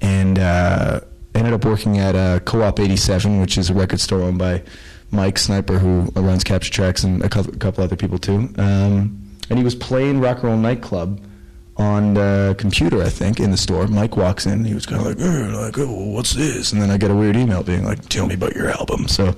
and 0.00 0.38
uh, 1.34 1.38
ended 1.38 1.52
up 1.52 1.64
working 1.64 1.98
at 1.98 2.14
uh, 2.14 2.40
Co-op 2.40 2.78
87, 2.80 3.40
which 3.40 3.58
is 3.58 3.70
a 3.70 3.74
record 3.74 4.00
store 4.00 4.22
owned 4.22 4.38
by 4.38 4.62
Mike 5.10 5.38
Sniper, 5.38 5.78
who 5.78 6.10
runs 6.20 6.44
Captured 6.44 6.72
Tracks, 6.72 7.04
and 7.04 7.22
a 7.22 7.28
couple, 7.28 7.54
a 7.54 7.58
couple 7.58 7.84
other 7.84 7.96
people 7.96 8.18
too. 8.18 8.52
Um, 8.58 9.20
and 9.50 9.58
he 9.58 9.64
was 9.64 9.74
playing 9.74 10.20
Rock 10.20 10.38
and 10.38 10.44
Roll 10.44 10.56
Nightclub 10.56 11.20
on 11.76 12.14
the 12.14 12.54
computer, 12.58 13.02
I 13.02 13.08
think, 13.08 13.40
in 13.40 13.50
the 13.50 13.56
store. 13.56 13.86
Mike 13.88 14.16
walks 14.16 14.46
in, 14.46 14.52
and 14.52 14.66
he 14.66 14.74
was 14.74 14.86
kind 14.86 15.00
of 15.00 15.06
like, 15.08 15.20
"Eh, 15.20 15.56
like, 15.56 15.78
oh, 15.78 16.10
what's 16.12 16.32
this? 16.32 16.72
And 16.72 16.80
then 16.80 16.90
I 16.90 16.96
get 16.96 17.10
a 17.10 17.14
weird 17.14 17.36
email 17.36 17.62
being 17.62 17.84
like, 17.84 18.08
tell 18.08 18.26
me 18.26 18.34
about 18.34 18.54
your 18.54 18.70
album. 18.70 19.08
So 19.08 19.36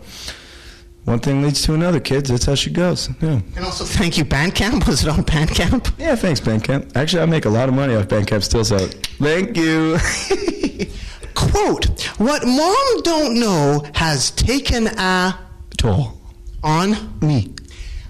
one 1.05 1.19
thing 1.21 1.43
leads 1.43 1.63
to 1.63 1.75
another, 1.75 2.01
kids. 2.01 2.31
That's 2.31 2.45
how 2.45 2.55
she 2.55 2.71
goes. 2.71 3.09
Yeah. 3.21 3.41
And 3.57 3.65
also, 3.65 3.85
thank 3.85 4.19
you, 4.19 4.25
Bandcamp. 4.25 4.87
Was 4.89 5.03
it 5.03 5.09
on 5.09 5.25
Bandcamp? 5.25 5.99
Yeah, 5.99 6.15
thanks, 6.15 6.41
Bandcamp. 6.41 6.95
Actually, 6.97 7.23
I 7.23 7.27
make 7.27 7.45
a 7.45 7.51
lot 7.51 7.69
of 7.69 7.75
money 7.75 7.95
off 7.95 8.07
Bandcamp 8.09 8.43
still, 8.43 8.65
so 8.65 8.79
thank 8.79 9.57
you. 9.57 9.99
Quote, 11.37 11.85
what 12.19 12.45
mom 12.47 13.03
don't 13.03 13.39
know 13.39 13.85
has 13.95 14.31
taken 14.33 14.89
a 14.89 15.39
Toll. 15.77 16.19
on 16.65 17.19
Me. 17.21 17.53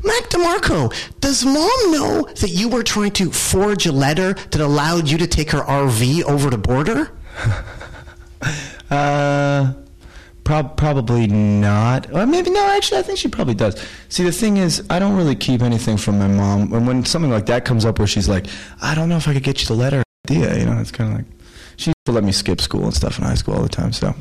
Mac 0.05 0.31
DeMarco, 0.31 0.95
does 1.21 1.45
mom 1.45 1.91
know 1.91 2.23
that 2.41 2.51
you 2.51 2.69
were 2.69 2.85
trying 2.85 3.11
to 3.13 3.31
forge 3.33 3.85
a 3.87 3.93
letter 3.93 4.35
that 4.35 4.61
allowed 4.61 5.09
you 5.09 5.19
to 5.19 5.27
take 5.27 5.51
her 5.51 5.61
RV 5.61 6.23
over 6.25 6.49
the 6.51 6.59
border? 6.59 7.11
Uh, 8.91 9.73
prob- 10.45 10.77
probably 10.77 11.27
not. 11.27 12.13
Or 12.13 12.25
maybe 12.27 12.51
no. 12.51 12.65
Actually, 12.71 13.01
I 13.01 13.03
think 13.03 13.19
she 13.19 13.27
probably 13.27 13.55
does. 13.55 13.85
See, 14.09 14.23
the 14.23 14.31
thing 14.31 14.59
is, 14.59 14.85
I 14.89 15.01
don't 15.01 15.17
really 15.17 15.35
keep 15.35 15.61
anything 15.63 15.97
from 15.97 16.21
my 16.21 16.29
mom. 16.29 16.73
And 16.73 16.87
when 16.87 17.05
something 17.05 17.31
like 17.33 17.47
that 17.47 17.65
comes 17.65 17.85
up, 17.85 17.99
where 17.99 18.07
she's 18.07 18.29
like, 18.29 18.47
"I 18.81 18.95
don't 18.95 19.09
know 19.09 19.17
if 19.17 19.27
I 19.27 19.33
could 19.33 19.43
get 19.43 19.61
you 19.61 19.67
the 19.67 19.75
letter 19.75 20.05
idea," 20.31 20.57
you 20.57 20.67
know, 20.67 20.79
it's 20.79 20.93
kind 20.93 21.11
of 21.11 21.17
like 21.19 21.27
she 21.77 21.91
used 21.91 22.05
to 22.07 22.13
let 22.13 22.25
me 22.25 22.33
skip 22.33 22.61
school 22.61 22.85
and 22.85 22.95
stuff 22.95 23.19
in 23.19 23.25
high 23.25 23.35
school 23.35 23.55
all 23.55 23.63
the 23.63 23.69
time. 23.69 23.93
So 23.93 24.15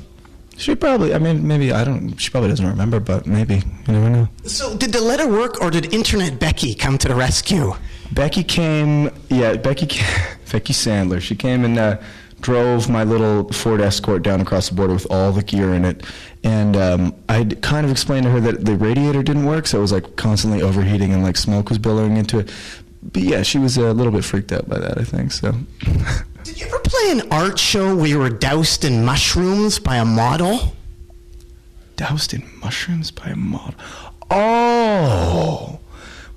she 0.57 0.73
probably. 0.75 1.13
I 1.13 1.19
mean, 1.19 1.45
maybe 1.45 1.71
I 1.71 1.83
don't. 1.83 2.15
She 2.17 2.29
probably 2.29 2.49
doesn't 2.49 2.65
remember, 2.65 2.99
but 2.99 3.25
maybe 3.27 3.55
you 3.87 3.93
never 3.93 4.09
know. 4.09 4.29
So, 4.45 4.77
did 4.77 4.93
the 4.93 5.01
letter 5.01 5.27
work, 5.27 5.61
or 5.61 5.69
did 5.69 5.93
Internet 5.93 6.39
Becky 6.39 6.73
come 6.75 6.97
to 6.99 7.07
the 7.07 7.15
rescue? 7.15 7.73
Becky 8.13 8.43
came, 8.43 9.09
yeah, 9.29 9.55
Becky, 9.55 9.87
Becky 10.51 10.73
Sandler. 10.73 11.19
She 11.19 11.35
came 11.35 11.65
and 11.65 11.77
uh, 11.77 11.97
drove 12.39 12.89
my 12.89 13.03
little 13.03 13.51
Ford 13.51 13.81
Escort 13.81 14.23
down 14.23 14.39
across 14.39 14.69
the 14.69 14.75
border 14.75 14.93
with 14.93 15.07
all 15.11 15.33
the 15.33 15.43
gear 15.43 15.73
in 15.73 15.83
it, 15.83 16.05
and 16.43 16.77
um, 16.77 17.15
I 17.27 17.43
kind 17.61 17.85
of 17.85 17.91
explained 17.91 18.23
to 18.23 18.29
her 18.29 18.39
that 18.39 18.63
the 18.63 18.77
radiator 18.77 19.23
didn't 19.23 19.45
work, 19.45 19.67
so 19.67 19.79
it 19.79 19.81
was 19.81 19.91
like 19.91 20.15
constantly 20.15 20.61
overheating 20.61 21.11
and 21.11 21.21
like 21.21 21.35
smoke 21.35 21.69
was 21.69 21.79
billowing 21.79 22.15
into 22.15 22.39
it. 22.39 22.51
But 23.11 23.21
yeah, 23.21 23.43
she 23.43 23.57
was 23.57 23.77
a 23.77 23.93
little 23.93 24.11
bit 24.11 24.23
freaked 24.23 24.51
out 24.51 24.67
by 24.67 24.79
that. 24.79 24.97
I 24.97 25.03
think 25.03 25.31
so. 25.31 25.53
Did 26.43 26.59
you 26.59 26.67
ever 26.67 26.79
play 26.79 27.11
an 27.11 27.31
art 27.31 27.57
show 27.57 27.95
where 27.95 28.07
you 28.07 28.19
were 28.19 28.29
doused 28.29 28.85
in 28.85 29.03
mushrooms 29.03 29.79
by 29.79 29.97
a 29.97 30.05
model? 30.05 30.75
Doused 31.95 32.33
in 32.33 32.47
mushrooms 32.59 33.11
by 33.11 33.29
a 33.29 33.35
model. 33.35 33.75
Oh, 34.29 35.79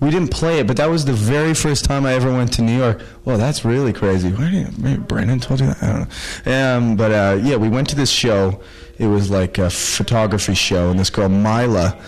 we 0.00 0.10
didn't 0.10 0.30
play 0.30 0.60
it, 0.60 0.66
but 0.66 0.76
that 0.76 0.88
was 0.88 1.04
the 1.04 1.12
very 1.12 1.54
first 1.54 1.84
time 1.84 2.06
I 2.06 2.12
ever 2.12 2.32
went 2.32 2.52
to 2.54 2.62
New 2.62 2.76
York. 2.76 3.02
Well, 3.24 3.36
that's 3.36 3.64
really 3.64 3.92
crazy. 3.92 4.30
Why 4.30 4.50
did 4.50 4.78
maybe 4.78 5.02
Brandon 5.02 5.40
told 5.40 5.60
you 5.60 5.66
that? 5.66 5.82
I 5.82 5.86
don't 5.86 6.46
know. 6.46 6.76
Um, 6.76 6.96
but 6.96 7.10
uh, 7.10 7.38
yeah, 7.42 7.56
we 7.56 7.68
went 7.68 7.88
to 7.90 7.96
this 7.96 8.10
show. 8.10 8.60
It 8.98 9.08
was 9.08 9.30
like 9.30 9.58
a 9.58 9.70
photography 9.70 10.54
show, 10.54 10.90
and 10.90 10.98
this 10.98 11.10
girl 11.10 11.28
Mila 11.28 11.98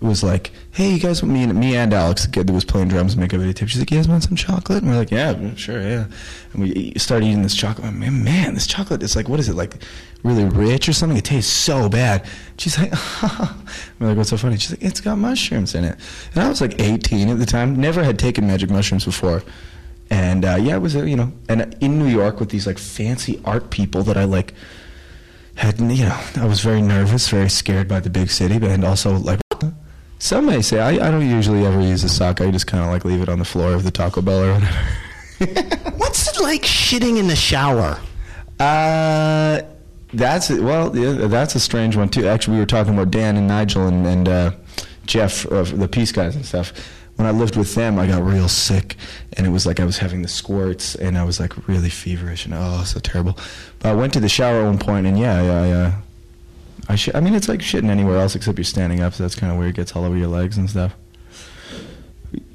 was 0.00 0.22
like, 0.22 0.52
"Hey, 0.74 0.92
you 0.92 1.00
guys, 1.00 1.22
me 1.22 1.42
and 1.44 1.58
me 1.58 1.76
and 1.76 1.92
Alex, 1.94 2.26
the 2.26 2.30
kid 2.30 2.46
that 2.46 2.52
was 2.52 2.64
playing 2.64 2.88
drums, 2.88 3.16
Makeout 3.16 3.40
Videotape." 3.40 3.68
She's 3.68 3.78
like, 3.80 3.90
"You 3.90 3.98
guys 3.98 4.08
want 4.08 4.22
some 4.24 4.36
chocolate?" 4.36 4.82
And 4.82 4.90
we're 4.90 4.98
like, 4.98 5.10
"Yeah, 5.10 5.54
sure, 5.54 5.80
yeah." 5.80 6.06
And 6.54 6.62
we 6.62 6.92
started 6.96 7.26
eating 7.26 7.42
this 7.42 7.54
chocolate. 7.54 7.86
I'm 7.86 8.00
like, 8.00 8.12
man, 8.12 8.54
this 8.54 8.66
chocolate 8.66 9.02
is 9.02 9.16
like, 9.16 9.28
what 9.28 9.40
is 9.40 9.48
it 9.48 9.56
like? 9.56 9.82
Really 10.22 10.44
rich 10.44 10.88
or 10.88 10.92
something? 10.92 11.18
It 11.18 11.24
tastes 11.24 11.52
so 11.52 11.88
bad. 11.88 12.26
She's 12.58 12.78
like, 12.78 12.92
we're 13.98 14.08
like, 14.08 14.16
what's 14.16 14.30
so 14.30 14.36
funny? 14.36 14.56
She's 14.56 14.70
like, 14.70 14.82
it's 14.82 15.00
got 15.00 15.18
mushrooms 15.18 15.74
in 15.74 15.84
it. 15.84 15.98
And 16.32 16.42
I 16.42 16.48
was 16.48 16.60
like 16.60 16.80
18 16.80 17.28
at 17.28 17.38
the 17.38 17.46
time, 17.46 17.76
never 17.76 18.04
had 18.04 18.18
taken 18.18 18.46
magic 18.46 18.70
mushrooms 18.70 19.04
before. 19.04 19.42
And 20.10 20.44
uh, 20.44 20.56
yeah, 20.60 20.76
it 20.76 20.78
was, 20.80 20.94
uh, 20.94 21.02
you 21.02 21.16
know, 21.16 21.32
and 21.48 21.76
in 21.80 21.98
New 21.98 22.08
York 22.08 22.38
with 22.38 22.50
these 22.50 22.66
like 22.66 22.78
fancy 22.78 23.40
art 23.44 23.70
people 23.70 24.04
that 24.04 24.16
I 24.16 24.24
like 24.24 24.54
had, 25.56 25.80
you 25.80 26.04
know, 26.04 26.20
I 26.36 26.46
was 26.46 26.60
very 26.60 26.82
nervous, 26.82 27.28
very 27.28 27.50
scared 27.50 27.88
by 27.88 27.98
the 27.98 28.10
big 28.10 28.30
city, 28.30 28.58
but 28.58 28.70
and 28.70 28.84
also 28.84 29.16
like, 29.16 29.40
some 30.18 30.46
may 30.46 30.62
say 30.62 30.80
I, 30.80 31.08
I 31.08 31.10
don't 31.10 31.28
usually 31.28 31.64
ever 31.64 31.80
use 31.80 32.04
a 32.04 32.08
sock. 32.08 32.40
I 32.40 32.50
just 32.50 32.66
kind 32.66 32.84
of 32.84 32.90
like 32.90 33.04
leave 33.04 33.20
it 33.20 33.28
on 33.28 33.38
the 33.38 33.44
floor 33.44 33.74
of 33.74 33.84
the 33.84 33.90
Taco 33.90 34.22
Bell 34.22 34.44
or 34.44 34.54
whatever. 34.54 35.90
What's 35.96 36.28
it 36.28 36.42
like 36.42 36.62
shitting 36.62 37.18
in 37.18 37.28
the 37.28 37.36
shower? 37.36 38.00
Uh, 38.58 39.62
that's 40.12 40.48
well, 40.50 40.96
yeah, 40.96 41.26
that's 41.26 41.54
a 41.54 41.60
strange 41.60 41.96
one 41.96 42.08
too. 42.08 42.26
Actually, 42.26 42.54
we 42.54 42.60
were 42.60 42.66
talking 42.66 42.94
about 42.94 43.10
Dan 43.10 43.36
and 43.36 43.48
Nigel 43.48 43.86
and 43.86 44.06
and 44.06 44.28
uh, 44.28 44.50
Jeff 45.06 45.44
of 45.46 45.78
the 45.78 45.88
Peace 45.88 46.12
Guys 46.12 46.36
and 46.36 46.46
stuff. 46.46 46.72
When 47.16 47.28
I 47.28 47.30
lived 47.30 47.56
with 47.56 47.74
them, 47.76 47.98
I 47.98 48.08
got 48.08 48.24
real 48.24 48.48
sick, 48.48 48.96
and 49.34 49.46
it 49.46 49.50
was 49.50 49.66
like 49.66 49.78
I 49.78 49.84
was 49.84 49.98
having 49.98 50.22
the 50.22 50.28
squirts, 50.28 50.94
and 50.96 51.16
I 51.16 51.24
was 51.24 51.38
like 51.38 51.68
really 51.68 51.90
feverish, 51.90 52.44
and 52.44 52.54
oh, 52.54 52.82
so 52.84 52.98
terrible. 53.00 53.38
But 53.78 53.90
I 53.90 53.94
went 53.94 54.12
to 54.14 54.20
the 54.20 54.28
shower 54.28 54.62
at 54.62 54.64
one 54.64 54.78
point, 54.78 55.06
and 55.06 55.18
yeah, 55.18 55.36
I, 55.36 55.46
I, 55.46 55.70
uh, 55.70 55.92
I, 56.88 56.96
sh- 56.96 57.10
I 57.14 57.20
mean, 57.20 57.34
it's 57.34 57.48
like 57.48 57.60
shitting 57.60 57.88
anywhere 57.88 58.18
else 58.18 58.34
except 58.34 58.58
you're 58.58 58.64
standing 58.64 59.00
up, 59.00 59.14
so 59.14 59.24
that's 59.24 59.34
kind 59.34 59.52
of 59.52 59.58
weird. 59.58 59.70
It 59.70 59.76
gets 59.76 59.96
all 59.96 60.04
over 60.04 60.16
your 60.16 60.28
legs 60.28 60.58
and 60.58 60.68
stuff. 60.68 60.94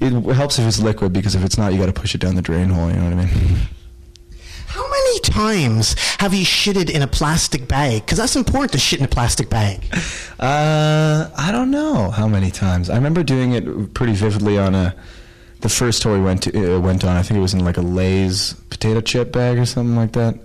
It 0.00 0.12
helps 0.34 0.58
if 0.58 0.66
it's 0.66 0.78
liquid 0.78 1.12
because 1.12 1.34
if 1.34 1.44
it's 1.44 1.56
not, 1.58 1.72
you 1.72 1.78
got 1.78 1.86
to 1.86 1.92
push 1.92 2.14
it 2.14 2.20
down 2.20 2.36
the 2.36 2.42
drain 2.42 2.68
hole. 2.68 2.88
You 2.90 2.96
know 2.96 3.04
what 3.04 3.12
I 3.12 3.26
mean? 3.26 3.56
How 4.66 4.88
many 4.88 5.20
times 5.20 5.94
have 6.18 6.32
you 6.32 6.44
shitted 6.44 6.90
in 6.90 7.02
a 7.02 7.06
plastic 7.08 7.66
bag? 7.66 8.04
Because 8.04 8.18
that's 8.18 8.36
important 8.36 8.70
to 8.72 8.78
shit 8.78 9.00
in 9.00 9.04
a 9.04 9.08
plastic 9.08 9.48
bag. 9.50 9.82
Uh, 10.40 11.28
I 11.36 11.52
don't 11.52 11.70
know 11.70 12.10
how 12.10 12.26
many 12.26 12.50
times. 12.50 12.88
I 12.88 12.94
remember 12.94 13.22
doing 13.22 13.52
it 13.52 13.92
pretty 13.92 14.14
vividly 14.14 14.56
on 14.56 14.74
a 14.74 14.94
the 15.60 15.68
first 15.68 16.00
tour 16.00 16.14
we 16.14 16.24
went 16.24 16.44
to 16.44 16.76
uh, 16.76 16.80
went 16.80 17.04
on. 17.04 17.14
I 17.14 17.20
think 17.22 17.36
it 17.36 17.42
was 17.42 17.52
in 17.52 17.62
like 17.62 17.76
a 17.76 17.82
Lay's 17.82 18.54
potato 18.70 19.02
chip 19.02 19.32
bag 19.32 19.58
or 19.58 19.66
something 19.66 19.96
like 19.96 20.12
that. 20.12 20.38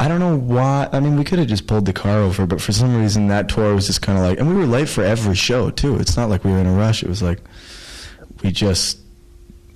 I 0.00 0.08
don't 0.08 0.18
know 0.18 0.34
why. 0.36 0.88
I 0.92 0.98
mean, 0.98 1.16
we 1.16 1.24
could 1.24 1.38
have 1.38 1.46
just 1.48 1.66
pulled 1.66 1.84
the 1.84 1.92
car 1.92 2.18
over, 2.20 2.46
but 2.46 2.60
for 2.60 2.72
some 2.72 2.96
reason 2.96 3.28
that 3.28 3.50
tour 3.50 3.74
was 3.74 3.86
just 3.86 4.00
kind 4.00 4.16
of 4.18 4.24
like, 4.24 4.38
and 4.40 4.48
we 4.48 4.54
were 4.54 4.64
late 4.66 4.88
for 4.88 5.04
every 5.04 5.34
show 5.34 5.68
too. 5.70 5.96
It's 5.96 6.16
not 6.16 6.30
like 6.30 6.42
we 6.42 6.50
were 6.52 6.58
in 6.58 6.66
a 6.66 6.72
rush. 6.72 7.02
It 7.02 7.08
was 7.08 7.22
like 7.22 7.38
we 8.42 8.50
just, 8.50 8.98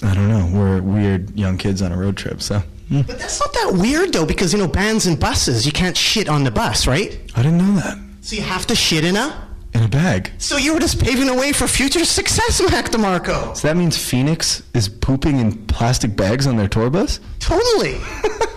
I 0.02 0.14
don't 0.14 0.28
know, 0.28 0.50
we're 0.58 0.80
weird 0.80 1.36
young 1.38 1.58
kids 1.58 1.82
on 1.82 1.92
a 1.92 1.96
road 1.98 2.16
trip. 2.16 2.40
So 2.40 2.62
mm. 2.90 3.06
But 3.06 3.18
that's 3.18 3.38
not 3.38 3.52
that 3.52 3.72
weird 3.74 4.14
though, 4.14 4.24
because 4.24 4.54
you 4.54 4.58
know, 4.58 4.66
bands 4.66 5.04
and 5.06 5.20
buses, 5.20 5.66
you 5.66 5.72
can't 5.72 5.96
shit 5.96 6.28
on 6.28 6.42
the 6.42 6.50
bus, 6.50 6.86
right? 6.86 7.20
I 7.36 7.42
didn't 7.42 7.58
know 7.58 7.74
that 7.80 7.98
So 8.22 8.34
you 8.36 8.42
have 8.42 8.66
to 8.68 8.74
shit 8.74 9.04
in 9.04 9.16
a. 9.16 9.46
in 9.74 9.82
a 9.82 9.88
bag. 9.88 10.30
So 10.38 10.56
you 10.56 10.72
were 10.72 10.80
just 10.80 10.98
paving 11.04 11.26
the 11.26 11.34
way 11.34 11.52
for 11.52 11.66
future 11.68 12.04
success, 12.06 12.62
Mac 12.70 12.86
DeMarco. 12.86 13.54
So 13.54 13.68
that 13.68 13.76
means 13.76 13.98
Phoenix 13.98 14.62
is 14.72 14.88
pooping 14.88 15.38
in 15.40 15.66
plastic 15.66 16.16
bags 16.16 16.46
on 16.46 16.56
their 16.56 16.68
tour 16.68 16.88
bus. 16.88 17.20
Totally. 17.40 17.98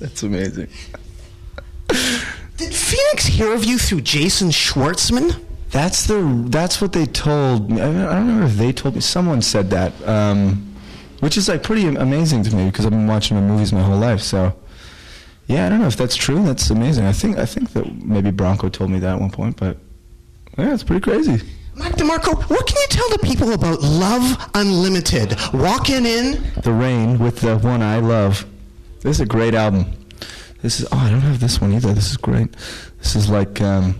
That's 0.00 0.22
amazing. 0.22 0.68
Did 2.56 2.74
Phoenix 2.74 3.26
hear 3.26 3.52
of 3.52 3.64
you 3.64 3.78
through 3.78 4.00
Jason 4.00 4.48
Schwartzman? 4.48 5.44
That's 5.70 6.06
the 6.06 6.44
that's 6.48 6.80
what 6.80 6.92
they 6.92 7.06
told 7.06 7.70
me. 7.70 7.80
I 7.80 7.84
don't 7.84 8.26
remember 8.26 8.46
if 8.46 8.56
they 8.56 8.72
told 8.72 8.96
me. 8.96 9.00
Someone 9.00 9.40
said 9.40 9.70
that, 9.70 9.92
um, 10.08 10.74
which 11.20 11.36
is 11.36 11.48
like 11.48 11.62
pretty 11.62 11.86
amazing 11.86 12.42
to 12.44 12.56
me 12.56 12.66
because 12.66 12.86
I've 12.86 12.90
been 12.90 13.06
watching 13.06 13.36
the 13.36 13.42
movies 13.42 13.72
my 13.72 13.82
whole 13.82 13.98
life. 13.98 14.20
So, 14.20 14.54
yeah, 15.46 15.66
I 15.66 15.68
don't 15.68 15.80
know 15.80 15.86
if 15.86 15.96
that's 15.96 16.16
true. 16.16 16.42
That's 16.42 16.68
amazing. 16.70 17.06
I 17.06 17.12
think 17.12 17.38
I 17.38 17.46
think 17.46 17.72
that 17.74 18.02
maybe 18.02 18.30
Bronco 18.30 18.68
told 18.68 18.90
me 18.90 18.98
that 18.98 19.14
at 19.14 19.20
one 19.20 19.30
point, 19.30 19.56
but 19.56 19.76
yeah, 20.58 20.74
it's 20.74 20.82
pretty 20.82 21.02
crazy. 21.02 21.46
Mike 21.76 21.94
DeMarco, 21.94 22.42
what 22.50 22.66
can 22.66 22.76
you 22.76 22.86
tell 22.88 23.08
the 23.10 23.20
people 23.22 23.52
about 23.52 23.80
Love 23.80 24.50
Unlimited? 24.54 25.36
Walking 25.54 26.04
in, 26.04 26.42
The 26.62 26.72
Rain 26.72 27.18
with 27.18 27.40
the 27.40 27.56
one 27.58 27.80
I 27.80 28.00
love. 28.00 28.44
This 29.00 29.16
is 29.16 29.20
a 29.20 29.26
great 29.26 29.54
album. 29.54 29.86
This 30.62 30.80
is 30.80 30.86
oh 30.92 30.98
I 30.98 31.10
don't 31.10 31.20
have 31.20 31.40
this 31.40 31.60
one 31.60 31.72
either. 31.72 31.92
This 31.94 32.10
is 32.10 32.16
great. 32.16 32.52
This 32.98 33.16
is 33.16 33.30
like 33.30 33.60
um, 33.60 33.98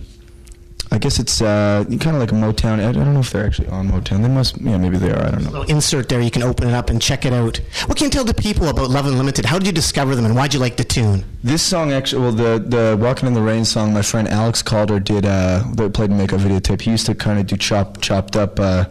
I 0.93 0.97
guess 0.97 1.19
it's 1.19 1.41
uh, 1.41 1.85
kind 1.87 2.15
of 2.15 2.19
like 2.19 2.33
a 2.33 2.35
Motown. 2.35 2.85
I 2.85 2.91
don't 2.91 3.13
know 3.13 3.21
if 3.21 3.31
they're 3.31 3.45
actually 3.45 3.69
on 3.69 3.89
Motown. 3.89 4.21
They 4.21 4.27
must. 4.27 4.59
Yeah, 4.59 4.77
maybe 4.77 4.97
they 4.97 5.09
are. 5.09 5.25
I 5.25 5.31
don't 5.31 5.43
know. 5.45 5.51
little 5.51 5.75
insert 5.75 6.09
there, 6.09 6.19
you 6.19 6.29
can 6.29 6.43
open 6.43 6.67
it 6.67 6.73
up 6.73 6.89
and 6.89 7.01
check 7.01 7.25
it 7.25 7.31
out. 7.31 7.61
What 7.85 7.97
can 7.97 8.05
you 8.05 8.11
tell 8.11 8.25
the 8.25 8.33
people 8.33 8.67
about 8.67 8.89
Love 8.89 9.05
Unlimited? 9.05 9.45
How 9.45 9.57
did 9.57 9.67
you 9.67 9.73
discover 9.73 10.15
them 10.15 10.25
and 10.25 10.35
why'd 10.35 10.53
you 10.53 10.59
like 10.59 10.75
the 10.75 10.83
tune? 10.83 11.23
This 11.43 11.63
song 11.63 11.93
actually, 11.93 12.21
well, 12.23 12.31
the 12.33 12.59
the 12.59 12.97
Walking 12.99 13.27
in 13.27 13.33
the 13.33 13.41
Rain 13.41 13.63
song, 13.63 13.93
my 13.93 14.01
friend 14.01 14.27
Alex 14.27 14.61
Calder 14.61 14.99
did. 14.99 15.25
Uh, 15.25 15.63
that 15.75 15.93
played 15.93 16.11
in 16.11 16.17
Makeout 16.17 16.39
Videotape. 16.39 16.81
He 16.81 16.91
used 16.91 17.05
to 17.05 17.15
kind 17.15 17.39
of 17.39 17.47
do 17.47 17.55
chop 17.55 18.01
chopped 18.01 18.35
up 18.35 18.59
uh, 18.59 18.85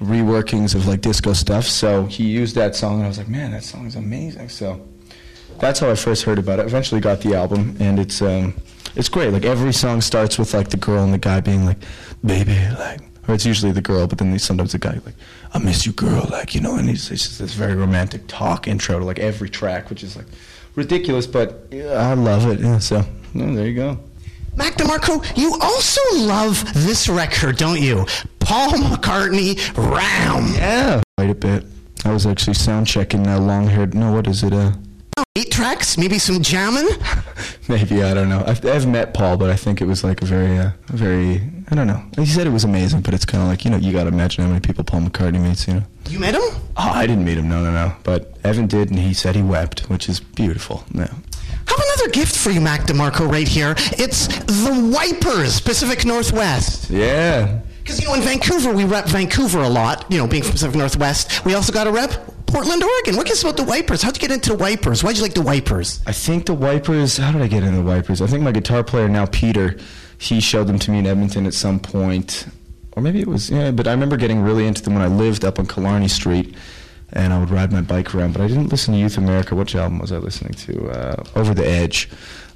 reworkings 0.00 0.74
of 0.74 0.86
like 0.86 1.02
disco 1.02 1.34
stuff. 1.34 1.66
So 1.66 2.06
he 2.06 2.24
used 2.24 2.54
that 2.54 2.74
song, 2.74 2.94
and 2.94 3.04
I 3.04 3.08
was 3.08 3.18
like, 3.18 3.28
man, 3.28 3.52
that 3.52 3.62
song 3.62 3.86
is 3.86 3.94
amazing. 3.94 4.48
So 4.48 4.80
that's 5.60 5.80
how 5.80 5.90
I 5.90 5.94
first 5.94 6.24
heard 6.24 6.38
about 6.38 6.58
it. 6.58 6.66
Eventually 6.66 7.00
got 7.00 7.20
the 7.20 7.34
album, 7.34 7.76
and 7.80 7.98
it's 7.98 8.22
um, 8.22 8.54
it's 8.94 9.08
great. 9.08 9.32
Like 9.32 9.44
every 9.44 9.72
song 9.72 10.00
starts 10.00 10.38
with 10.38 10.54
like 10.54 10.70
the 10.70 10.76
girl 10.76 11.04
and 11.04 11.12
the 11.12 11.18
guy 11.18 11.40
being 11.40 11.66
like, 11.66 11.78
baby, 12.24 12.58
like. 12.78 13.00
Or 13.28 13.34
it's 13.34 13.44
usually 13.44 13.72
the 13.72 13.80
girl, 13.80 14.06
but 14.06 14.18
then 14.18 14.38
sometimes 14.38 14.70
the 14.70 14.78
guy 14.78 15.00
like, 15.04 15.16
"I 15.52 15.58
miss 15.58 15.84
you, 15.84 15.90
girl," 15.90 16.28
like 16.30 16.54
you 16.54 16.60
know, 16.60 16.76
and 16.76 16.88
it's, 16.88 17.10
it's 17.10 17.24
just 17.24 17.38
this 17.40 17.54
very 17.54 17.74
romantic 17.74 18.28
talk 18.28 18.68
intro 18.68 19.00
to 19.00 19.04
like 19.04 19.18
every 19.18 19.50
track, 19.50 19.90
which 19.90 20.04
is 20.04 20.14
like 20.14 20.26
ridiculous, 20.76 21.26
but 21.26 21.66
yeah, 21.72 21.94
I 21.94 22.14
love 22.14 22.46
it. 22.46 22.60
Yeah, 22.60 22.78
so 22.78 23.04
yeah, 23.34 23.52
there 23.52 23.66
you 23.66 23.74
go. 23.74 23.98
Mac 24.54 24.74
DeMarco, 24.74 25.36
you 25.36 25.58
also 25.60 26.00
love 26.14 26.72
this 26.72 27.08
record, 27.08 27.56
don't 27.56 27.80
you? 27.80 28.06
Paul 28.38 28.70
McCartney, 28.70 29.58
Ram. 29.76 30.54
Yeah, 30.54 31.02
quite 31.18 31.30
a 31.30 31.34
bit. 31.34 31.64
I 32.04 32.12
was 32.12 32.26
actually 32.26 32.54
sound 32.54 32.86
checking 32.86 33.26
uh, 33.26 33.40
long 33.40 33.66
haired. 33.66 33.92
No, 33.92 34.12
what 34.12 34.28
is 34.28 34.44
it? 34.44 34.52
Uh, 34.52 34.70
Eight 35.34 35.50
tracks, 35.50 35.96
maybe 35.96 36.18
some 36.18 36.42
jamming. 36.42 36.86
maybe 37.68 38.02
I 38.02 38.12
don't 38.12 38.28
know. 38.28 38.44
I've, 38.46 38.64
I've 38.66 38.86
met 38.86 39.14
Paul, 39.14 39.38
but 39.38 39.48
I 39.48 39.56
think 39.56 39.80
it 39.80 39.86
was 39.86 40.04
like 40.04 40.20
a 40.20 40.26
very, 40.26 40.58
uh, 40.58 40.70
very. 40.88 41.40
I 41.70 41.74
don't 41.74 41.86
know. 41.86 42.02
He 42.18 42.26
said 42.26 42.46
it 42.46 42.50
was 42.50 42.64
amazing, 42.64 43.00
but 43.00 43.14
it's 43.14 43.24
kind 43.24 43.42
of 43.42 43.48
like 43.48 43.64
you 43.64 43.70
know 43.70 43.78
you 43.78 43.92
got 43.92 44.04
to 44.04 44.08
imagine 44.08 44.44
how 44.44 44.50
many 44.50 44.60
people 44.60 44.84
Paul 44.84 45.00
McCartney 45.00 45.40
meets. 45.40 45.66
You 45.66 45.74
know. 45.74 45.82
You 46.10 46.18
met 46.18 46.34
him? 46.34 46.42
Oh, 46.42 46.90
I 46.90 47.06
didn't 47.06 47.24
meet 47.24 47.38
him. 47.38 47.48
No, 47.48 47.62
no, 47.62 47.72
no. 47.72 47.94
But 48.02 48.36
Evan 48.44 48.66
did, 48.66 48.90
and 48.90 48.98
he 48.98 49.14
said 49.14 49.34
he 49.34 49.42
wept, 49.42 49.88
which 49.88 50.08
is 50.10 50.20
beautiful. 50.20 50.84
No. 50.92 51.04
have 51.04 51.14
another 51.68 52.10
gift 52.10 52.36
for 52.36 52.50
you, 52.50 52.60
Mac 52.60 52.82
DeMarco, 52.82 53.30
right 53.30 53.48
here. 53.48 53.74
It's 53.78 54.26
the 54.26 54.92
Wipers, 54.94 55.60
Pacific 55.60 56.04
Northwest. 56.04 56.90
Yeah. 56.90 57.60
Because, 57.82 58.00
you 58.00 58.06
know, 58.06 58.14
in 58.14 58.20
Vancouver, 58.20 58.72
we 58.72 58.84
rep 58.84 59.06
Vancouver 59.06 59.60
a 59.60 59.68
lot, 59.68 60.10
you 60.10 60.18
know, 60.18 60.26
being 60.26 60.42
from 60.42 60.52
Pacific 60.52 60.76
Northwest. 60.76 61.44
We 61.44 61.54
also 61.54 61.72
got 61.72 61.84
to 61.84 61.92
rep 61.92 62.35
Portland, 62.46 62.82
Oregon. 62.82 63.16
What 63.16 63.26
gives 63.26 63.42
about 63.42 63.56
the 63.56 63.64
Wipers? 63.64 64.02
How'd 64.02 64.16
you 64.16 64.20
get 64.20 64.30
into 64.30 64.50
the 64.50 64.56
Wipers? 64.56 65.02
Why'd 65.02 65.16
you 65.16 65.22
like 65.22 65.34
the 65.34 65.42
Wipers? 65.42 66.00
I 66.06 66.12
think 66.12 66.46
the 66.46 66.54
wipers. 66.54 67.16
How 67.16 67.32
did 67.32 67.42
I 67.42 67.48
get 67.48 67.62
into 67.62 67.78
the 67.78 67.84
wipers? 67.84 68.22
I 68.22 68.26
think 68.26 68.42
my 68.42 68.52
guitar 68.52 68.84
player 68.84 69.08
now, 69.08 69.26
Peter, 69.26 69.76
he 70.18 70.40
showed 70.40 70.66
them 70.66 70.78
to 70.80 70.90
me 70.90 70.98
in 71.00 71.06
Edmonton 71.06 71.46
at 71.46 71.54
some 71.54 71.78
point, 71.80 72.46
or 72.92 73.02
maybe 73.02 73.20
it 73.20 73.26
was 73.26 73.50
yeah. 73.50 73.70
But 73.70 73.86
I 73.86 73.90
remember 73.90 74.16
getting 74.16 74.40
really 74.40 74.66
into 74.66 74.82
them 74.82 74.94
when 74.94 75.02
I 75.02 75.08
lived 75.08 75.44
up 75.44 75.58
on 75.58 75.66
Killarney 75.66 76.08
Street, 76.08 76.54
and 77.12 77.32
I 77.32 77.38
would 77.38 77.50
ride 77.50 77.72
my 77.72 77.82
bike 77.82 78.14
around. 78.14 78.32
But 78.32 78.42
I 78.42 78.48
didn't 78.48 78.68
listen 78.68 78.94
to 78.94 79.00
Youth 79.00 79.18
America. 79.18 79.54
Which 79.54 79.74
album 79.74 79.98
was 79.98 80.12
I 80.12 80.18
listening 80.18 80.54
to? 80.54 80.88
Uh, 80.90 81.24
Over 81.34 81.52
the 81.52 81.66
Edge. 81.66 82.08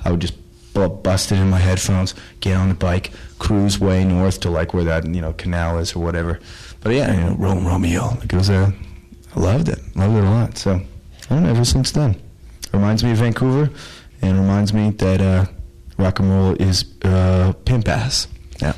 I 0.05 0.11
would 0.11 0.21
just 0.21 0.35
bust 0.73 1.33
it 1.33 1.37
in 1.39 1.51
my 1.51 1.59
headphones, 1.59 2.15
get 2.41 2.57
on 2.57 2.69
the 2.69 2.75
bike, 2.75 3.11
cruise 3.39 3.79
way 3.79 4.05
north 4.05 4.41
to 4.41 4.51
like 4.51 4.73
where 4.73 4.85
that 4.85 5.05
you 5.05 5.21
know 5.21 5.33
canal 5.35 5.79
is 5.79 5.95
or 5.95 6.03
whatever. 6.03 6.41
But 6.81 6.95
yeah, 6.95 7.13
you 7.13 7.21
know, 7.21 7.37
Rome 7.37 7.67
Romeo. 7.67 8.09
Like 8.21 8.33
it 8.33 8.37
was 8.37 8.49
a. 8.49 8.73
I 9.35 9.41
loved 9.41 9.69
it. 9.69 9.79
Loved 9.97 10.17
it 10.17 10.25
a 10.25 10.31
lot. 10.31 10.59
So 10.59 10.73
I 10.75 10.81
don't 11.29 11.45
know. 11.45 11.51
Ever 11.51 11.65
since 11.65 11.91
then, 11.93 12.21
reminds 12.73 13.05
me 13.05 13.13
of 13.13 13.19
Vancouver, 13.19 13.71
and 14.23 14.39
reminds 14.39 14.73
me 14.73 14.91
that 14.91 15.21
uh, 15.21 15.47
rock 15.99 16.19
and 16.21 16.31
roll 16.31 16.55
is 16.55 16.85
uh, 17.03 17.53
pimp 17.65 17.89
ass. 17.89 18.29
Yeah. 18.61 18.75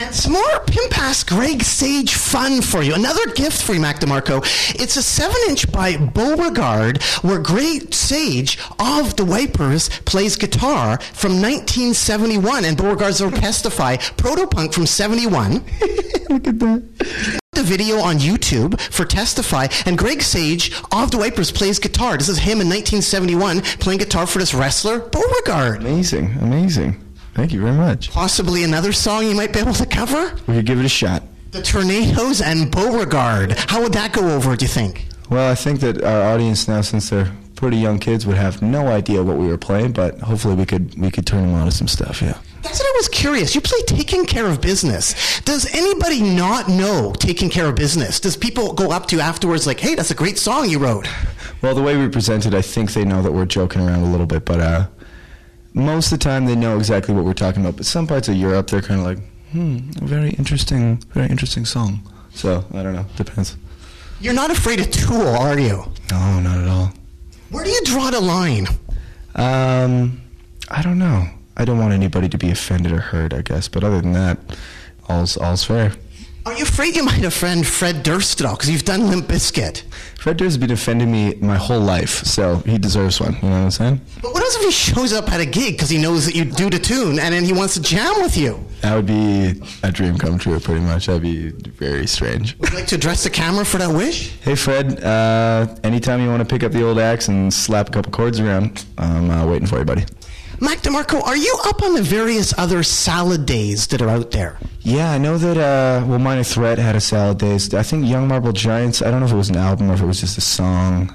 And 0.00 0.14
some 0.14 0.32
more 0.32 0.60
Pimp 0.66 0.98
Ass 0.98 1.22
Greg 1.22 1.62
Sage 1.62 2.14
fun 2.14 2.60
for 2.60 2.82
you. 2.82 2.94
Another 2.94 3.24
gift 3.34 3.62
for 3.62 3.72
you, 3.74 3.80
Mac 3.80 4.00
DeMarco. 4.00 4.40
It's 4.74 4.96
a 4.96 5.02
7 5.02 5.34
inch 5.48 5.70
by 5.70 5.96
Beauregard 5.96 7.00
where 7.22 7.38
Greg 7.38 7.94
Sage 7.94 8.58
of 8.80 9.14
the 9.14 9.24
Wipers 9.24 9.88
plays 10.00 10.34
guitar 10.34 10.98
from 11.00 11.40
1971 11.40 12.64
and 12.64 12.76
Beauregard's 12.76 13.20
Orchestify, 13.20 14.16
proto 14.16 14.46
punk 14.46 14.72
from 14.72 14.86
71. 14.86 15.52
Look 16.30 16.48
at 16.48 16.58
that. 16.58 17.38
The 17.54 17.62
video 17.62 17.98
on 17.98 18.16
YouTube 18.16 18.80
for 18.80 19.04
Testify, 19.04 19.66
and 19.84 19.98
Greg 19.98 20.22
Sage 20.22 20.72
of 20.90 21.10
the 21.10 21.18
Wipers 21.18 21.52
plays 21.52 21.78
guitar. 21.78 22.16
This 22.16 22.30
is 22.30 22.38
him 22.38 22.62
in 22.62 22.68
1971 22.68 23.60
playing 23.78 23.98
guitar 23.98 24.26
for 24.26 24.38
this 24.38 24.54
wrestler, 24.54 25.00
Beauregard. 25.00 25.82
Amazing, 25.82 26.32
amazing. 26.40 26.98
Thank 27.34 27.52
you 27.52 27.60
very 27.60 27.76
much. 27.76 28.10
Possibly 28.10 28.64
another 28.64 28.90
song 28.94 29.26
you 29.26 29.34
might 29.34 29.52
be 29.52 29.58
able 29.58 29.74
to 29.74 29.84
cover? 29.84 30.34
We 30.46 30.54
could 30.54 30.64
give 30.64 30.80
it 30.80 30.86
a 30.86 30.88
shot. 30.88 31.24
The 31.50 31.60
Tornadoes 31.60 32.40
and 32.40 32.70
Beauregard. 32.70 33.52
How 33.68 33.82
would 33.82 33.92
that 33.92 34.14
go 34.14 34.34
over, 34.34 34.56
do 34.56 34.64
you 34.64 34.70
think? 34.70 35.06
Well, 35.28 35.52
I 35.52 35.54
think 35.54 35.80
that 35.80 36.02
our 36.02 36.32
audience 36.32 36.66
now, 36.68 36.80
since 36.80 37.10
they're 37.10 37.30
pretty 37.54 37.76
young 37.76 37.98
kids, 37.98 38.26
would 38.26 38.38
have 38.38 38.62
no 38.62 38.86
idea 38.86 39.22
what 39.22 39.36
we 39.36 39.48
were 39.48 39.58
playing, 39.58 39.92
but 39.92 40.18
hopefully 40.20 40.54
we 40.54 40.64
could 40.64 40.98
we 40.98 41.10
could 41.10 41.26
turn 41.26 41.48
them 41.48 41.54
on 41.54 41.66
to 41.66 41.70
some 41.70 41.86
stuff. 41.86 42.22
Yeah. 42.22 42.38
That's 42.62 42.78
what 42.78 42.86
I 42.86 42.96
was 42.96 43.08
curious. 43.08 43.54
You 43.54 43.60
play 43.60 43.80
Taking 43.86 44.24
Care 44.24 44.46
of 44.46 44.60
Business. 44.60 45.40
Does 45.40 45.66
anybody 45.74 46.22
not 46.22 46.68
know 46.68 47.12
Taking 47.18 47.50
Care 47.50 47.66
of 47.66 47.74
Business? 47.74 48.20
Does 48.20 48.36
people 48.36 48.72
go 48.72 48.90
up 48.90 49.06
to 49.08 49.16
you 49.16 49.22
afterwards 49.22 49.66
like, 49.66 49.80
hey, 49.80 49.94
that's 49.94 50.10
a 50.10 50.14
great 50.14 50.38
song 50.38 50.68
you 50.68 50.78
wrote? 50.78 51.08
Well, 51.60 51.74
the 51.74 51.82
way 51.82 51.96
we 51.96 52.08
present 52.08 52.46
it, 52.46 52.54
I 52.54 52.62
think 52.62 52.92
they 52.92 53.04
know 53.04 53.20
that 53.22 53.32
we're 53.32 53.46
joking 53.46 53.82
around 53.82 54.02
a 54.02 54.10
little 54.10 54.26
bit, 54.26 54.44
but 54.44 54.60
uh, 54.60 54.86
most 55.74 56.12
of 56.12 56.18
the 56.18 56.22
time 56.24 56.44
they 56.46 56.56
know 56.56 56.76
exactly 56.76 57.14
what 57.14 57.24
we're 57.24 57.34
talking 57.34 57.62
about. 57.62 57.76
But 57.76 57.86
some 57.86 58.06
parts 58.06 58.28
of 58.28 58.36
Europe, 58.36 58.68
they're 58.68 58.80
kind 58.82 59.00
of 59.00 59.06
like, 59.06 59.18
hmm, 59.50 59.78
very 60.06 60.30
interesting, 60.30 60.96
very 61.12 61.28
interesting 61.28 61.64
song. 61.64 62.00
So 62.34 62.64
I 62.72 62.82
don't 62.82 62.94
know. 62.94 63.06
Depends. 63.16 63.56
You're 64.20 64.34
not 64.34 64.50
afraid 64.50 64.80
of 64.80 64.90
Tool, 64.90 65.26
are 65.26 65.58
you? 65.58 65.84
No, 66.10 66.40
not 66.40 66.58
at 66.58 66.68
all. 66.68 66.92
Where 67.50 67.64
do 67.64 67.70
you 67.70 67.82
draw 67.84 68.10
the 68.10 68.20
line? 68.20 68.66
Um, 69.34 70.22
I 70.70 70.80
don't 70.82 70.98
know. 70.98 71.26
I 71.56 71.64
don't 71.64 71.78
want 71.78 71.92
anybody 71.92 72.28
to 72.28 72.38
be 72.38 72.50
offended 72.50 72.92
or 72.92 73.00
hurt, 73.00 73.32
I 73.32 73.42
guess. 73.42 73.68
But 73.68 73.84
other 73.84 74.00
than 74.00 74.12
that, 74.12 74.38
all's 75.08 75.36
all's 75.36 75.64
fair. 75.64 75.92
Are 76.44 76.54
you 76.54 76.64
afraid 76.64 76.96
you 76.96 77.04
might 77.04 77.22
offend 77.22 77.68
Fred 77.68 78.02
Durst 78.02 78.40
at 78.40 78.46
all? 78.48 78.56
Because 78.56 78.68
you've 78.68 78.84
done 78.84 79.08
Limp 79.08 79.26
Bizkit. 79.26 79.82
Fred 80.18 80.38
Durst 80.38 80.54
has 80.54 80.58
been 80.58 80.72
offending 80.72 81.12
me 81.12 81.34
my 81.36 81.56
whole 81.56 81.78
life, 81.78 82.24
so 82.24 82.56
he 82.66 82.78
deserves 82.78 83.20
one. 83.20 83.34
You 83.34 83.42
know 83.42 83.50
what 83.50 83.56
I'm 83.58 83.70
saying? 83.70 84.00
But 84.20 84.34
what 84.34 84.42
else 84.42 84.56
if 84.56 84.64
he 84.64 84.70
shows 84.72 85.12
up 85.12 85.30
at 85.30 85.40
a 85.40 85.46
gig 85.46 85.74
because 85.74 85.88
he 85.88 85.98
knows 85.98 86.26
that 86.26 86.34
you 86.34 86.44
do 86.44 86.68
the 86.68 86.80
tune 86.80 87.20
and 87.20 87.32
then 87.32 87.44
he 87.44 87.52
wants 87.52 87.74
to 87.74 87.80
jam 87.80 88.20
with 88.22 88.36
you? 88.36 88.58
That 88.80 88.96
would 88.96 89.06
be 89.06 89.62
a 89.84 89.92
dream 89.92 90.18
come 90.18 90.36
true, 90.36 90.58
pretty 90.58 90.80
much. 90.80 91.06
That'd 91.06 91.22
be 91.22 91.50
very 91.50 92.08
strange. 92.08 92.58
Would 92.58 92.70
you 92.70 92.76
like 92.76 92.88
to 92.88 92.96
address 92.96 93.22
the 93.22 93.30
camera 93.30 93.64
for 93.64 93.78
that 93.78 93.94
wish? 93.94 94.30
Hey, 94.40 94.56
Fred. 94.56 95.00
Uh, 95.00 95.72
anytime 95.84 96.20
you 96.20 96.28
want 96.28 96.40
to 96.40 96.52
pick 96.52 96.64
up 96.64 96.72
the 96.72 96.82
old 96.82 96.98
axe 96.98 97.28
and 97.28 97.54
slap 97.54 97.88
a 97.88 97.92
couple 97.92 98.10
chords 98.10 98.40
around, 98.40 98.84
I'm 98.98 99.30
uh, 99.30 99.46
waiting 99.46 99.68
for 99.68 99.78
you, 99.78 99.84
buddy. 99.84 100.04
Mac 100.62 100.78
DeMarco, 100.78 101.20
are 101.22 101.36
you 101.36 101.54
up 101.66 101.82
on 101.82 101.94
the 101.94 102.02
various 102.02 102.56
other 102.56 102.82
salad 102.84 103.46
days 103.46 103.88
that 103.88 104.00
are 104.00 104.08
out 104.08 104.30
there? 104.30 104.58
Yeah, 104.82 105.10
I 105.10 105.18
know 105.18 105.36
that. 105.36 105.56
Uh, 105.56 106.06
well, 106.06 106.18
Minor 106.20 106.44
Threat 106.44 106.78
had 106.78 106.94
a 106.94 107.00
salad 107.00 107.38
days. 107.38 107.74
I 107.74 107.82
think 107.82 108.06
Young 108.08 108.28
Marble 108.28 108.52
Giants. 108.52 109.02
I 109.02 109.10
don't 109.10 109.20
know 109.20 109.26
if 109.26 109.32
it 109.32 109.36
was 109.36 109.50
an 109.50 109.56
album 109.56 109.90
or 109.90 109.94
if 109.94 110.00
it 110.00 110.06
was 110.06 110.20
just 110.20 110.38
a 110.38 110.40
song. 110.40 111.12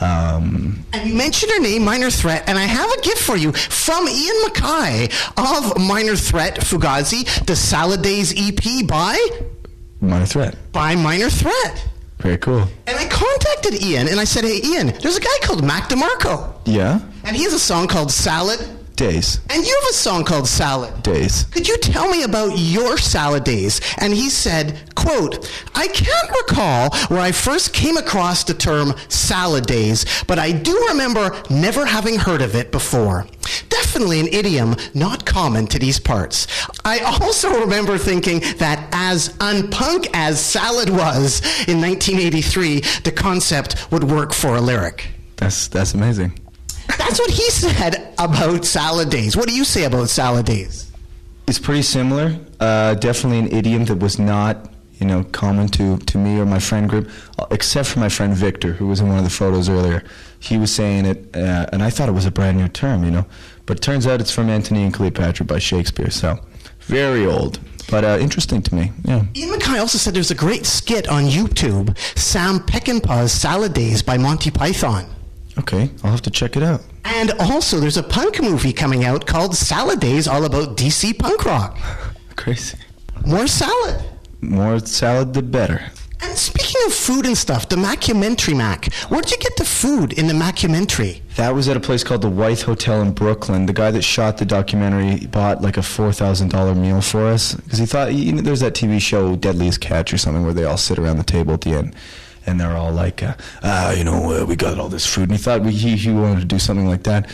Um, 0.00 0.84
And 0.92 1.08
you 1.10 1.14
mentioned 1.14 1.52
her 1.52 1.60
name, 1.60 1.84
Minor 1.84 2.10
Threat, 2.10 2.44
and 2.48 2.56
I 2.58 2.62
have 2.62 2.90
a 2.90 3.00
gift 3.02 3.18
for 3.18 3.36
you 3.36 3.52
from 3.52 4.08
Ian 4.08 4.36
MacKaye 4.46 5.10
of 5.36 5.76
Minor 5.78 6.16
Threat 6.16 6.56
Fugazi, 6.60 7.24
the 7.46 7.56
Salad 7.56 8.02
Days 8.02 8.32
EP 8.36 8.86
by 8.86 9.18
Minor 10.00 10.26
Threat. 10.26 10.54
by 10.72 10.94
Minor 10.94 11.28
Threat. 11.28 11.88
Very 12.20 12.38
cool. 12.38 12.66
And 12.86 12.96
I 12.98 13.06
contacted 13.08 13.82
Ian 13.82 14.06
and 14.08 14.20
I 14.20 14.24
said, 14.24 14.44
Hey 14.44 14.60
Ian, 14.64 14.86
there's 15.02 15.16
a 15.16 15.20
guy 15.20 15.38
called 15.42 15.64
Mac 15.64 15.88
DeMarco. 15.88 16.52
Yeah. 16.66 17.00
And 17.30 17.36
he 17.36 17.44
has 17.44 17.52
a 17.52 17.60
song 17.60 17.86
called 17.86 18.10
Salad. 18.10 18.58
Days. 18.96 19.38
And 19.50 19.64
you 19.64 19.78
have 19.82 19.90
a 19.90 19.94
song 19.94 20.24
called 20.24 20.48
Salad. 20.48 21.00
Days. 21.04 21.44
Could 21.44 21.68
you 21.68 21.76
tell 21.76 22.10
me 22.10 22.24
about 22.24 22.58
your 22.58 22.98
salad 22.98 23.44
days? 23.44 23.80
And 23.98 24.12
he 24.12 24.28
said, 24.28 24.92
quote, 24.96 25.48
I 25.72 25.86
can't 25.86 26.28
recall 26.28 26.90
where 27.06 27.20
I 27.20 27.30
first 27.30 27.72
came 27.72 27.96
across 27.96 28.42
the 28.42 28.52
term 28.52 28.94
salad 29.08 29.66
days, 29.66 30.24
but 30.26 30.40
I 30.40 30.50
do 30.50 30.76
remember 30.88 31.40
never 31.48 31.86
having 31.86 32.16
heard 32.16 32.42
of 32.42 32.56
it 32.56 32.72
before. 32.72 33.28
Definitely 33.68 34.18
an 34.18 34.26
idiom 34.32 34.74
not 34.92 35.24
common 35.24 35.68
to 35.68 35.78
these 35.78 36.00
parts. 36.00 36.48
I 36.84 36.98
also 36.98 37.60
remember 37.60 37.96
thinking 37.96 38.40
that 38.58 38.88
as 38.90 39.28
unpunk 39.34 40.08
as 40.14 40.44
salad 40.44 40.90
was 40.90 41.42
in 41.68 41.80
1983, 41.80 42.80
the 43.04 43.12
concept 43.12 43.86
would 43.92 44.02
work 44.02 44.32
for 44.32 44.56
a 44.56 44.60
lyric. 44.60 45.10
That's 45.36 45.68
that's 45.68 45.94
amazing. 45.94 46.36
That's 46.98 47.18
what 47.18 47.30
he 47.30 47.50
said 47.50 48.14
about 48.18 48.64
salad 48.64 49.10
days. 49.10 49.36
What 49.36 49.48
do 49.48 49.54
you 49.54 49.64
say 49.64 49.84
about 49.84 50.08
salad 50.08 50.46
days? 50.46 50.90
It's 51.46 51.58
pretty 51.58 51.82
similar. 51.82 52.38
Uh, 52.60 52.94
definitely 52.94 53.40
an 53.40 53.52
idiom 53.52 53.84
that 53.86 53.98
was 53.98 54.18
not, 54.18 54.70
you 54.98 55.06
know, 55.06 55.24
common 55.24 55.68
to, 55.68 55.98
to 55.98 56.18
me 56.18 56.38
or 56.38 56.46
my 56.46 56.60
friend 56.60 56.88
group, 56.88 57.10
uh, 57.38 57.46
except 57.50 57.88
for 57.88 57.98
my 57.98 58.08
friend 58.08 58.34
Victor, 58.34 58.72
who 58.72 58.86
was 58.86 59.00
in 59.00 59.08
one 59.08 59.18
of 59.18 59.24
the 59.24 59.30
photos 59.30 59.68
earlier. 59.68 60.04
He 60.38 60.58
was 60.58 60.72
saying 60.72 61.06
it, 61.06 61.36
uh, 61.36 61.66
and 61.72 61.82
I 61.82 61.90
thought 61.90 62.08
it 62.08 62.12
was 62.12 62.26
a 62.26 62.30
brand 62.30 62.58
new 62.58 62.68
term, 62.68 63.04
you 63.04 63.10
know. 63.10 63.26
But 63.66 63.78
it 63.78 63.82
turns 63.82 64.06
out 64.06 64.20
it's 64.20 64.30
from 64.30 64.48
Antony 64.48 64.84
and 64.84 64.94
Cleopatra 64.94 65.46
by 65.46 65.58
Shakespeare, 65.58 66.10
so 66.10 66.38
very 66.82 67.26
old, 67.26 67.60
but 67.90 68.04
uh, 68.04 68.18
interesting 68.20 68.62
to 68.62 68.74
me. 68.74 68.92
Yeah. 69.04 69.24
Ian 69.36 69.50
MacKaye 69.50 69.80
also 69.80 69.98
said 69.98 70.14
there's 70.14 70.30
a 70.30 70.34
great 70.36 70.66
skit 70.66 71.08
on 71.08 71.24
YouTube, 71.24 71.96
Sam 72.18 72.60
Peckinpah's 72.60 73.32
Salad 73.32 73.74
Days 73.74 74.02
by 74.02 74.18
Monty 74.18 74.50
Python. 74.50 75.06
Okay, 75.60 75.90
I'll 76.02 76.10
have 76.10 76.22
to 76.22 76.30
check 76.30 76.56
it 76.56 76.62
out. 76.62 76.80
And 77.04 77.32
also, 77.32 77.78
there's 77.78 77.98
a 77.98 78.02
punk 78.02 78.40
movie 78.40 78.72
coming 78.72 79.04
out 79.04 79.26
called 79.26 79.54
Salad 79.54 80.00
Days, 80.00 80.26
all 80.26 80.44
about 80.46 80.78
DC 80.78 81.18
punk 81.18 81.44
rock. 81.44 81.78
Crazy. 82.36 82.78
More 83.26 83.46
salad. 83.46 84.02
More 84.40 84.78
salad, 84.78 85.34
the 85.34 85.42
better. 85.42 85.82
And 86.22 86.36
speaking 86.38 86.80
of 86.86 86.94
food 86.94 87.26
and 87.26 87.36
stuff, 87.36 87.68
the 87.68 87.76
Macumentary 87.76 88.54
Mac, 88.54 88.92
where'd 89.10 89.30
you 89.30 89.36
get 89.36 89.56
the 89.56 89.64
food 89.66 90.14
in 90.14 90.28
the 90.28 90.34
Macumentary? 90.34 91.22
That 91.36 91.54
was 91.54 91.68
at 91.68 91.76
a 91.76 91.80
place 91.80 92.02
called 92.04 92.22
the 92.22 92.30
Wythe 92.30 92.62
Hotel 92.62 93.02
in 93.02 93.12
Brooklyn. 93.12 93.66
The 93.66 93.72
guy 93.74 93.90
that 93.90 94.02
shot 94.02 94.38
the 94.38 94.46
documentary 94.46 95.26
bought 95.26 95.60
like 95.60 95.76
a 95.76 95.82
four 95.82 96.12
thousand 96.12 96.50
dollar 96.50 96.74
meal 96.74 97.00
for 97.02 97.26
us 97.26 97.54
because 97.54 97.78
he 97.78 97.86
thought 97.86 98.14
you 98.14 98.32
know, 98.32 98.40
there's 98.42 98.60
that 98.60 98.74
TV 98.74 99.00
show 99.00 99.36
Deadliest 99.36 99.80
Catch 99.80 100.12
or 100.14 100.18
something 100.18 100.42
where 100.44 100.54
they 100.54 100.64
all 100.64 100.76
sit 100.78 100.98
around 100.98 101.18
the 101.18 101.24
table 101.24 101.52
at 101.54 101.62
the 101.62 101.70
end, 101.72 101.94
and 102.46 102.60
they're 102.60 102.76
all 102.76 102.92
like, 102.92 103.22
uh, 103.22 103.34
ah, 103.62 103.92
you 103.92 104.04
know, 104.04 104.42
uh, 104.42 104.44
we 104.44 104.56
got 104.56 104.78
all 104.78 104.88
this 104.88 105.06
food, 105.06 105.24
and 105.24 105.32
he 105.32 105.38
thought 105.38 105.62
we, 105.62 105.72
he 105.72 105.96
he 105.96 106.10
wanted 106.10 106.40
to 106.40 106.46
do 106.46 106.58
something 106.58 106.86
like 106.86 107.04
that. 107.04 107.28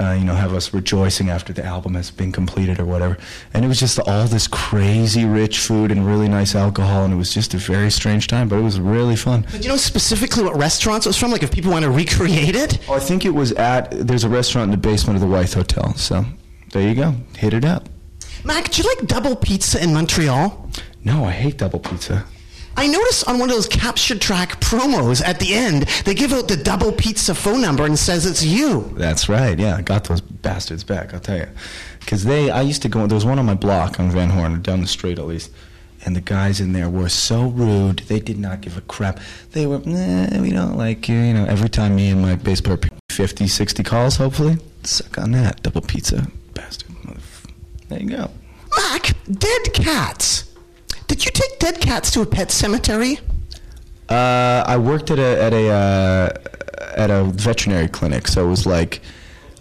Uh, 0.00 0.12
you 0.12 0.24
know, 0.24 0.34
have 0.34 0.54
us 0.54 0.72
rejoicing 0.72 1.28
after 1.28 1.52
the 1.52 1.62
album 1.62 1.94
has 1.94 2.10
been 2.10 2.32
completed 2.32 2.80
or 2.80 2.86
whatever. 2.86 3.18
And 3.52 3.62
it 3.62 3.68
was 3.68 3.78
just 3.78 3.98
all 3.98 4.24
this 4.26 4.48
crazy 4.48 5.26
rich 5.26 5.58
food 5.58 5.90
and 5.90 6.06
really 6.06 6.28
nice 6.28 6.54
alcohol, 6.54 7.04
and 7.04 7.12
it 7.12 7.16
was 7.16 7.34
just 7.34 7.52
a 7.52 7.58
very 7.58 7.90
strange 7.90 8.26
time, 8.26 8.48
but 8.48 8.58
it 8.58 8.62
was 8.62 8.80
really 8.80 9.16
fun. 9.16 9.46
But 9.50 9.62
you 9.62 9.68
know 9.68 9.76
specifically 9.76 10.44
what 10.44 10.56
restaurants 10.56 11.04
it 11.04 11.10
was 11.10 11.18
from? 11.18 11.30
Like 11.30 11.42
if 11.42 11.52
people 11.52 11.72
want 11.72 11.84
to 11.84 11.90
recreate 11.90 12.56
it? 12.56 12.78
Oh, 12.88 12.94
I 12.94 13.00
think 13.00 13.26
it 13.26 13.34
was 13.34 13.52
at, 13.52 13.90
there's 13.90 14.24
a 14.24 14.30
restaurant 14.30 14.66
in 14.66 14.70
the 14.70 14.88
basement 14.88 15.16
of 15.16 15.20
the 15.20 15.28
Wythe 15.28 15.52
Hotel. 15.52 15.94
So 15.94 16.24
there 16.72 16.88
you 16.88 16.94
go. 16.94 17.14
Hit 17.36 17.52
it 17.52 17.64
up. 17.64 17.88
Mac, 18.44 18.70
do 18.70 18.82
you 18.82 18.88
like 18.88 19.06
double 19.06 19.36
pizza 19.36 19.82
in 19.82 19.92
Montreal? 19.92 20.70
No, 21.04 21.24
I 21.24 21.32
hate 21.32 21.58
double 21.58 21.80
pizza. 21.80 22.24
I 22.76 22.86
noticed 22.86 23.28
on 23.28 23.38
one 23.38 23.50
of 23.50 23.54
those 23.54 23.68
capture 23.68 24.18
track 24.18 24.60
promos 24.60 25.22
at 25.24 25.38
the 25.38 25.54
end, 25.54 25.82
they 26.04 26.14
give 26.14 26.32
out 26.32 26.48
the 26.48 26.56
double 26.56 26.92
pizza 26.92 27.34
phone 27.34 27.60
number 27.60 27.84
and 27.84 27.98
says 27.98 28.26
it's 28.26 28.42
you. 28.44 28.92
That's 28.96 29.28
right. 29.28 29.58
Yeah, 29.58 29.76
I 29.76 29.82
got 29.82 30.04
those 30.04 30.20
bastards 30.20 30.84
back, 30.84 31.12
I'll 31.14 31.20
tell 31.20 31.38
you. 31.38 31.48
Because 32.00 32.24
they, 32.24 32.50
I 32.50 32.62
used 32.62 32.82
to 32.82 32.88
go, 32.88 33.06
there 33.06 33.14
was 33.14 33.24
one 33.24 33.38
on 33.38 33.46
my 33.46 33.54
block 33.54 34.00
on 34.00 34.10
Van 34.10 34.30
Horne, 34.30 34.62
down 34.62 34.80
the 34.80 34.86
street 34.86 35.18
at 35.18 35.26
least. 35.26 35.50
And 36.04 36.16
the 36.16 36.20
guys 36.20 36.60
in 36.60 36.72
there 36.72 36.90
were 36.90 37.08
so 37.08 37.46
rude. 37.46 38.00
They 38.00 38.18
did 38.18 38.38
not 38.38 38.60
give 38.60 38.76
a 38.76 38.80
crap. 38.80 39.20
They 39.52 39.66
were, 39.66 39.78
nah, 39.84 40.40
we 40.40 40.50
don't 40.50 40.76
like 40.76 41.08
you. 41.08 41.16
You 41.16 41.34
know, 41.34 41.44
every 41.44 41.68
time 41.68 41.94
me 41.94 42.08
and 42.08 42.20
my 42.20 42.34
bass 42.34 42.60
player, 42.60 42.78
50, 43.10 43.46
60 43.46 43.82
calls, 43.84 44.16
hopefully, 44.16 44.56
suck 44.82 45.18
on 45.18 45.30
that. 45.32 45.62
Double 45.62 45.80
pizza, 45.80 46.26
bastard. 46.54 46.90
There 47.88 48.00
you 48.00 48.08
go. 48.08 48.30
Mac, 48.76 49.12
dead 49.30 49.72
cats. 49.74 50.51
Did 51.12 51.26
you 51.26 51.30
take 51.30 51.58
dead 51.58 51.78
cats 51.78 52.10
to 52.12 52.22
a 52.22 52.26
pet 52.26 52.50
cemetery? 52.50 53.18
Uh, 54.08 54.64
I 54.66 54.78
worked 54.78 55.10
at 55.10 55.18
a 55.18 55.42
at 55.42 55.52
a 55.52 55.68
uh, 55.68 56.32
at 56.96 57.10
a 57.10 57.24
veterinary 57.24 57.88
clinic, 57.88 58.26
so 58.26 58.46
it 58.46 58.48
was 58.48 58.64
like 58.64 59.02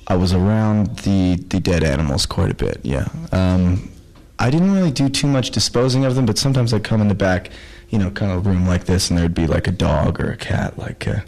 I 0.07 0.15
was 0.15 0.31
around 0.31 0.99
the 0.99 1.35
the 1.49 1.59
dead 1.59 1.83
animals 1.83 2.25
quite 2.25 2.51
a 2.51 2.53
bit. 2.53 2.79
Yeah. 2.83 3.09
Um, 3.33 3.91
I 4.39 4.49
didn't 4.49 4.71
really 4.71 4.91
do 4.91 5.09
too 5.09 5.27
much 5.27 5.51
disposing 5.51 6.05
of 6.05 6.15
them, 6.15 6.25
but 6.25 6.37
sometimes 6.37 6.73
I'd 6.73 6.85
come 6.85 7.01
in 7.01 7.09
the 7.09 7.15
back, 7.15 7.49
you 7.89 7.99
know, 7.99 8.11
kind 8.11 8.31
of 8.31 8.45
room 8.45 8.65
like 8.65 8.85
this, 8.85 9.09
and 9.09 9.19
there'd 9.19 9.33
be 9.33 9.45
like 9.45 9.67
a 9.67 9.71
dog 9.73 10.21
or 10.21 10.31
a 10.31 10.37
cat, 10.37 10.79
like 10.79 11.05
uh, 11.05 11.19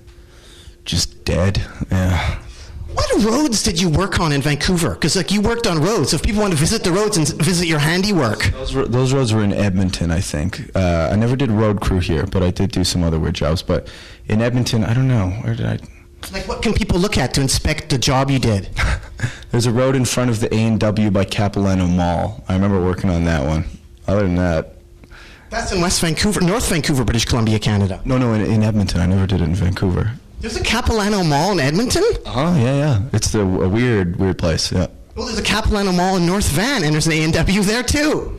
just 0.86 1.26
dead. 1.26 1.62
Yeah. 1.92 2.43
What 2.94 3.24
roads 3.24 3.64
did 3.64 3.80
you 3.82 3.89
work 3.89 4.20
on 4.20 4.32
in 4.32 4.41
Vancouver? 4.41 4.91
Because 4.94 5.16
like 5.16 5.32
you 5.32 5.41
worked 5.41 5.66
on 5.68 5.82
roads. 5.82 6.12
So 6.12 6.16
if 6.16 6.24
people 6.24 6.41
want 6.41 6.54
to 6.54 6.60
visit 6.60 6.84
the 6.84 6.91
roads 6.91 7.18
and 7.18 7.28
visit 7.41 7.68
your 7.68 7.80
handiwork, 7.80 8.44
Those, 8.52 8.76
ro- 8.76 8.86
those 8.86 9.14
roads 9.14 9.34
were 9.34 9.44
in 9.44 9.52
Edmonton, 9.54 10.12
I 10.12 10.20
think. 10.22 10.70
Uh, 10.76 11.10
I 11.12 11.16
never 11.16 11.36
did 11.36 11.50
road 11.52 11.82
crew 11.82 12.00
here, 12.00 12.26
but 12.26 12.44
I 12.44 12.52
did 12.52 12.72
do 12.72 12.84
some 12.84 13.04
other 13.04 13.20
weird 13.20 13.36
jobs. 13.36 13.62
But 13.64 13.88
in 14.28 14.41
Edmonton, 14.41 14.84
I 14.84 14.94
don't 14.94 15.08
know. 15.08 15.30
Where 15.44 15.56
did 15.56 15.66
I? 15.66 15.80
like 16.32 16.48
what 16.48 16.62
can 16.62 16.74
people 16.74 16.98
look 16.98 17.18
at 17.18 17.34
to 17.34 17.41
inspect 17.41 17.89
the 17.89 17.98
job 17.98 18.32
you 18.32 18.39
did? 18.39 18.70
There's 19.52 19.66
a 19.66 19.72
road 19.74 19.94
in 19.96 20.06
front 20.06 20.30
of 20.30 20.39
the 20.39 20.54
A&W 20.56 21.12
by 21.12 21.26
Capilano 21.26 21.86
Mall. 21.88 22.44
I 22.48 22.54
remember 22.54 22.82
working 22.82 23.10
on 23.10 23.26
that 23.26 23.46
one. 23.46 23.66
Other 24.08 24.22
than 24.24 24.36
that, 24.36 24.76
That's 25.50 25.72
in 25.74 25.82
West 25.82 26.00
Vancouver, 26.02 26.39
North 26.41 26.70
Vancouver, 26.70 27.04
British 27.04 27.26
Columbia, 27.26 27.60
Canada. 27.60 28.02
no, 28.06 28.18
no, 28.18 28.34
in, 28.34 28.41
in 28.41 28.64
Edmonton. 28.64 29.02
I 29.02 29.06
never 29.06 29.28
did 29.28 29.41
it 29.41 29.44
in 29.46 29.56
Vancouver. 29.56 30.14
There's 30.44 30.58
a 30.58 30.62
Capilano 30.62 31.24
Mall 31.24 31.54
in 31.54 31.62
Edmonton. 31.62 32.04
Oh, 32.26 32.54
yeah, 32.58 32.76
yeah. 32.76 33.02
It's 33.14 33.32
the, 33.32 33.39
a 33.39 33.70
weird, 33.70 34.18
weird 34.18 34.38
place, 34.38 34.74
yeah. 34.74 34.88
Well, 35.16 35.28
there's 35.28 35.39
a 35.39 35.41
Capilano 35.41 35.94
Mall 35.94 36.18
in 36.18 36.26
North 36.26 36.50
Van, 36.50 36.84
and 36.84 36.94
there's 36.94 37.08
an 37.08 37.14
A&W 37.14 37.62
there 37.62 37.82
too. 37.82 38.38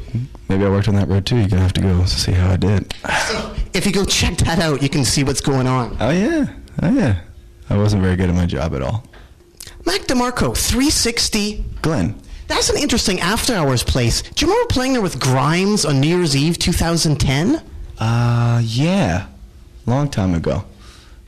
Maybe 0.51 0.67
I 0.67 0.69
worked 0.69 0.87
on 0.87 0.97
that 0.97 1.09
road 1.09 1.25
too. 1.25 1.37
You're 1.37 1.49
going 1.49 1.61
to 1.61 1.63
have 1.63 1.73
to 1.73 1.81
go 1.81 2.05
see 2.05 2.33
how 2.33 2.51
I 2.51 2.57
did. 2.57 2.93
If 3.73 3.87
you 3.87 3.93
go 3.93 4.05
check 4.05 4.37
that 4.37 4.59
out, 4.59 4.83
you 4.83 4.91
can 4.91 5.03
see 5.03 5.25
what's 5.25 5.41
going 5.41 5.67
on. 5.67 5.97
Oh, 5.99 6.11
yeah. 6.11 6.45
Oh, 6.83 6.91
yeah. 6.91 7.23
I 7.71 7.79
wasn't 7.79 8.03
very 8.03 8.17
good 8.17 8.29
at 8.29 8.35
my 8.35 8.45
job 8.45 8.75
at 8.75 8.83
all. 8.83 9.05
Mac 9.87 10.03
DeMarco, 10.03 10.55
360. 10.55 11.65
Glen. 11.81 12.21
That's 12.49 12.69
an 12.69 12.77
interesting 12.77 13.19
after-hours 13.21 13.83
place. 13.83 14.21
Do 14.21 14.45
you 14.45 14.53
remember 14.53 14.69
playing 14.69 14.93
there 14.93 15.01
with 15.01 15.19
Grimes 15.19 15.87
on 15.87 16.01
New 16.01 16.19
Year's 16.19 16.37
Eve 16.37 16.59
2010? 16.59 17.63
Uh, 17.99 18.61
yeah. 18.63 19.27
Long 19.87 20.11
time 20.11 20.35
ago. 20.35 20.65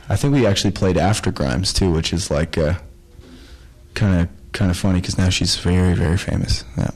I 0.08 0.16
think 0.16 0.34
we 0.34 0.46
actually 0.46 0.70
played 0.72 0.96
after 0.96 1.30
Grimes 1.32 1.72
too, 1.72 1.90
which 1.90 2.12
is 2.12 2.30
like 2.30 2.52
kind 2.52 4.20
of 4.20 4.28
kind 4.52 4.70
of 4.70 4.76
funny 4.76 5.00
because 5.00 5.18
now 5.18 5.28
she's 5.28 5.56
very 5.56 5.94
very 5.94 6.16
famous. 6.16 6.64
Yeah. 6.76 6.90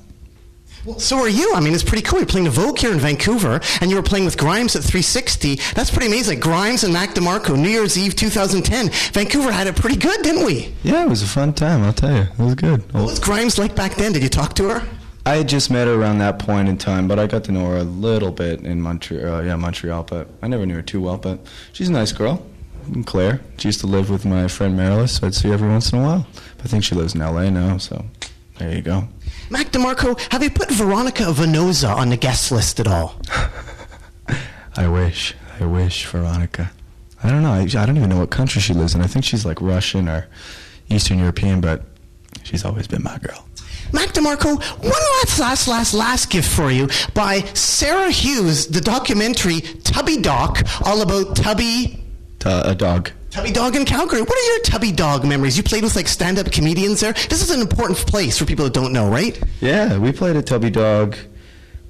Well, 0.85 0.99
so 0.99 1.19
are 1.19 1.29
you. 1.29 1.53
I 1.55 1.61
mean, 1.61 1.75
it's 1.75 1.83
pretty 1.83 2.03
cool. 2.03 2.21
You're 2.21 2.27
playing 2.27 2.47
the 2.47 2.51
Vogue 2.51 2.79
here 2.79 2.91
in 2.91 2.99
Vancouver, 2.99 3.61
and 3.83 3.91
you 3.91 3.97
were 3.97 4.03
playing 4.03 4.25
with 4.25 4.39
Grimes 4.39 4.75
at 4.75 4.83
360. 4.83 5.57
That's 5.75 5.91
pretty 5.91 6.07
amazing. 6.07 6.41
Grimes 6.41 6.85
and 6.85 6.93
Mac 6.93 7.11
DeMarco, 7.11 7.55
New 7.59 7.69
Year's 7.69 7.99
Eve 7.99 8.17
2010. 8.17 8.89
Vancouver 9.13 9.53
had 9.53 9.67
it 9.67 9.77
pretty 9.77 9.97
good, 9.97 10.23
didn't 10.23 10.47
we? 10.47 10.75
Yeah, 10.83 11.05
it 11.05 11.09
was 11.09 11.23
a 11.23 11.27
fun 11.27 11.53
time. 11.53 11.83
I'll 11.83 11.93
tell 11.93 12.15
you, 12.15 12.23
it 12.23 12.39
was 12.39 12.55
good. 12.55 12.93
What 12.95 13.05
was 13.05 13.19
Grimes 13.19 13.59
like 13.59 13.77
back 13.77 13.97
then? 13.97 14.13
Did 14.13 14.23
you 14.23 14.31
talk 14.31 14.55
to 14.55 14.71
her? 14.71 14.89
I 15.27 15.37
had 15.37 15.51
just 15.51 15.71
met 15.71 15.87
her 15.87 15.95
around 15.95 16.19
that 16.19 16.39
point 16.39 16.67
in 16.69 16.79
time, 16.79 17.07
but 17.07 17.19
I 17.19 17.27
got 17.27 17.45
to 17.45 17.53
know 17.53 17.67
her 17.67 17.77
a 17.77 17.85
little 17.85 18.33
bit 18.33 18.61
in 18.63 18.81
Montreal. 18.81 19.35
Uh, 19.35 19.43
yeah, 19.43 19.57
Montreal, 19.57 20.05
but 20.05 20.29
I 20.41 20.49
never 20.49 20.65
knew 20.65 20.77
her 20.77 20.83
too 20.83 21.03
well. 21.03 21.19
But 21.19 21.41
she's 21.75 21.91
a 21.91 21.93
nice 21.93 22.13
girl. 22.13 22.45
And 22.93 23.07
Claire. 23.07 23.41
She 23.59 23.69
used 23.69 23.81
to 23.81 23.87
live 23.87 24.11
with 24.11 24.25
my 24.25 24.49
friend 24.49 24.79
Marilis, 24.79 25.21
so 25.21 25.27
I'd 25.27 25.35
see 25.35 25.49
her 25.49 25.55
every 25.55 25.69
once 25.69 25.93
in 25.93 26.01
a 26.01 26.03
while. 26.03 26.27
I 26.65 26.69
think 26.69 26.85
she 26.85 26.95
lives 26.95 27.15
in 27.15 27.23
L.A. 27.23 27.51
now, 27.51 27.79
so 27.79 28.05
there 28.59 28.75
you 28.75 28.83
go. 28.83 29.09
Mac 29.49 29.71
DeMarco, 29.71 30.19
have 30.33 30.43
you 30.43 30.51
put 30.51 30.71
Veronica 30.71 31.25
Venosa 31.25 31.95
on 31.95 32.09
the 32.11 32.17
guest 32.17 32.53
list 32.53 32.81
at 32.81 32.87
all? 32.87 33.21
I 34.77 34.89
wish. 34.89 35.35
I 35.59 35.67
wish, 35.67 36.07
Veronica. 36.07 36.71
I 37.23 37.31
don't 37.31 37.43
know. 37.43 37.53
I, 37.53 37.63
I 37.63 37.87
don't 37.87 37.97
even 37.97 38.09
know 38.11 38.19
what 38.19 38.31
country 38.31 38.61
she 38.61 38.75
lives 38.75 38.95
in. 38.95 39.03
I 39.03 39.07
think 39.07 39.25
she's 39.25 39.45
like 39.45 39.61
Russian 39.61 40.09
or 40.09 40.27
Eastern 40.89 41.19
European, 41.19 41.61
but 41.61 41.83
she's 42.43 42.65
always 42.65 42.87
been 42.87 43.03
my 43.03 43.19
girl. 43.19 43.47
Mac 43.93 44.11
DeMarco, 44.11 44.63
one 44.83 44.93
last, 44.93 45.39
last, 45.41 45.69
last, 45.69 45.95
last 45.95 46.31
gift 46.31 46.49
for 46.49 46.71
you 46.71 46.89
by 47.13 47.41
Sarah 47.55 48.11
Hughes, 48.11 48.69
the 48.69 48.81
documentary 48.81 49.61
Tubby 49.61 50.19
Doc, 50.19 50.63
all 50.85 51.03
about 51.03 51.35
Tubby, 51.35 52.00
A 52.45 52.75
dog. 52.75 53.11
Tubby 53.31 53.53
Dog 53.53 53.77
in 53.77 53.85
Calgary. 53.85 54.23
What 54.23 54.33
are 54.33 54.53
your 54.53 54.61
Tubby 54.63 54.91
Dog 54.93 55.25
memories? 55.25 55.57
You 55.57 55.63
played 55.63 55.85
with 55.85 55.95
like 55.95 56.09
stand-up 56.09 56.51
comedians 56.51 57.01
there. 57.01 57.13
This 57.13 57.43
is 57.43 57.51
an 57.51 57.61
important 57.61 57.99
place 57.99 58.39
for 58.39 58.45
people 58.45 58.65
that 58.65 58.75
don't 58.75 58.93
know, 58.93 59.09
right? 59.09 59.41
Yeah, 59.61 59.99
we 59.99 60.11
played 60.11 60.37
at 60.37 60.47
Tubby 60.47 60.71
Dog. 60.71 61.17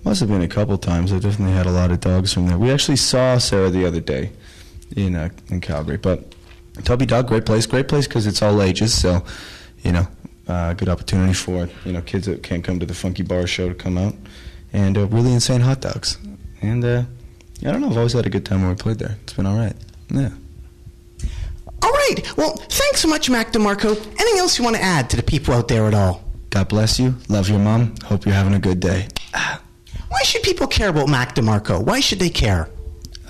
Must 0.04 0.20
have 0.20 0.28
been 0.28 0.42
a 0.42 0.48
couple 0.48 0.76
times. 0.76 1.12
I 1.12 1.18
definitely 1.18 1.54
had 1.54 1.66
a 1.66 1.70
lot 1.70 1.90
of 1.90 2.00
dogs 2.00 2.32
from 2.32 2.46
there. 2.46 2.58
We 2.58 2.70
actually 2.70 2.96
saw 2.96 3.38
Sarah 3.38 3.70
the 3.70 3.86
other 3.86 4.00
day 4.00 4.32
in 4.96 5.14
uh, 5.14 5.30
in 5.48 5.60
Calgary. 5.60 5.98
But 5.98 6.34
Tubby 6.84 7.06
Dog, 7.06 7.28
great 7.28 7.46
place, 7.46 7.66
great 7.66 7.88
place 7.88 8.06
because 8.06 8.26
it's 8.26 8.42
all 8.42 8.60
ages. 8.60 8.98
So, 8.98 9.24
you 9.82 9.92
know, 9.92 10.08
uh, 10.48 10.74
good 10.74 10.88
opportunity 10.88 11.32
for 11.32 11.68
you 11.84 11.92
know 11.92 12.02
kids 12.02 12.26
that 12.26 12.42
can't 12.42 12.64
come 12.64 12.80
to 12.80 12.86
the 12.86 12.94
Funky 12.94 13.22
Bar 13.22 13.46
show 13.46 13.68
to 13.68 13.74
come 13.74 13.96
out, 13.98 14.14
and 14.72 14.98
uh, 14.98 15.06
really 15.06 15.32
insane 15.32 15.60
hot 15.60 15.80
dogs. 15.80 16.18
And 16.60 16.84
uh, 16.84 17.04
I 17.60 17.72
don't 17.72 17.80
know, 17.80 17.88
I've 17.90 17.96
always 17.96 18.14
had 18.14 18.26
a 18.26 18.30
good 18.30 18.44
time 18.44 18.62
when 18.62 18.70
we 18.70 18.76
played 18.76 18.98
there. 18.98 19.16
It's 19.22 19.32
been 19.32 19.46
all 19.46 19.56
right. 19.56 19.76
Yeah. 20.10 20.30
All 21.82 21.90
right. 21.90 22.16
Well, 22.36 22.56
thanks 22.56 23.00
so 23.00 23.08
much, 23.08 23.30
Mac 23.30 23.52
DeMarco. 23.52 23.96
Anything 23.96 24.38
else 24.38 24.58
you 24.58 24.64
want 24.64 24.76
to 24.76 24.82
add 24.82 25.08
to 25.10 25.16
the 25.16 25.22
people 25.22 25.54
out 25.54 25.68
there 25.68 25.86
at 25.86 25.94
all? 25.94 26.22
God 26.50 26.68
bless 26.68 26.98
you. 26.98 27.14
Love 27.28 27.48
your 27.48 27.58
mom. 27.58 27.94
Hope 28.04 28.24
you're 28.26 28.34
having 28.34 28.54
a 28.54 28.58
good 28.58 28.80
day. 28.80 29.08
Why 29.32 30.22
should 30.24 30.42
people 30.42 30.66
care 30.66 30.88
about 30.88 31.08
Mac 31.08 31.34
DeMarco? 31.36 31.82
Why 31.82 32.00
should 32.00 32.18
they 32.18 32.28
care? 32.30 32.68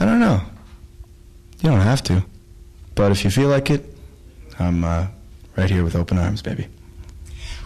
I 0.01 0.07
don't 0.07 0.19
know. 0.19 0.41
You 1.61 1.71
don't 1.71 1.81
have 1.81 2.03
to. 2.05 2.25
But 2.95 3.13
if 3.13 3.23
you 3.23 3.31
feel 3.31 3.49
like 3.49 3.71
it, 3.71 3.95
I'm 4.59 4.83
uh, 4.83 5.07
right 5.57 5.71
here 5.71 5.85
with 5.85 5.95
open 5.95 6.19
arms, 6.19 6.41
baby. 6.43 6.67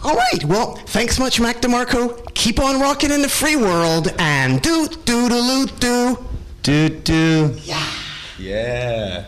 All 0.03 0.15
right. 0.15 0.43
Well, 0.45 0.75
thanks 0.75 1.17
much, 1.17 1.39
Mac 1.39 1.61
DeMarco. 1.61 2.33
Keep 2.35 2.59
on 2.59 2.79
rocking 2.79 3.11
in 3.11 3.21
the 3.21 3.29
free 3.29 3.55
world 3.55 4.13
and 4.19 4.61
do 4.61 4.87
do 4.87 5.29
do 5.29 5.65
do 5.67 5.67
do. 5.79 6.25
Do 6.61 6.89
do. 6.89 7.55
Yeah. 7.63 7.91
Yeah. 8.37 9.25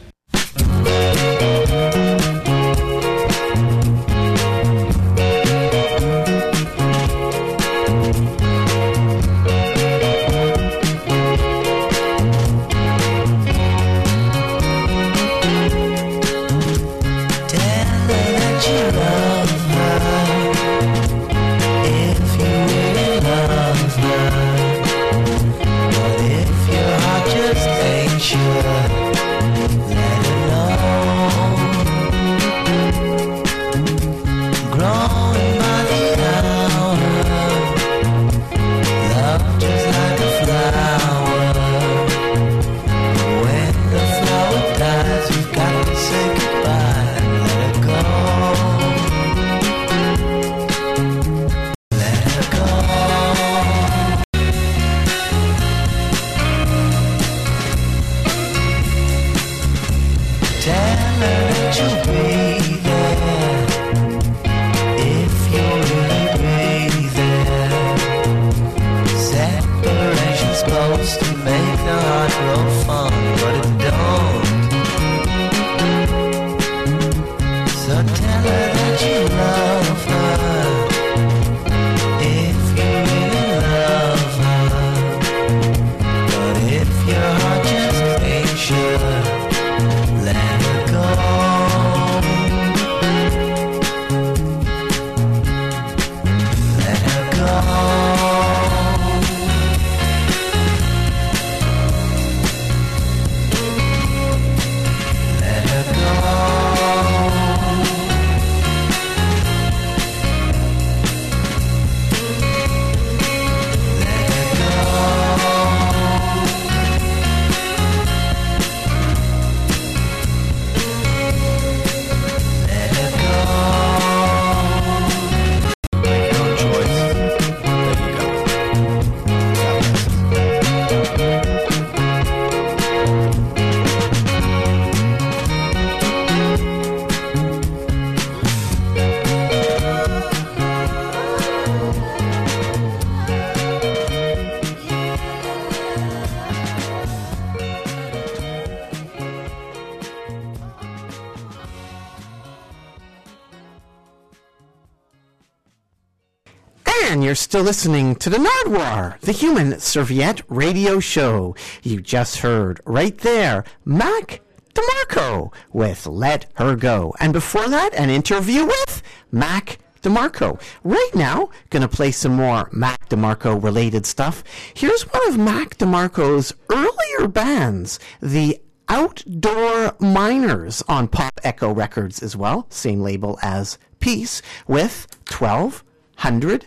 And 157.10 157.24
you're 157.24 157.36
still 157.36 157.64
listening 157.64 158.16
to 158.16 158.30
the 158.30 158.38
Nardwuar, 158.38 159.18
the 159.22 159.32
Human 159.32 159.80
Serviette 159.80 160.42
Radio 160.50 161.00
Show. 161.00 161.56
You 161.82 162.02
just 162.02 162.40
heard 162.40 162.82
right 162.84 163.18
there, 163.20 163.64
Mac 163.86 164.42
DeMarco 164.74 165.54
with 165.72 166.06
Let 166.06 166.52
Her 166.56 166.76
Go. 166.76 167.16
And 167.22 167.32
before 167.32 167.70
that, 167.70 167.94
an 167.94 168.10
interview 168.10 168.66
with 168.66 169.02
Mac 169.32 169.78
DeMarco. 170.02 170.62
Right 170.84 171.12
now, 171.16 171.50
gonna 171.70 171.88
play 171.88 172.12
some 172.12 172.34
more 172.34 172.68
Mac 172.74 173.08
DeMarco 173.08 173.64
related 173.64 174.06
stuff. 174.06 174.44
Here's 174.74 175.04
one 175.04 175.30
of 175.30 175.38
Mac 175.38 175.78
DeMarco's 175.78 176.54
earlier 176.70 177.30
bands, 177.30 178.00
the 178.22 178.60
Outdoor 178.90 179.96
Miners 180.02 180.84
on 180.90 181.08
Pop 181.08 181.40
Echo 181.44 181.72
Records 181.72 182.22
as 182.22 182.36
well, 182.36 182.68
same 182.70 183.00
label 183.00 183.40
as 183.42 183.78
Peace, 184.00 184.42
with 184.68 185.08
$1,200. 185.26 186.66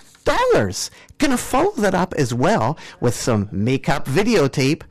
Gonna 1.20 1.36
follow 1.36 1.72
that 1.72 1.94
up 1.94 2.14
as 2.14 2.32
well 2.32 2.78
with 2.98 3.14
some 3.14 3.46
Makeout 3.48 4.04
Videotape 4.06 4.82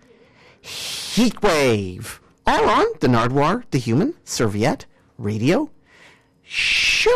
Heatwave. 0.61 2.19
All 2.45 2.69
on 2.69 2.86
the 2.99 3.07
Nardwuar, 3.07 3.63
the 3.71 3.80
Human 3.80 4.13
Serviette 4.23 4.86
Radio 5.17 5.69
Show. 6.43 7.09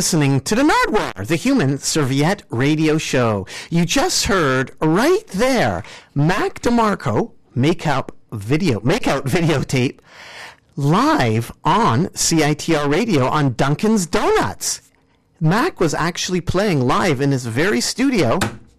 Listening 0.00 0.40
to 0.40 0.54
the 0.54 0.62
Nardwuar, 0.62 1.26
the 1.26 1.36
Human 1.36 1.76
Serviette 1.76 2.42
Radio 2.48 2.96
Show. 2.96 3.46
You 3.68 3.84
just 3.84 4.24
heard 4.24 4.70
right 4.80 5.26
there 5.26 5.84
Mac 6.14 6.62
DeMarco 6.62 7.32
make 7.54 7.86
out 7.86 8.10
video, 8.32 8.80
make 8.80 9.06
out 9.06 9.26
videotape 9.36 9.98
live 10.74 11.52
on 11.64 12.06
CITR 12.06 12.90
Radio 12.90 13.26
on 13.26 13.52
Duncan's 13.52 14.06
Donuts. 14.06 14.90
Mac 15.38 15.80
was 15.80 15.92
actually 15.92 16.40
playing 16.40 16.80
live 16.80 17.20
in 17.20 17.30
his 17.30 17.44
very 17.44 17.82
studio 17.82 18.38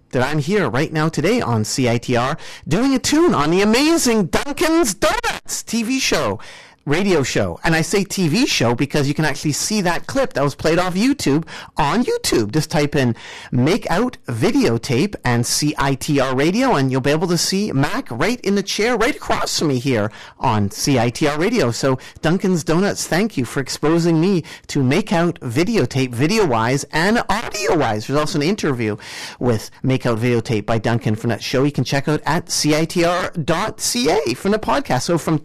that 0.10 0.24
I'm 0.24 0.40
here 0.40 0.68
right 0.72 0.92
now 0.92 1.08
today 1.08 1.40
on 1.40 1.62
CITR 1.62 2.40
doing 2.68 2.96
a 2.96 3.00
tune 3.00 3.36
on 3.36 3.52
the 3.52 3.62
amazing 3.62 4.26
Duncan's 4.26 4.96
Donuts 4.96 5.62
TV 5.62 6.00
show, 6.00 6.40
radio 6.86 7.24
show. 7.24 7.60
And 7.64 7.76
I 7.76 7.82
say 7.82 8.04
TV 8.04 8.48
show 8.48 8.76
because 8.76 9.08
you 9.08 9.14
can 9.14 9.26
actually 9.26 9.52
see 9.54 9.82
that 9.82 10.08
clip 10.08 10.34
that 10.34 10.44
was 10.44 10.56
played 10.56 10.80
off 10.80 10.96
YouTube 10.96 11.48
on 11.78 12.04
YouTube. 12.04 12.52
Just 12.52 12.72
type 12.72 12.96
in 12.96 13.16
make 13.52 13.90
out 13.90 14.18
videotape 14.28 15.16
and 15.24 15.44
CITR 15.44 16.36
radio 16.36 16.76
and 16.76 16.92
you'll 16.92 17.02
be 17.02 17.12
able 17.12 17.28
to 17.28 17.38
see 17.38 17.72
Mac 17.72 18.10
right 18.12 18.40
in 18.42 18.56
the 18.56 18.64
chair 18.64 18.98
right 18.98 19.16
across 19.16 19.60
from 19.60 19.70
me 19.70 19.80
here 19.80 20.12
on 20.40 20.70
CITR 20.70 21.38
radio. 21.38 21.72
So 21.72 22.00
Duncan's 22.22 22.64
Donuts, 22.64 23.08
thank 23.08 23.38
you 23.38 23.46
for 23.46 23.60
exposing 23.60 24.20
me 24.20 24.44
to 24.68 24.84
make 24.84 25.14
out 25.14 25.40
videotape 25.40 26.12
video 26.12 26.46
wise 26.46 26.84
and 26.92 27.24
audio 27.30 27.78
wise. 27.78 28.08
There's 28.08 28.20
also 28.20 28.40
an 28.40 28.44
interview 28.44 28.98
with 29.40 29.70
make 29.84 30.06
out 30.06 30.20
videotape 30.20 30.66
by 30.66 30.78
Duncan 30.78 31.16
from 31.16 31.30
that 31.30 31.44
show 31.44 31.64
you 31.64 31.72
can 31.72 31.84
check 31.84 32.08
out 32.08 32.22
at 32.26 32.48
CITR.ca 32.48 34.34
from 34.34 34.52
the 34.52 34.60
podcast. 34.60 35.04
So 35.04 35.18
from 35.18 35.40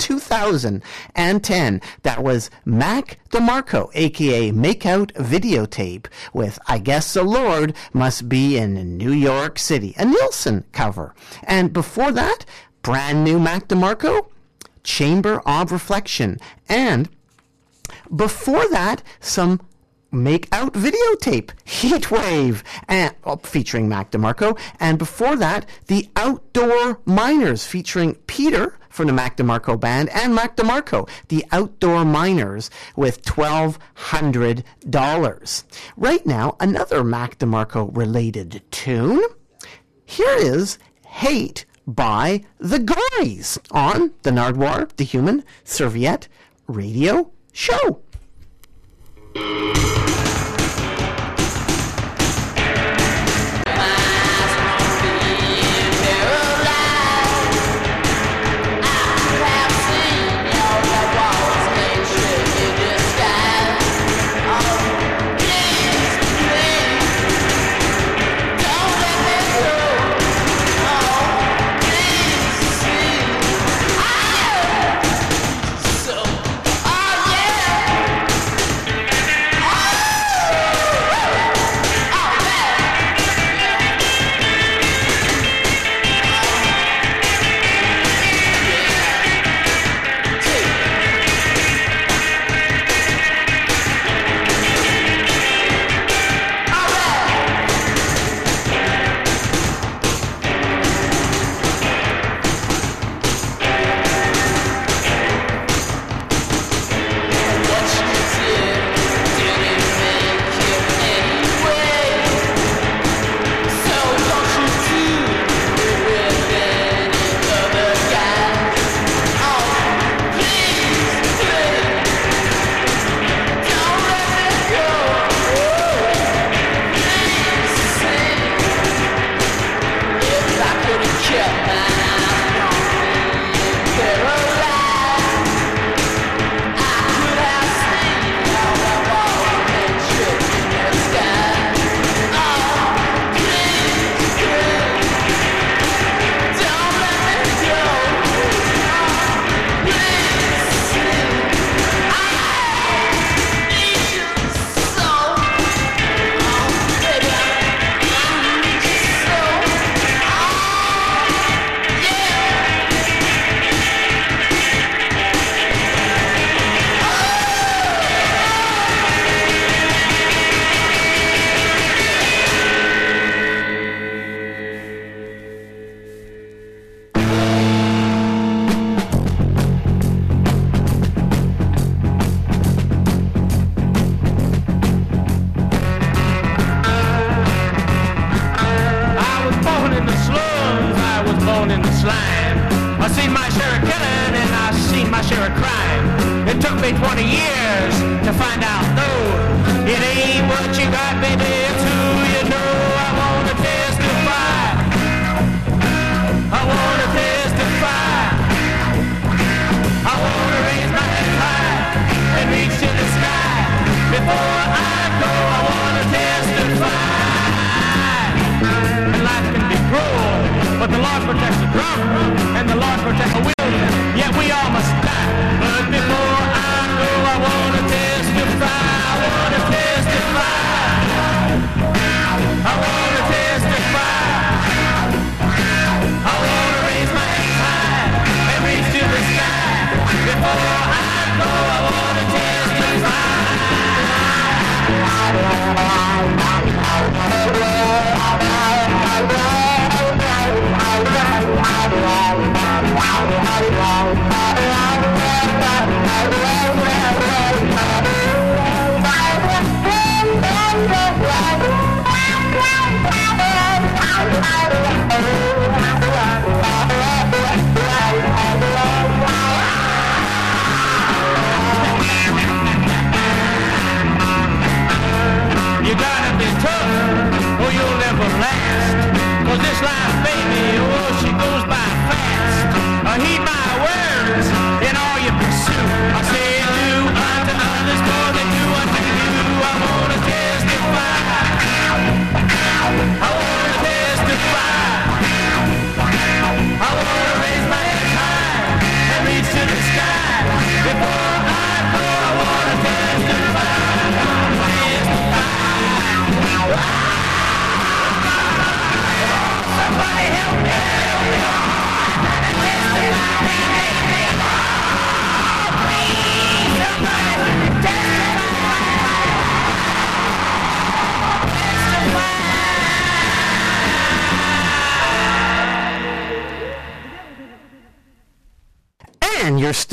2010, 1.26 1.80
that 2.02 2.22
was 2.22 2.50
Mac 2.64 3.18
DeMarco, 3.30 3.90
aka 3.94 4.52
Makeout 4.52 5.12
Videotape 5.14 6.06
with 6.32 6.58
I 6.68 6.78
Guess 6.78 7.14
the 7.14 7.24
Lord 7.24 7.74
Must 7.92 8.28
Be 8.28 8.56
in 8.56 8.96
New 8.96 9.10
York 9.10 9.58
City, 9.58 9.94
a 9.98 10.04
Nilsson 10.04 10.64
cover. 10.70 11.14
And 11.42 11.72
before 11.72 12.12
that, 12.12 12.44
brand 12.82 13.24
new 13.24 13.40
Mac 13.40 13.66
DeMarco, 13.66 14.28
Chamber 14.84 15.40
of 15.44 15.72
Reflection. 15.72 16.38
And 16.68 17.08
before 18.14 18.68
that, 18.70 19.02
some 19.18 19.60
make 20.16 20.48
out 20.52 20.72
videotape, 20.72 21.50
Heatwave, 21.64 22.64
and 22.88 23.14
well, 23.24 23.36
featuring 23.38 23.88
Mac 23.88 24.10
DeMarco. 24.10 24.58
And 24.80 24.98
before 24.98 25.36
that, 25.36 25.64
the 25.86 26.08
Outdoor 26.16 26.98
Miners 27.04 27.64
featuring 27.66 28.14
Peter 28.26 28.76
from 28.88 29.06
the 29.08 29.12
Mac 29.12 29.36
DeMarco 29.36 29.78
band 29.78 30.08
and 30.08 30.34
Mac 30.34 30.56
DeMarco, 30.56 31.06
the 31.28 31.44
Outdoor 31.52 32.04
Miners 32.04 32.70
with 32.96 33.24
$1,200. 33.24 35.64
Right 35.96 36.26
now, 36.26 36.56
another 36.58 37.04
Mac 37.04 37.38
DeMarco 37.38 37.94
related 37.94 38.62
tune. 38.70 39.22
Here 40.06 40.36
is 40.36 40.78
Hate 41.04 41.66
by 41.86 42.42
the 42.58 42.78
Guys 42.78 43.58
on 43.70 44.12
the 44.22 44.30
Nardwuar, 44.30 44.88
the 44.96 45.04
Human 45.04 45.44
Serviette 45.62 46.28
Radio 46.66 47.30
Show. 47.52 48.00
Thank 49.36 50.30
you. 50.30 50.35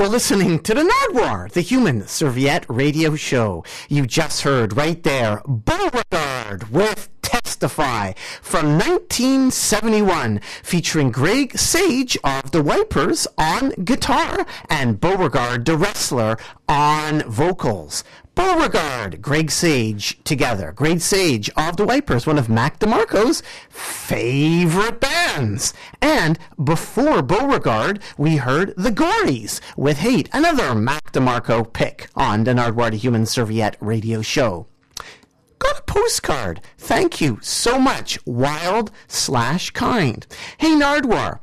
You're 0.03 0.11
listening 0.11 0.59
to 0.63 0.73
the 0.73 0.83
Nardwuar, 0.83 1.49
the 1.49 1.61
Human 1.61 2.05
Serviette 2.07 2.65
Radio 2.67 3.15
Show. 3.15 3.63
You 3.87 4.05
just 4.05 4.41
heard 4.41 4.75
right 4.75 5.01
there 5.01 5.41
Beauregard 5.47 6.69
with 6.69 7.07
Testify 7.21 8.11
from 8.41 8.77
1971, 8.77 10.41
featuring 10.61 11.09
Greg 11.09 11.57
Sage 11.57 12.17
of 12.21 12.51
the 12.51 12.61
Wipers 12.61 13.27
on 13.37 13.69
guitar 13.85 14.45
and 14.69 14.99
Beauregard 14.99 15.63
the 15.63 15.77
Wrestler 15.77 16.37
on 16.67 17.21
vocals. 17.21 18.03
Beauregard, 18.35 19.21
Greg 19.21 19.51
Sage 19.51 20.17
together. 20.23 20.71
Greg 20.71 21.01
Sage 21.01 21.49
of 21.55 21.77
the 21.77 21.85
Wipers, 21.85 22.25
one 22.25 22.39
of 22.39 22.49
Mac 22.49 22.79
DeMarco's 22.79 23.43
favorite 23.69 24.99
bands. 24.99 25.73
And 26.01 26.39
before 26.61 27.21
Beauregard, 27.21 28.01
we 28.17 28.37
heard 28.37 28.73
The 28.75 28.91
Gories 28.91 29.61
with 29.77 29.99
Hate, 29.99 30.29
another 30.33 30.73
Mac 30.73 31.11
DeMarco 31.11 31.71
pick 31.71 32.09
on 32.15 32.43
the 32.43 32.53
Nardwuar 32.53 32.93
Human 32.93 33.25
Serviette 33.27 33.77
radio 33.79 34.23
show. 34.23 34.65
Got 35.59 35.79
a 35.79 35.83
postcard. 35.83 36.59
Thank 36.77 37.21
you 37.21 37.37
so 37.41 37.79
much, 37.79 38.17
wild 38.25 38.91
slash 39.07 39.69
kind. 39.71 40.25
Hey 40.57 40.71
Nardwuar, 40.71 41.39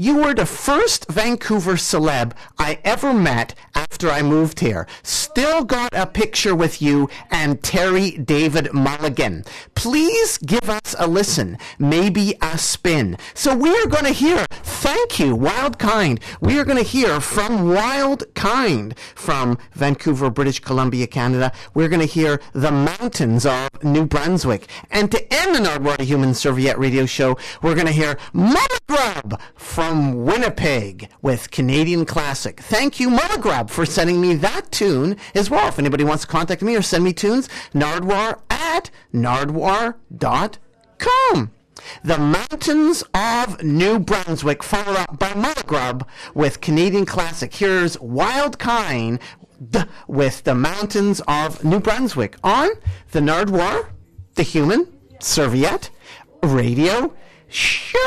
you 0.00 0.16
were 0.16 0.32
the 0.32 0.46
first 0.46 1.10
Vancouver 1.10 1.72
celeb 1.72 2.32
I 2.56 2.78
ever 2.84 3.12
met 3.12 3.56
after 3.74 4.08
I 4.08 4.22
moved 4.22 4.60
here. 4.60 4.86
Still 5.02 5.64
got 5.64 5.92
a 5.92 6.06
picture 6.06 6.54
with 6.54 6.80
you 6.80 7.10
and 7.32 7.60
Terry 7.64 8.12
David 8.12 8.72
Mulligan. 8.72 9.44
Please 9.74 10.38
give 10.38 10.70
us 10.70 10.94
a 11.00 11.08
listen, 11.08 11.58
maybe 11.80 12.34
a 12.40 12.56
spin. 12.56 13.16
So 13.34 13.56
we 13.56 13.70
are 13.70 13.88
going 13.88 14.04
to 14.04 14.12
hear, 14.12 14.46
thank 14.50 15.18
you, 15.18 15.34
Wild 15.34 15.80
Kind. 15.80 16.20
We 16.40 16.60
are 16.60 16.64
going 16.64 16.78
to 16.78 16.84
hear 16.84 17.20
from 17.20 17.68
Wild 17.68 18.22
Kind 18.36 18.96
from 19.16 19.58
Vancouver, 19.72 20.30
British 20.30 20.60
Columbia, 20.60 21.08
Canada. 21.08 21.50
We're 21.74 21.88
going 21.88 22.06
to 22.06 22.06
hear 22.06 22.40
the 22.52 22.70
mountains 22.70 23.44
of 23.44 23.68
New 23.82 24.06
Brunswick. 24.06 24.68
And 24.92 25.10
to 25.10 25.34
end 25.34 25.56
the 25.56 25.68
Nardwater 25.68 26.04
Human 26.04 26.34
Serviette 26.34 26.78
radio 26.78 27.04
show, 27.04 27.36
we're 27.62 27.74
going 27.74 27.88
to 27.88 27.92
hear 27.92 28.16
Mother 28.32 28.78
Grub 28.86 29.40
from 29.56 29.87
Winnipeg 29.94 31.08
with 31.22 31.50
Canadian 31.50 32.04
Classic. 32.04 32.60
Thank 32.60 33.00
you, 33.00 33.10
Mother 33.10 33.38
Grub, 33.38 33.70
for 33.70 33.86
sending 33.86 34.20
me 34.20 34.34
that 34.34 34.70
tune 34.70 35.16
as 35.34 35.50
well. 35.50 35.68
If 35.68 35.78
anybody 35.78 36.04
wants 36.04 36.24
to 36.24 36.30
contact 36.30 36.62
me 36.62 36.76
or 36.76 36.82
send 36.82 37.04
me 37.04 37.12
tunes, 37.12 37.48
nardwuar 37.72 38.40
at 38.50 38.90
nardwuar.com. 39.14 41.50
The 42.04 42.18
Mountains 42.18 43.04
of 43.14 43.62
New 43.62 43.98
Brunswick, 43.98 44.62
followed 44.62 44.96
up 44.96 45.18
by 45.18 45.32
Mother 45.34 45.62
Grub 45.64 46.06
with 46.34 46.60
Canadian 46.60 47.06
Classic. 47.06 47.54
Here's 47.54 47.98
Wild 48.00 48.58
Kind 48.58 49.20
with 50.06 50.44
the 50.44 50.54
Mountains 50.54 51.22
of 51.26 51.64
New 51.64 51.80
Brunswick 51.80 52.36
on 52.44 52.68
the 53.12 53.20
Nardwuar, 53.20 53.88
the 54.34 54.42
Human 54.42 54.86
Serviette 55.20 55.90
Radio 56.42 57.14
Show. 57.48 57.98